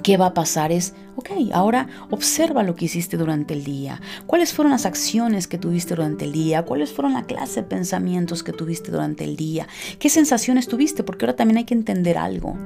¿qué 0.04 0.16
va 0.16 0.28
a 0.28 0.34
pasar? 0.34 0.72
Es 0.72 0.96
Ok, 1.16 1.30
ahora 1.54 1.88
observa 2.10 2.64
lo 2.64 2.76
que 2.76 2.86
hiciste 2.86 3.18
durante 3.18 3.54
el 3.54 3.64
día. 3.64 4.02
¿Cuáles 4.26 4.52
fueron 4.52 4.72
las 4.72 4.88
acciones 4.88 5.48
que 5.48 5.60
tuviste 5.60 5.94
durante 5.94 6.26
el 6.26 6.32
día? 6.32 6.64
¿Cuáles 6.64 6.92
fueron 6.92 7.14
la 7.14 7.26
clase 7.26 7.62
de 7.62 7.68
pensamientos 7.68 8.42
que 8.42 8.52
tuviste 8.52 8.90
durante 8.90 9.24
el 9.24 9.36
día? 9.36 9.68
¿Qué 10.00 10.10
sensaciones 10.10 10.68
tuviste? 10.68 11.04
Porque 11.04 11.26
ahora 11.26 11.36
también 11.36 11.58
hay 11.60 11.66
que 11.66 11.76
entender 11.76 12.18
algo. 12.18 12.58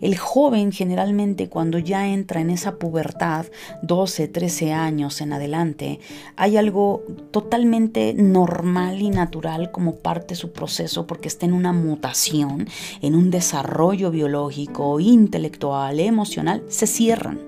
El 0.00 0.16
joven 0.16 0.70
generalmente 0.70 1.48
cuando 1.48 1.78
ya 1.80 2.06
entra 2.06 2.40
en 2.40 2.50
esa 2.50 2.76
pubertad, 2.76 3.46
12, 3.82 4.28
13 4.28 4.72
años 4.72 5.20
en 5.20 5.32
adelante, 5.32 5.98
hay 6.36 6.56
algo 6.56 7.02
totalmente 7.32 8.14
normal 8.14 9.02
y 9.02 9.10
natural 9.10 9.72
como 9.72 9.96
parte 9.96 10.34
de 10.34 10.36
su 10.36 10.52
proceso 10.52 11.08
porque 11.08 11.26
está 11.26 11.46
en 11.46 11.52
una 11.52 11.72
mutación, 11.72 12.68
en 13.02 13.16
un 13.16 13.32
desarrollo 13.32 14.12
biológico, 14.12 15.00
intelectual, 15.00 15.98
emocional, 15.98 16.62
se 16.68 16.86
cierran 16.86 17.47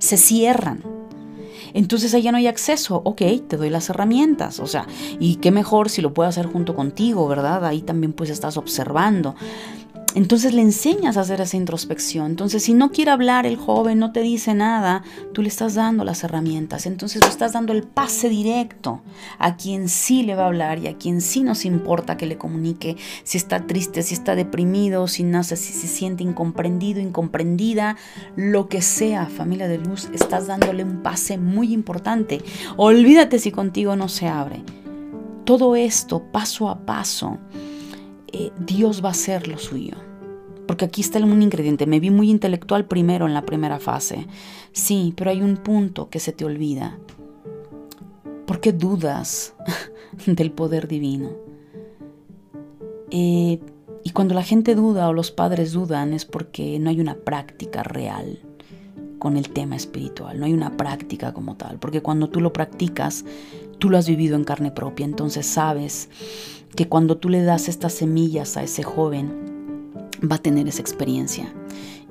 se 0.00 0.16
cierran. 0.16 0.82
Entonces 1.72 2.14
allá 2.14 2.32
no 2.32 2.38
hay 2.38 2.48
acceso. 2.48 3.00
Ok, 3.04 3.22
te 3.48 3.56
doy 3.56 3.70
las 3.70 3.88
herramientas. 3.90 4.58
O 4.58 4.66
sea, 4.66 4.86
y 5.20 5.36
qué 5.36 5.52
mejor 5.52 5.88
si 5.88 6.02
lo 6.02 6.12
puedo 6.12 6.28
hacer 6.28 6.46
junto 6.46 6.74
contigo, 6.74 7.28
¿verdad? 7.28 7.64
Ahí 7.64 7.82
también 7.82 8.12
pues 8.12 8.30
estás 8.30 8.56
observando. 8.56 9.36
Entonces 10.14 10.54
le 10.54 10.62
enseñas 10.62 11.16
a 11.16 11.20
hacer 11.20 11.40
esa 11.40 11.56
introspección. 11.56 12.32
Entonces 12.32 12.64
si 12.64 12.74
no 12.74 12.90
quiere 12.90 13.12
hablar 13.12 13.46
el 13.46 13.56
joven, 13.56 13.98
no 13.98 14.12
te 14.12 14.22
dice 14.22 14.54
nada, 14.54 15.04
tú 15.32 15.42
le 15.42 15.48
estás 15.48 15.74
dando 15.74 16.04
las 16.04 16.24
herramientas. 16.24 16.86
Entonces 16.86 17.22
le 17.22 17.28
estás 17.28 17.52
dando 17.52 17.72
el 17.72 17.84
pase 17.84 18.28
directo 18.28 19.02
a 19.38 19.56
quien 19.56 19.88
sí 19.88 20.22
le 20.22 20.34
va 20.34 20.44
a 20.44 20.46
hablar 20.46 20.80
y 20.80 20.88
a 20.88 20.96
quien 20.96 21.20
sí 21.20 21.42
nos 21.42 21.64
importa 21.64 22.16
que 22.16 22.26
le 22.26 22.38
comunique 22.38 22.96
si 23.22 23.38
está 23.38 23.66
triste, 23.66 24.02
si 24.02 24.14
está 24.14 24.34
deprimido, 24.34 25.06
si 25.06 25.24
sé, 25.42 25.56
si 25.56 25.72
se 25.72 25.86
siente 25.86 26.24
incomprendido, 26.24 27.00
incomprendida, 27.00 27.96
lo 28.34 28.68
que 28.68 28.82
sea, 28.82 29.26
familia 29.26 29.68
de 29.68 29.78
luz, 29.78 30.08
estás 30.12 30.48
dándole 30.48 30.82
un 30.82 31.02
pase 31.02 31.38
muy 31.38 31.72
importante. 31.72 32.42
Olvídate 32.76 33.38
si 33.38 33.52
contigo 33.52 33.94
no 33.94 34.08
se 34.08 34.26
abre. 34.26 34.64
Todo 35.44 35.76
esto 35.76 36.22
paso 36.32 36.68
a 36.68 36.84
paso 36.84 37.38
eh, 38.32 38.52
Dios 38.58 39.02
va 39.04 39.08
a 39.08 39.12
hacer 39.12 39.48
lo 39.48 39.58
suyo. 39.58 39.94
Porque 40.66 40.84
aquí 40.84 41.00
está 41.00 41.18
un 41.18 41.42
ingrediente. 41.42 41.86
Me 41.86 42.00
vi 42.00 42.10
muy 42.10 42.30
intelectual 42.30 42.86
primero 42.86 43.26
en 43.26 43.34
la 43.34 43.44
primera 43.44 43.80
fase. 43.80 44.26
Sí, 44.72 45.12
pero 45.16 45.30
hay 45.30 45.42
un 45.42 45.56
punto 45.56 46.08
que 46.10 46.20
se 46.20 46.32
te 46.32 46.44
olvida. 46.44 46.98
¿Por 48.46 48.60
qué 48.60 48.72
dudas 48.72 49.54
del 50.26 50.52
poder 50.52 50.86
divino? 50.86 51.30
Eh, 53.10 53.58
y 54.04 54.10
cuando 54.10 54.34
la 54.34 54.42
gente 54.42 54.74
duda 54.74 55.08
o 55.08 55.12
los 55.12 55.30
padres 55.30 55.72
dudan 55.72 56.12
es 56.12 56.24
porque 56.24 56.78
no 56.78 56.90
hay 56.90 57.00
una 57.00 57.16
práctica 57.16 57.82
real 57.82 58.40
con 59.18 59.36
el 59.36 59.50
tema 59.50 59.76
espiritual, 59.76 60.40
no 60.40 60.46
hay 60.46 60.54
una 60.54 60.76
práctica 60.76 61.34
como 61.34 61.56
tal, 61.56 61.78
porque 61.78 62.00
cuando 62.00 62.30
tú 62.30 62.40
lo 62.40 62.54
practicas, 62.54 63.26
tú 63.78 63.90
lo 63.90 63.98
has 63.98 64.08
vivido 64.08 64.34
en 64.34 64.44
carne 64.44 64.70
propia, 64.70 65.04
entonces 65.04 65.46
sabes 65.46 66.08
que 66.74 66.88
cuando 66.88 67.16
tú 67.16 67.28
le 67.28 67.42
das 67.42 67.68
estas 67.68 67.92
semillas 67.92 68.56
a 68.56 68.62
ese 68.62 68.82
joven, 68.82 69.50
va 70.30 70.36
a 70.36 70.42
tener 70.42 70.68
esa 70.68 70.80
experiencia. 70.80 71.52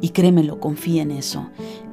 Y 0.01 0.09
créemelo, 0.09 0.59
confía 0.59 1.01
en 1.01 1.11
eso. 1.11 1.49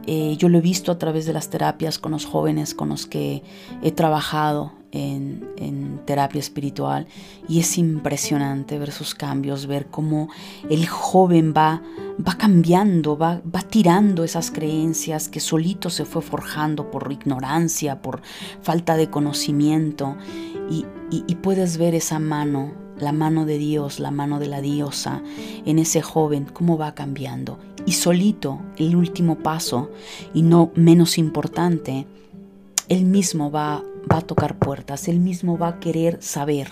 Eh, 0.07 0.37
yo 0.39 0.49
lo 0.49 0.59
he 0.59 0.61
visto 0.61 0.93
a 0.93 0.99
través 0.99 1.27
de 1.27 1.33
las 1.33 1.51
terapias 1.51 1.99
con 1.99 2.13
los 2.13 2.25
jóvenes 2.25 2.75
con 2.75 2.91
los 2.91 3.07
que 3.07 3.43
he 3.83 3.91
trabajado 3.91 4.73
en, 4.93 6.01
terapia 6.07 6.39
espiritual 6.39 7.09
y 7.49 7.59
es 7.59 7.77
impresionante 7.79 8.79
ver 8.79 8.93
sus 8.93 9.17
cambios, 9.17 9.67
ver 9.67 9.87
cómo 9.87 10.29
el 10.71 10.87
joven 10.87 11.53
va, 11.55 11.83
va 12.25 12.39
cambiando, 12.39 13.19
va, 13.19 13.41
va 13.53 13.63
tirando 13.63 14.23
esas 14.23 14.53
creencias 14.53 15.29
que 15.29 15.41
solito 15.41 15.91
se 15.91 16.05
fue 16.05 16.23
forjando 16.23 16.91
por 16.93 17.11
ignorancia, 17.11 18.01
por 18.01 18.23
falta 18.63 18.97
de 18.97 19.11
conocimiento 19.11 20.17
y, 20.69 21.35
puedes 21.37 21.79
ver 21.79 21.95
esa 21.95 22.19
mano, 22.19 22.73
la 22.99 23.13
mano 23.13 23.45
de 23.45 23.59
Dios, 23.59 24.01
la 24.01 24.11
mano 24.11 24.39
de 24.39 24.49
la 24.49 24.61
diosa 24.61 25.23
en 25.65 25.79
ese 25.79 26.03
joven, 26.03 26.47
cómo 26.53 26.77
va 26.77 26.95
cambiando. 26.95 27.59
Y 27.85 27.93
solito, 27.93 28.61
el 28.77 28.97
último 28.97 29.37
paso, 29.37 29.91
y 30.35 30.43
no 30.43 30.73
menos 30.75 31.19
importante, 31.19 32.07
él 32.89 33.05
mismo 33.05 33.51
va, 33.51 33.85
va 34.11 34.19
a 34.19 34.23
tocar 34.23 34.59
puertas, 34.59 35.09
él 35.09 35.21
mismo 35.21 35.59
va 35.59 35.69
a 35.69 35.81
querer 35.81 36.19
saber. 36.21 36.69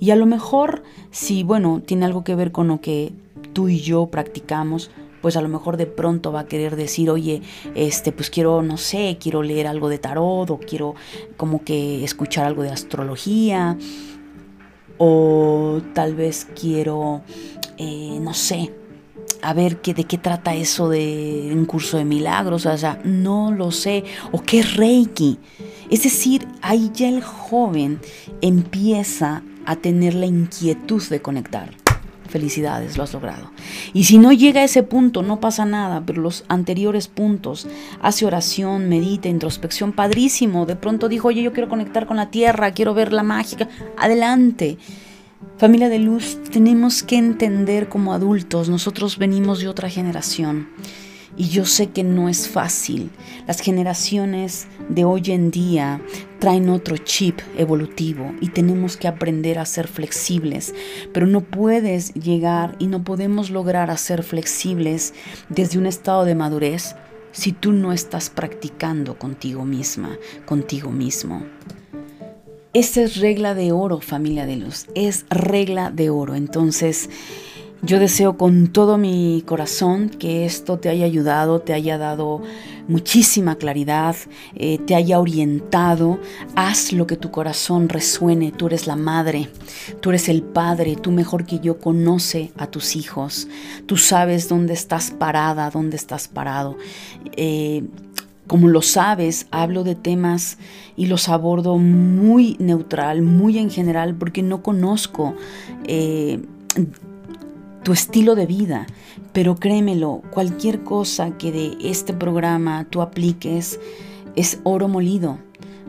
Y 0.00 0.10
a 0.10 0.16
lo 0.16 0.26
mejor, 0.26 0.82
si, 1.10 1.42
bueno, 1.44 1.82
tiene 1.84 2.06
algo 2.06 2.24
que 2.24 2.34
ver 2.34 2.50
con 2.50 2.68
lo 2.68 2.80
que 2.80 3.12
tú 3.52 3.68
y 3.68 3.80
yo 3.80 4.06
practicamos, 4.06 4.90
pues 5.20 5.36
a 5.36 5.40
lo 5.40 5.48
mejor 5.48 5.76
de 5.76 5.86
pronto 5.86 6.32
va 6.32 6.40
a 6.40 6.46
querer 6.46 6.76
decir, 6.76 7.10
oye, 7.10 7.42
este, 7.74 8.12
pues 8.12 8.30
quiero, 8.30 8.62
no 8.62 8.76
sé, 8.76 9.18
quiero 9.20 9.42
leer 9.42 9.66
algo 9.66 9.88
de 9.88 9.98
tarot 9.98 10.50
o 10.50 10.58
quiero 10.58 10.94
como 11.36 11.64
que 11.64 12.04
escuchar 12.04 12.46
algo 12.46 12.62
de 12.62 12.70
astrología 12.70 13.76
o 14.98 15.80
tal 15.94 16.14
vez 16.14 16.46
quiero, 16.54 17.22
eh, 17.78 18.18
no 18.20 18.34
sé, 18.34 18.72
a 19.42 19.52
ver 19.54 19.80
qué, 19.80 19.94
de 19.94 20.04
qué 20.04 20.18
trata 20.18 20.54
eso 20.54 20.88
de 20.88 21.50
un 21.52 21.64
curso 21.64 21.96
de 21.96 22.04
milagros, 22.04 22.66
o 22.66 22.76
sea, 22.76 23.00
no 23.04 23.52
lo 23.52 23.70
sé, 23.70 24.04
o 24.32 24.42
qué 24.42 24.62
Reiki. 24.62 25.38
Es 25.90 26.02
decir, 26.02 26.46
ahí 26.60 26.90
ya 26.92 27.08
el 27.08 27.22
joven 27.22 28.00
empieza 28.40 29.42
a 29.64 29.76
tener 29.76 30.14
la 30.14 30.26
inquietud 30.26 31.02
de 31.08 31.22
conectar. 31.22 31.77
Felicidades, 32.28 32.96
lo 32.96 33.04
has 33.04 33.12
logrado. 33.12 33.50
Y 33.92 34.04
si 34.04 34.18
no 34.18 34.32
llega 34.32 34.60
a 34.60 34.64
ese 34.64 34.82
punto, 34.82 35.22
no 35.22 35.40
pasa 35.40 35.64
nada, 35.64 36.02
pero 36.04 36.22
los 36.22 36.44
anteriores 36.48 37.08
puntos, 37.08 37.66
hace 38.02 38.26
oración, 38.26 38.88
medita, 38.88 39.28
introspección, 39.28 39.92
padrísimo. 39.92 40.66
De 40.66 40.76
pronto 40.76 41.08
dijo, 41.08 41.28
oye, 41.28 41.42
yo 41.42 41.52
quiero 41.52 41.68
conectar 41.68 42.06
con 42.06 42.16
la 42.16 42.30
tierra, 42.30 42.72
quiero 42.72 42.94
ver 42.94 43.12
la 43.12 43.22
mágica. 43.22 43.68
Adelante. 43.96 44.78
Familia 45.56 45.88
de 45.88 45.98
luz, 45.98 46.38
tenemos 46.52 47.02
que 47.02 47.16
entender 47.16 47.88
como 47.88 48.12
adultos, 48.12 48.68
nosotros 48.68 49.18
venimos 49.18 49.60
de 49.60 49.68
otra 49.68 49.88
generación 49.88 50.68
y 51.38 51.48
yo 51.48 51.64
sé 51.64 51.90
que 51.90 52.02
no 52.02 52.28
es 52.28 52.48
fácil. 52.48 53.10
Las 53.46 53.60
generaciones 53.60 54.66
de 54.88 55.04
hoy 55.04 55.22
en 55.26 55.52
día 55.52 56.02
traen 56.40 56.68
otro 56.68 56.96
chip 56.98 57.38
evolutivo 57.56 58.34
y 58.40 58.48
tenemos 58.48 58.96
que 58.96 59.06
aprender 59.06 59.60
a 59.60 59.64
ser 59.64 59.86
flexibles. 59.86 60.74
Pero 61.14 61.26
no 61.26 61.40
puedes 61.42 62.12
llegar 62.14 62.74
y 62.80 62.88
no 62.88 63.04
podemos 63.04 63.50
lograr 63.50 63.90
a 63.90 63.96
ser 63.96 64.24
flexibles 64.24 65.14
desde 65.48 65.78
un 65.78 65.86
estado 65.86 66.24
de 66.24 66.34
madurez 66.34 66.96
si 67.30 67.52
tú 67.52 67.72
no 67.72 67.92
estás 67.92 68.30
practicando 68.30 69.16
contigo 69.16 69.64
misma, 69.64 70.18
contigo 70.44 70.90
mismo. 70.90 71.44
esta 72.72 73.00
es 73.00 73.16
regla 73.16 73.54
de 73.54 73.72
oro, 73.72 74.00
familia 74.00 74.44
de 74.44 74.56
luz, 74.56 74.86
es 74.94 75.24
regla 75.30 75.90
de 75.90 76.10
oro. 76.10 76.34
Entonces, 76.34 77.08
yo 77.82 78.00
deseo 78.00 78.36
con 78.36 78.68
todo 78.68 78.98
mi 78.98 79.42
corazón 79.46 80.08
que 80.08 80.44
esto 80.44 80.78
te 80.78 80.88
haya 80.88 81.06
ayudado, 81.06 81.60
te 81.60 81.72
haya 81.72 81.96
dado 81.96 82.42
muchísima 82.88 83.56
claridad, 83.56 84.16
eh, 84.56 84.78
te 84.78 84.96
haya 84.96 85.20
orientado. 85.20 86.18
Haz 86.56 86.92
lo 86.92 87.06
que 87.06 87.16
tu 87.16 87.30
corazón 87.30 87.88
resuene. 87.88 88.50
Tú 88.50 88.66
eres 88.66 88.88
la 88.88 88.96
madre, 88.96 89.48
tú 90.00 90.10
eres 90.10 90.28
el 90.28 90.42
padre, 90.42 90.96
tú 90.96 91.12
mejor 91.12 91.46
que 91.46 91.60
yo 91.60 91.78
conoce 91.78 92.50
a 92.56 92.66
tus 92.66 92.96
hijos. 92.96 93.46
Tú 93.86 93.96
sabes 93.96 94.48
dónde 94.48 94.74
estás 94.74 95.12
parada, 95.12 95.70
dónde 95.70 95.96
estás 95.96 96.26
parado. 96.26 96.76
Eh, 97.36 97.84
como 98.48 98.68
lo 98.68 98.82
sabes, 98.82 99.46
hablo 99.50 99.84
de 99.84 99.94
temas 99.94 100.58
y 100.96 101.06
los 101.06 101.28
abordo 101.28 101.76
muy 101.78 102.56
neutral, 102.58 103.22
muy 103.22 103.58
en 103.58 103.70
general, 103.70 104.16
porque 104.16 104.42
no 104.42 104.62
conozco 104.62 105.34
eh, 105.84 106.40
tu 107.82 107.92
estilo 107.92 108.34
de 108.34 108.46
vida, 108.46 108.86
pero 109.32 109.56
créemelo, 109.56 110.22
cualquier 110.30 110.84
cosa 110.84 111.36
que 111.38 111.52
de 111.52 111.76
este 111.80 112.12
programa 112.12 112.86
tú 112.90 113.02
apliques 113.02 113.78
es 114.36 114.60
oro 114.64 114.88
molido. 114.88 115.38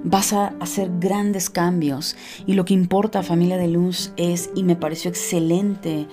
Vas 0.04 0.32
a 0.34 0.54
hacer 0.60 0.90
grandes 1.00 1.50
cambios 1.50 2.16
y 2.48 2.54
lo 2.54 2.64
que 2.64 2.74
importa 2.74 3.22
familia 3.22 3.58
de 3.58 3.68
luz 3.68 4.12
es, 4.16 4.50
y 4.56 4.64
me 4.64 4.76
pareció 4.76 5.10
excelente 5.10 6.08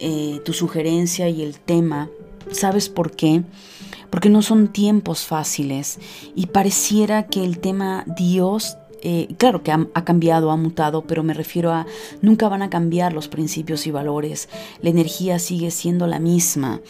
eh, 0.00 0.40
tu 0.44 0.52
sugerencia 0.52 1.28
y 1.28 1.42
el 1.42 1.58
tema, 1.58 2.08
¿sabes 2.50 2.88
por 2.88 3.12
qué? 3.12 3.42
Porque 4.10 4.28
no 4.28 4.42
son 4.42 4.68
tiempos 4.68 5.24
fáciles 5.24 5.98
y 6.34 6.46
pareciera 6.46 7.26
que 7.26 7.44
el 7.44 7.58
tema 7.58 8.04
Dios 8.16 8.76
eh, 9.02 9.28
claro 9.38 9.62
que 9.62 9.72
ha, 9.72 10.04
cambiado, 10.04 10.50
ha 10.50 10.56
mutado, 10.56 11.02
pero 11.02 11.22
me 11.22 11.34
refiero 11.34 11.72
a 11.72 11.86
nunca 12.22 12.48
van 12.48 12.62
a 12.62 12.70
cambiar 12.70 13.12
los 13.12 13.28
principios 13.28 13.86
y 13.86 13.90
valores. 13.90 14.48
La 14.82 14.90
energía 14.90 15.38
sigue 15.38 15.70
siendo 15.70 16.06
la 16.06 16.18
misma. 16.18 16.80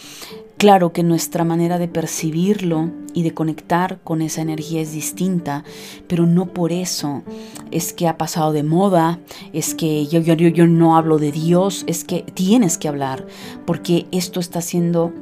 Claro 0.57 0.93
que 0.93 1.05
nuestra 1.05 1.45
manera 1.45 1.79
de 1.79 1.87
percibirlo 1.87 2.91
y 3.15 3.23
de 3.23 3.33
conectar 3.33 4.01
con 4.03 4.23
esa 4.23 4.43
energía 4.43 4.81
es 4.81 4.93
distinta, 4.93 5.63
pero 6.09 6.27
no 6.27 6.47
por 6.47 6.73
eso 6.73 7.23
es 7.71 7.93
que 7.93 8.09
ha 8.09 8.19
pasado 8.19 8.53
de 8.53 8.65
moda, 8.65 9.21
es 9.53 9.77
que 9.77 10.07
yo, 10.09 10.19
yo, 10.21 10.35
yo 10.35 10.67
no 10.67 10.97
hablo 10.97 11.19
de 11.19 11.31
Dios, 11.31 11.85
es 11.87 12.03
que 12.03 12.23
tienes 12.35 12.77
que 12.77 12.89
hablar, 12.89 13.25
porque 13.67 14.07
esto 14.11 14.41
está 14.41 14.61
siendo 14.61 15.13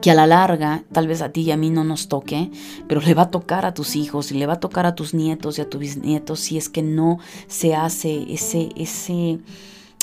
que 0.00 0.10
a 0.10 0.14
la 0.14 0.26
larga, 0.26 0.84
tal 0.92 1.06
vez 1.06 1.22
a 1.22 1.30
ti 1.30 1.42
y 1.42 1.50
a 1.50 1.56
mí 1.56 1.70
no 1.70 1.84
nos 1.84 2.08
toque, 2.08 2.50
pero 2.86 3.00
le 3.00 3.14
va 3.14 3.22
a 3.22 3.30
tocar 3.30 3.64
a 3.66 3.74
tus 3.74 3.96
hijos 3.96 4.30
y 4.30 4.38
le 4.38 4.46
va 4.46 4.54
a 4.54 4.60
tocar 4.60 4.86
a 4.86 4.94
tus 4.94 5.14
nietos 5.14 5.58
y 5.58 5.62
a 5.62 5.68
tus 5.68 5.80
bisnietos 5.80 6.40
si 6.40 6.58
es 6.58 6.68
que 6.68 6.82
no 6.82 7.18
se 7.46 7.74
hace 7.74 8.32
ese, 8.32 8.68
ese 8.76 9.38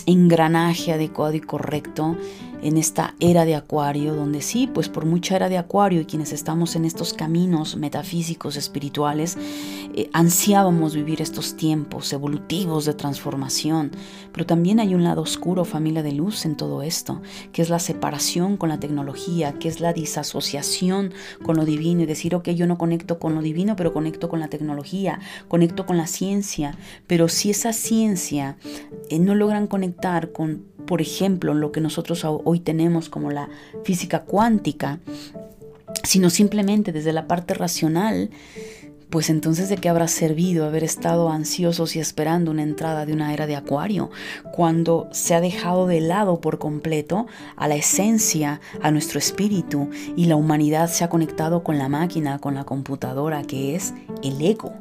engranaje 0.06 0.94
adecuado 0.94 1.34
y 1.36 1.42
correcto 1.42 2.16
en 2.62 2.78
esta 2.78 3.16
era 3.20 3.46
de 3.46 3.56
Acuario, 3.56 4.16
donde 4.16 4.42
sí, 4.42 4.68
pues 4.68 4.90
por 4.90 5.06
mucha 5.06 5.36
era 5.36 5.50
de 5.50 5.58
Acuario 5.58 6.02
y 6.02 6.06
quienes 6.06 6.34
estamos 6.34 6.76
en 6.76 6.86
estos 6.86 7.14
caminos 7.14 7.76
metafísicos, 7.76 8.56
espirituales, 8.56 9.38
eh, 9.94 10.10
ansiábamos 10.14 10.96
vivir 10.96 11.22
estos 11.22 11.56
tiempos 11.56 12.12
evolutivos 12.14 12.86
de 12.86 12.94
transformación, 12.94 13.92
pero 14.32 14.46
también 14.46 14.80
hay 14.80 14.96
un 14.96 15.04
lado 15.04 15.22
oscuro, 15.22 15.66
familia 15.66 16.04
de 16.04 16.12
luz 16.12 16.46
en 16.46 16.56
todo 16.56 16.82
esto, 16.82 17.22
que 17.52 17.62
es 17.62 17.70
la 17.70 17.80
separación 17.80 18.58
con 18.58 18.70
la 18.70 18.80
tecnología, 18.80 19.54
que 19.54 19.68
es 19.68 19.80
la 19.80 19.94
disasociación 19.94 21.14
con 21.44 21.56
lo 21.56 21.66
divino 21.66 22.02
y 22.02 22.06
decir, 22.06 22.36
ok, 22.36 22.50
yo 22.50 22.68
no 22.68 22.78
conecto 22.78 23.20
con 23.20 23.36
lo 23.36 23.42
divino, 23.42 23.76
pero 23.76 23.94
conecto 23.94 24.30
con 24.30 24.40
la 24.40 24.48
tecnología, 24.48 25.20
conecto 25.48 25.86
con 25.86 25.98
la 25.98 26.08
ciencia, 26.08 26.78
pero 27.08 27.28
si 27.28 27.50
esa 27.50 27.74
ciencia 27.74 28.58
eh, 29.10 29.20
no 29.20 29.36
logran 29.36 29.68
conectar 29.68 30.32
con 30.32 30.76
por 30.86 31.02
ejemplo, 31.02 31.54
lo 31.54 31.72
que 31.72 31.82
nosotros 31.82 32.24
hoy 32.46 32.62
tenemos 32.62 33.10
como 33.10 33.32
la 33.32 33.50
física 33.84 34.22
cuántica, 34.22 35.00
sino 36.04 36.30
simplemente 36.30 36.94
desde 36.94 37.12
la 37.12 37.28
parte 37.28 37.54
racional, 37.54 38.30
pues 39.10 39.30
entonces 39.30 39.70
de 39.70 39.78
qué 39.78 39.90
habrá 39.90 40.08
servido 40.08 40.66
haber 40.66 40.84
estado 40.84 41.30
ansiosos 41.30 41.96
y 41.96 42.00
esperando 42.00 42.52
una 42.52 42.64
entrada 42.64 43.06
de 43.06 43.14
una 43.14 43.34
era 43.34 43.48
de 43.48 43.56
acuario, 43.56 44.10
cuando 44.54 45.08
se 45.12 45.36
ha 45.36 45.42
dejado 45.42 45.88
de 45.88 46.02
lado 46.02 46.42
por 46.42 46.60
completo 46.60 47.28
a 47.56 47.68
la 47.68 47.76
esencia, 47.76 48.62
a 48.82 48.92
nuestro 48.92 49.20
espíritu, 49.20 49.90
y 50.16 50.26
la 50.26 50.36
humanidad 50.36 50.90
se 50.90 51.04
ha 51.04 51.10
conectado 51.10 51.64
con 51.64 51.78
la 51.78 51.90
máquina, 51.90 52.40
con 52.40 52.56
la 52.56 52.66
computadora, 52.66 53.44
que 53.44 53.76
es 53.76 53.94
el 54.24 54.42
ego. 54.42 54.74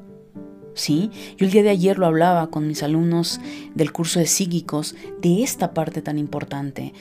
¿sí? 0.74 1.10
Yo 1.36 1.46
el 1.46 1.52
día 1.52 1.62
de 1.62 1.70
ayer 1.70 1.98
lo 1.98 2.06
hablaba 2.06 2.50
con 2.50 2.66
mis 2.66 2.82
alumnos 2.82 3.40
del 3.74 3.92
curso 3.92 4.18
de 4.18 4.26
psíquicos 4.26 4.94
de 5.22 5.42
esta 5.42 5.72
parte 5.72 6.02
tan 6.02 6.18
importante. 6.18 6.92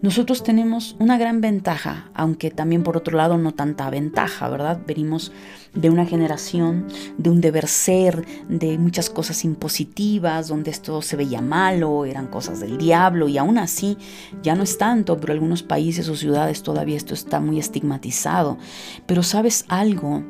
Nosotros 0.00 0.44
tenemos 0.44 0.94
una 1.00 1.18
gran 1.18 1.40
ventaja, 1.40 2.08
aunque 2.14 2.52
también 2.52 2.84
por 2.84 2.96
otro 2.96 3.16
lado 3.16 3.36
no 3.36 3.52
tanta 3.52 3.90
ventaja, 3.90 4.48
¿verdad? 4.48 4.80
Venimos 4.86 5.32
de 5.74 5.90
una 5.90 6.06
generación, 6.06 6.86
de 7.16 7.30
un 7.30 7.40
deber 7.40 7.66
ser, 7.66 8.24
de 8.48 8.78
muchas 8.78 9.10
cosas 9.10 9.44
impositivas, 9.44 10.46
donde 10.46 10.70
esto 10.70 11.02
se 11.02 11.16
veía 11.16 11.40
malo, 11.40 12.04
eran 12.04 12.28
cosas 12.28 12.60
del 12.60 12.78
diablo 12.78 13.26
y 13.26 13.38
aún 13.38 13.58
así 13.58 13.98
ya 14.40 14.54
no 14.54 14.62
es 14.62 14.78
tanto, 14.78 15.18
pero 15.18 15.32
algunos 15.32 15.64
países 15.64 16.08
o 16.08 16.14
ciudades 16.14 16.62
todavía 16.62 16.96
esto 16.96 17.14
está 17.14 17.40
muy 17.40 17.58
estigmatizado. 17.58 18.56
Pero 19.04 19.24
sabes 19.24 19.64
algo, 19.66 20.22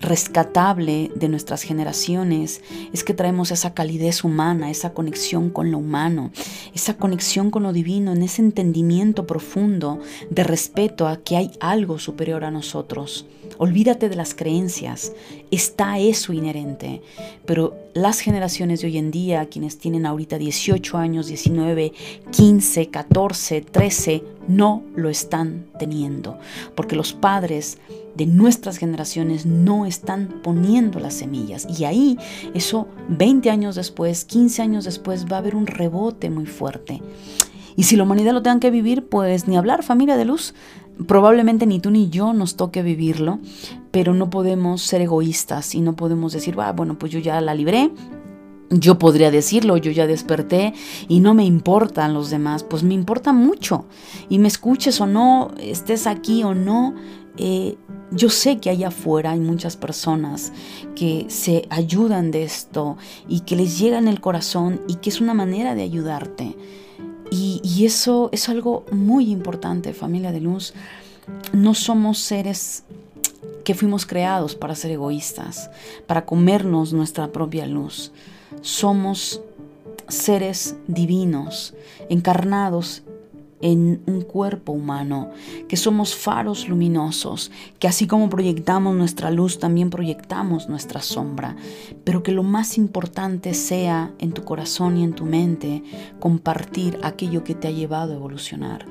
rescatable 0.00 1.10
de 1.14 1.28
nuestras 1.28 1.62
generaciones 1.62 2.62
es 2.92 3.04
que 3.04 3.14
traemos 3.14 3.50
esa 3.50 3.74
calidez 3.74 4.24
humana, 4.24 4.70
esa 4.70 4.92
conexión 4.92 5.50
con 5.50 5.70
lo 5.70 5.78
humano, 5.78 6.30
esa 6.74 6.96
conexión 6.96 7.50
con 7.50 7.62
lo 7.62 7.72
divino, 7.72 8.12
en 8.12 8.22
ese 8.22 8.42
entendimiento 8.42 9.26
profundo 9.26 10.00
de 10.30 10.44
respeto 10.44 11.08
a 11.08 11.18
que 11.18 11.36
hay 11.36 11.50
algo 11.60 11.98
superior 11.98 12.44
a 12.44 12.50
nosotros. 12.50 13.26
Olvídate 13.58 14.08
de 14.08 14.16
las 14.16 14.34
creencias, 14.34 15.12
está 15.50 15.98
eso 15.98 16.32
inherente, 16.32 17.02
pero 17.46 17.74
las 17.94 18.20
generaciones 18.20 18.80
de 18.80 18.88
hoy 18.88 18.98
en 18.98 19.10
día, 19.10 19.46
quienes 19.46 19.78
tienen 19.78 20.04
ahorita 20.04 20.38
18 20.38 20.98
años, 20.98 21.28
19, 21.28 21.92
15, 22.30 22.90
14, 22.90 23.60
13, 23.62 24.22
no 24.48 24.82
lo 24.94 25.08
están 25.08 25.66
teniendo, 25.78 26.38
porque 26.74 26.96
los 26.96 27.12
padres 27.12 27.78
de 28.14 28.26
nuestras 28.26 28.78
generaciones 28.78 29.46
no 29.46 29.86
están 29.86 30.40
poniendo 30.42 31.00
las 31.00 31.14
semillas. 31.14 31.66
Y 31.78 31.84
ahí, 31.84 32.18
eso 32.54 32.88
20 33.08 33.50
años 33.50 33.74
después, 33.74 34.24
15 34.24 34.62
años 34.62 34.84
después, 34.84 35.26
va 35.30 35.36
a 35.36 35.40
haber 35.40 35.54
un 35.54 35.66
rebote 35.66 36.30
muy 36.30 36.46
fuerte. 36.46 37.02
Y 37.76 37.82
si 37.82 37.96
la 37.96 38.04
humanidad 38.04 38.32
lo 38.32 38.42
tenga 38.42 38.58
que 38.58 38.70
vivir, 38.70 39.06
pues 39.06 39.46
ni 39.46 39.56
hablar, 39.56 39.82
familia 39.82 40.16
de 40.16 40.24
luz. 40.24 40.54
Probablemente 41.06 41.66
ni 41.66 41.78
tú 41.80 41.90
ni 41.90 42.08
yo 42.08 42.32
nos 42.32 42.56
toque 42.56 42.82
vivirlo, 42.82 43.38
pero 43.90 44.14
no 44.14 44.30
podemos 44.30 44.82
ser 44.82 45.02
egoístas 45.02 45.74
y 45.74 45.80
no 45.80 45.94
podemos 45.94 46.32
decir, 46.32 46.56
ah, 46.58 46.72
bueno, 46.72 46.98
pues 46.98 47.12
yo 47.12 47.18
ya 47.18 47.40
la 47.40 47.54
libré, 47.54 47.90
yo 48.70 48.98
podría 48.98 49.30
decirlo, 49.30 49.76
yo 49.76 49.90
ya 49.90 50.06
desperté 50.06 50.74
y 51.08 51.20
no 51.20 51.34
me 51.34 51.44
importan 51.44 52.14
los 52.14 52.30
demás, 52.30 52.64
pues 52.64 52.82
me 52.82 52.94
importa 52.94 53.32
mucho. 53.32 53.84
Y 54.28 54.38
me 54.38 54.48
escuches 54.48 55.00
o 55.00 55.06
no, 55.06 55.52
estés 55.58 56.06
aquí 56.06 56.42
o 56.42 56.54
no, 56.54 56.94
eh, 57.36 57.76
yo 58.10 58.30
sé 58.30 58.58
que 58.58 58.70
allá 58.70 58.88
afuera 58.88 59.32
hay 59.32 59.40
muchas 59.40 59.76
personas 59.76 60.52
que 60.94 61.26
se 61.28 61.66
ayudan 61.70 62.30
de 62.30 62.44
esto 62.44 62.96
y 63.28 63.40
que 63.40 63.56
les 63.56 63.78
llega 63.78 63.98
en 63.98 64.08
el 64.08 64.20
corazón 64.20 64.80
y 64.88 64.96
que 64.96 65.10
es 65.10 65.20
una 65.20 65.34
manera 65.34 65.74
de 65.74 65.82
ayudarte. 65.82 66.56
Y, 67.30 67.84
eso 67.84 68.30
es 68.32 68.48
algo 68.48 68.84
muy 68.90 69.30
importante, 69.30 69.92
familia 69.92 70.32
de 70.32 70.40
luz. 70.40 70.74
No 71.52 71.74
somos 71.74 72.18
seres 72.18 72.84
que 73.64 73.74
fuimos 73.74 74.06
creados 74.06 74.54
para 74.54 74.74
ser 74.74 74.92
egoístas, 74.92 75.70
para 76.06 76.24
comernos 76.24 76.92
nuestra 76.92 77.32
propia 77.32 77.66
luz. 77.66 78.12
Somos 78.60 79.40
seres 80.08 80.76
divinos, 80.86 81.74
encarnados 82.08 83.02
en 83.60 84.02
un 84.06 84.22
cuerpo 84.22 84.72
humano, 84.72 85.30
que 85.68 85.76
somos 85.76 86.14
faros 86.14 86.68
luminosos, 86.68 87.50
que 87.78 87.88
así 87.88 88.06
como 88.06 88.28
proyectamos 88.28 88.94
nuestra 88.94 89.30
luz, 89.30 89.58
también 89.58 89.90
proyectamos 89.90 90.68
nuestra 90.68 91.00
sombra, 91.00 91.56
pero 92.04 92.22
que 92.22 92.32
lo 92.32 92.42
más 92.42 92.78
importante 92.78 93.54
sea 93.54 94.12
en 94.18 94.32
tu 94.32 94.44
corazón 94.44 94.96
y 94.98 95.04
en 95.04 95.14
tu 95.14 95.24
mente 95.24 95.82
compartir 96.20 96.98
aquello 97.02 97.44
que 97.44 97.54
te 97.54 97.68
ha 97.68 97.72
llevado 97.72 98.12
a 98.12 98.16
evolucionar. 98.16 98.86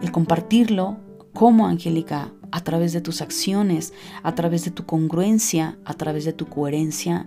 El 0.00 0.12
compartirlo 0.12 0.96
como 1.32 1.66
Angélica, 1.66 2.32
a 2.50 2.62
través 2.62 2.92
de 2.92 3.00
tus 3.00 3.20
acciones, 3.20 3.92
a 4.22 4.34
través 4.34 4.64
de 4.64 4.70
tu 4.70 4.86
congruencia, 4.86 5.78
a 5.84 5.94
través 5.94 6.24
de 6.24 6.32
tu 6.32 6.46
coherencia, 6.46 7.26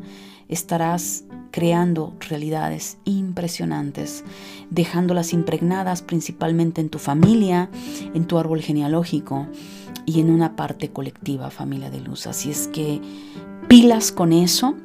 estarás 0.49 1.23
creando 1.51 2.13
realidades 2.19 2.97
impresionantes, 3.05 4.23
dejándolas 4.69 5.33
impregnadas 5.33 6.01
principalmente 6.01 6.81
en 6.81 6.89
tu 6.89 6.99
familia, 6.99 7.69
en 8.13 8.25
tu 8.25 8.37
árbol 8.37 8.61
genealógico 8.61 9.47
y 10.05 10.19
en 10.19 10.29
una 10.29 10.55
parte 10.55 10.89
colectiva, 10.89 11.49
familia 11.51 11.89
de 11.89 12.01
luz. 12.01 12.27
Así 12.27 12.51
es 12.51 12.67
que 12.67 12.99
pilas 13.67 14.11
con 14.11 14.33
eso. 14.33 14.75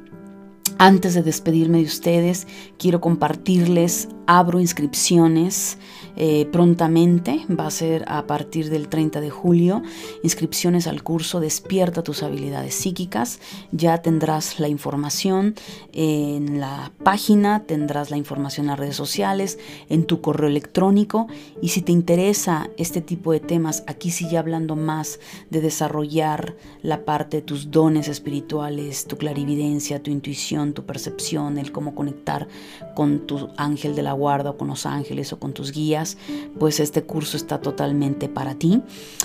Antes 0.77 1.13
de 1.13 1.23
despedirme 1.23 1.77
de 1.79 1.85
ustedes, 1.85 2.47
quiero 2.77 2.99
compartirles, 2.99 4.09
abro 4.27 4.59
inscripciones 4.59 5.77
eh, 6.17 6.47
prontamente, 6.51 7.45
va 7.49 7.67
a 7.67 7.71
ser 7.71 8.05
a 8.07 8.25
partir 8.25 8.69
del 8.69 8.87
30 8.87 9.19
de 9.19 9.29
julio, 9.29 9.83
inscripciones 10.23 10.87
al 10.87 11.03
curso 11.03 11.39
Despierta 11.39 12.03
tus 12.03 12.23
habilidades 12.23 12.73
psíquicas. 12.73 13.39
Ya 13.71 13.97
tendrás 14.01 14.59
la 14.59 14.67
información 14.67 15.55
en 15.91 16.59
la 16.59 16.91
página, 17.03 17.63
tendrás 17.63 18.11
la 18.11 18.17
información 18.17 18.65
en 18.65 18.71
las 18.71 18.79
redes 18.79 18.95
sociales, 18.95 19.59
en 19.89 20.05
tu 20.05 20.21
correo 20.21 20.49
electrónico 20.49 21.27
y 21.61 21.69
si 21.69 21.81
te 21.81 21.91
interesa 21.91 22.69
este 22.77 23.01
tipo 23.01 23.31
de 23.33 23.41
temas, 23.41 23.83
aquí 23.87 24.09
sigue 24.09 24.37
hablando 24.37 24.75
más 24.75 25.19
de 25.49 25.61
desarrollar 25.61 26.55
la 26.81 27.03
parte 27.03 27.37
de 27.37 27.43
tus 27.43 27.71
dones 27.71 28.07
espirituales, 28.07 29.05
tu 29.05 29.17
clarividencia, 29.17 30.01
tu 30.01 30.11
intuición, 30.11 30.54
tu 30.73 30.85
percepción, 30.85 31.57
el 31.57 31.71
cómo 31.71 31.95
conectar 31.95 32.47
con 32.95 33.27
tu 33.27 33.49
ángel 33.57 33.95
de 33.95 34.03
la 34.03 34.13
guarda 34.13 34.51
o 34.51 34.57
con 34.57 34.67
los 34.67 34.85
ángeles 34.85 35.33
o 35.33 35.39
con 35.39 35.53
tus 35.53 35.71
guías, 35.71 36.17
pues 36.59 36.79
este 36.79 37.03
curso 37.03 37.37
está 37.37 37.59
totalmente 37.59 38.29
para 38.29 38.55
ti. 38.55 38.81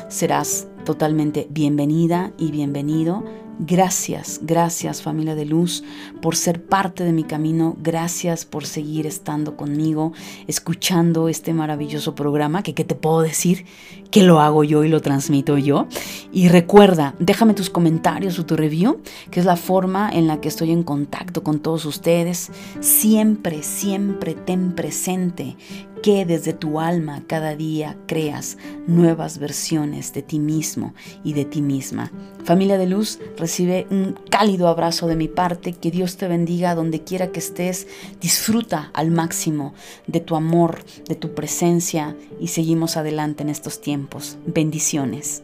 Serás 0.08 0.68
totalmente 0.84 1.46
bienvenida 1.50 2.32
y 2.38 2.50
bienvenido 2.50 3.24
Gracias, 3.62 4.40
gracias 4.42 5.02
familia 5.02 5.34
de 5.34 5.44
luz 5.44 5.84
por 6.22 6.34
ser 6.34 6.64
parte 6.64 7.04
de 7.04 7.12
mi 7.12 7.24
camino. 7.24 7.76
Gracias 7.82 8.46
por 8.46 8.64
seguir 8.64 9.06
estando 9.06 9.54
conmigo, 9.54 10.14
escuchando 10.46 11.28
este 11.28 11.52
maravilloso 11.52 12.14
programa 12.14 12.62
que, 12.62 12.72
¿qué 12.72 12.84
te 12.84 12.94
puedo 12.94 13.20
decir? 13.20 13.66
Que 14.10 14.22
lo 14.22 14.40
hago 14.40 14.64
yo 14.64 14.82
y 14.82 14.88
lo 14.88 15.02
transmito 15.02 15.58
yo. 15.58 15.88
Y 16.32 16.48
recuerda, 16.48 17.14
déjame 17.18 17.52
tus 17.52 17.68
comentarios 17.68 18.38
o 18.38 18.46
tu 18.46 18.56
review, 18.56 19.02
que 19.30 19.40
es 19.40 19.46
la 19.46 19.56
forma 19.56 20.08
en 20.10 20.26
la 20.26 20.40
que 20.40 20.48
estoy 20.48 20.70
en 20.70 20.82
contacto 20.82 21.42
con 21.42 21.60
todos 21.60 21.84
ustedes. 21.84 22.50
Siempre, 22.80 23.62
siempre 23.62 24.32
ten 24.32 24.74
presente 24.74 25.58
que 26.02 26.24
desde 26.24 26.52
tu 26.52 26.80
alma 26.80 27.22
cada 27.26 27.56
día 27.56 27.96
creas 28.06 28.56
nuevas 28.86 29.38
versiones 29.38 30.12
de 30.12 30.22
ti 30.22 30.38
mismo 30.38 30.94
y 31.24 31.34
de 31.34 31.44
ti 31.44 31.62
misma. 31.62 32.10
Familia 32.44 32.78
de 32.78 32.86
luz, 32.86 33.18
recibe 33.36 33.86
un 33.90 34.18
cálido 34.30 34.68
abrazo 34.68 35.06
de 35.06 35.16
mi 35.16 35.28
parte, 35.28 35.72
que 35.72 35.90
Dios 35.90 36.16
te 36.16 36.28
bendiga 36.28 36.74
donde 36.74 37.02
quiera 37.02 37.32
que 37.32 37.40
estés, 37.40 37.86
disfruta 38.20 38.90
al 38.94 39.10
máximo 39.10 39.74
de 40.06 40.20
tu 40.20 40.36
amor, 40.36 40.82
de 41.06 41.14
tu 41.14 41.34
presencia 41.34 42.16
y 42.40 42.48
seguimos 42.48 42.96
adelante 42.96 43.42
en 43.42 43.50
estos 43.50 43.80
tiempos. 43.80 44.38
Bendiciones. 44.46 45.42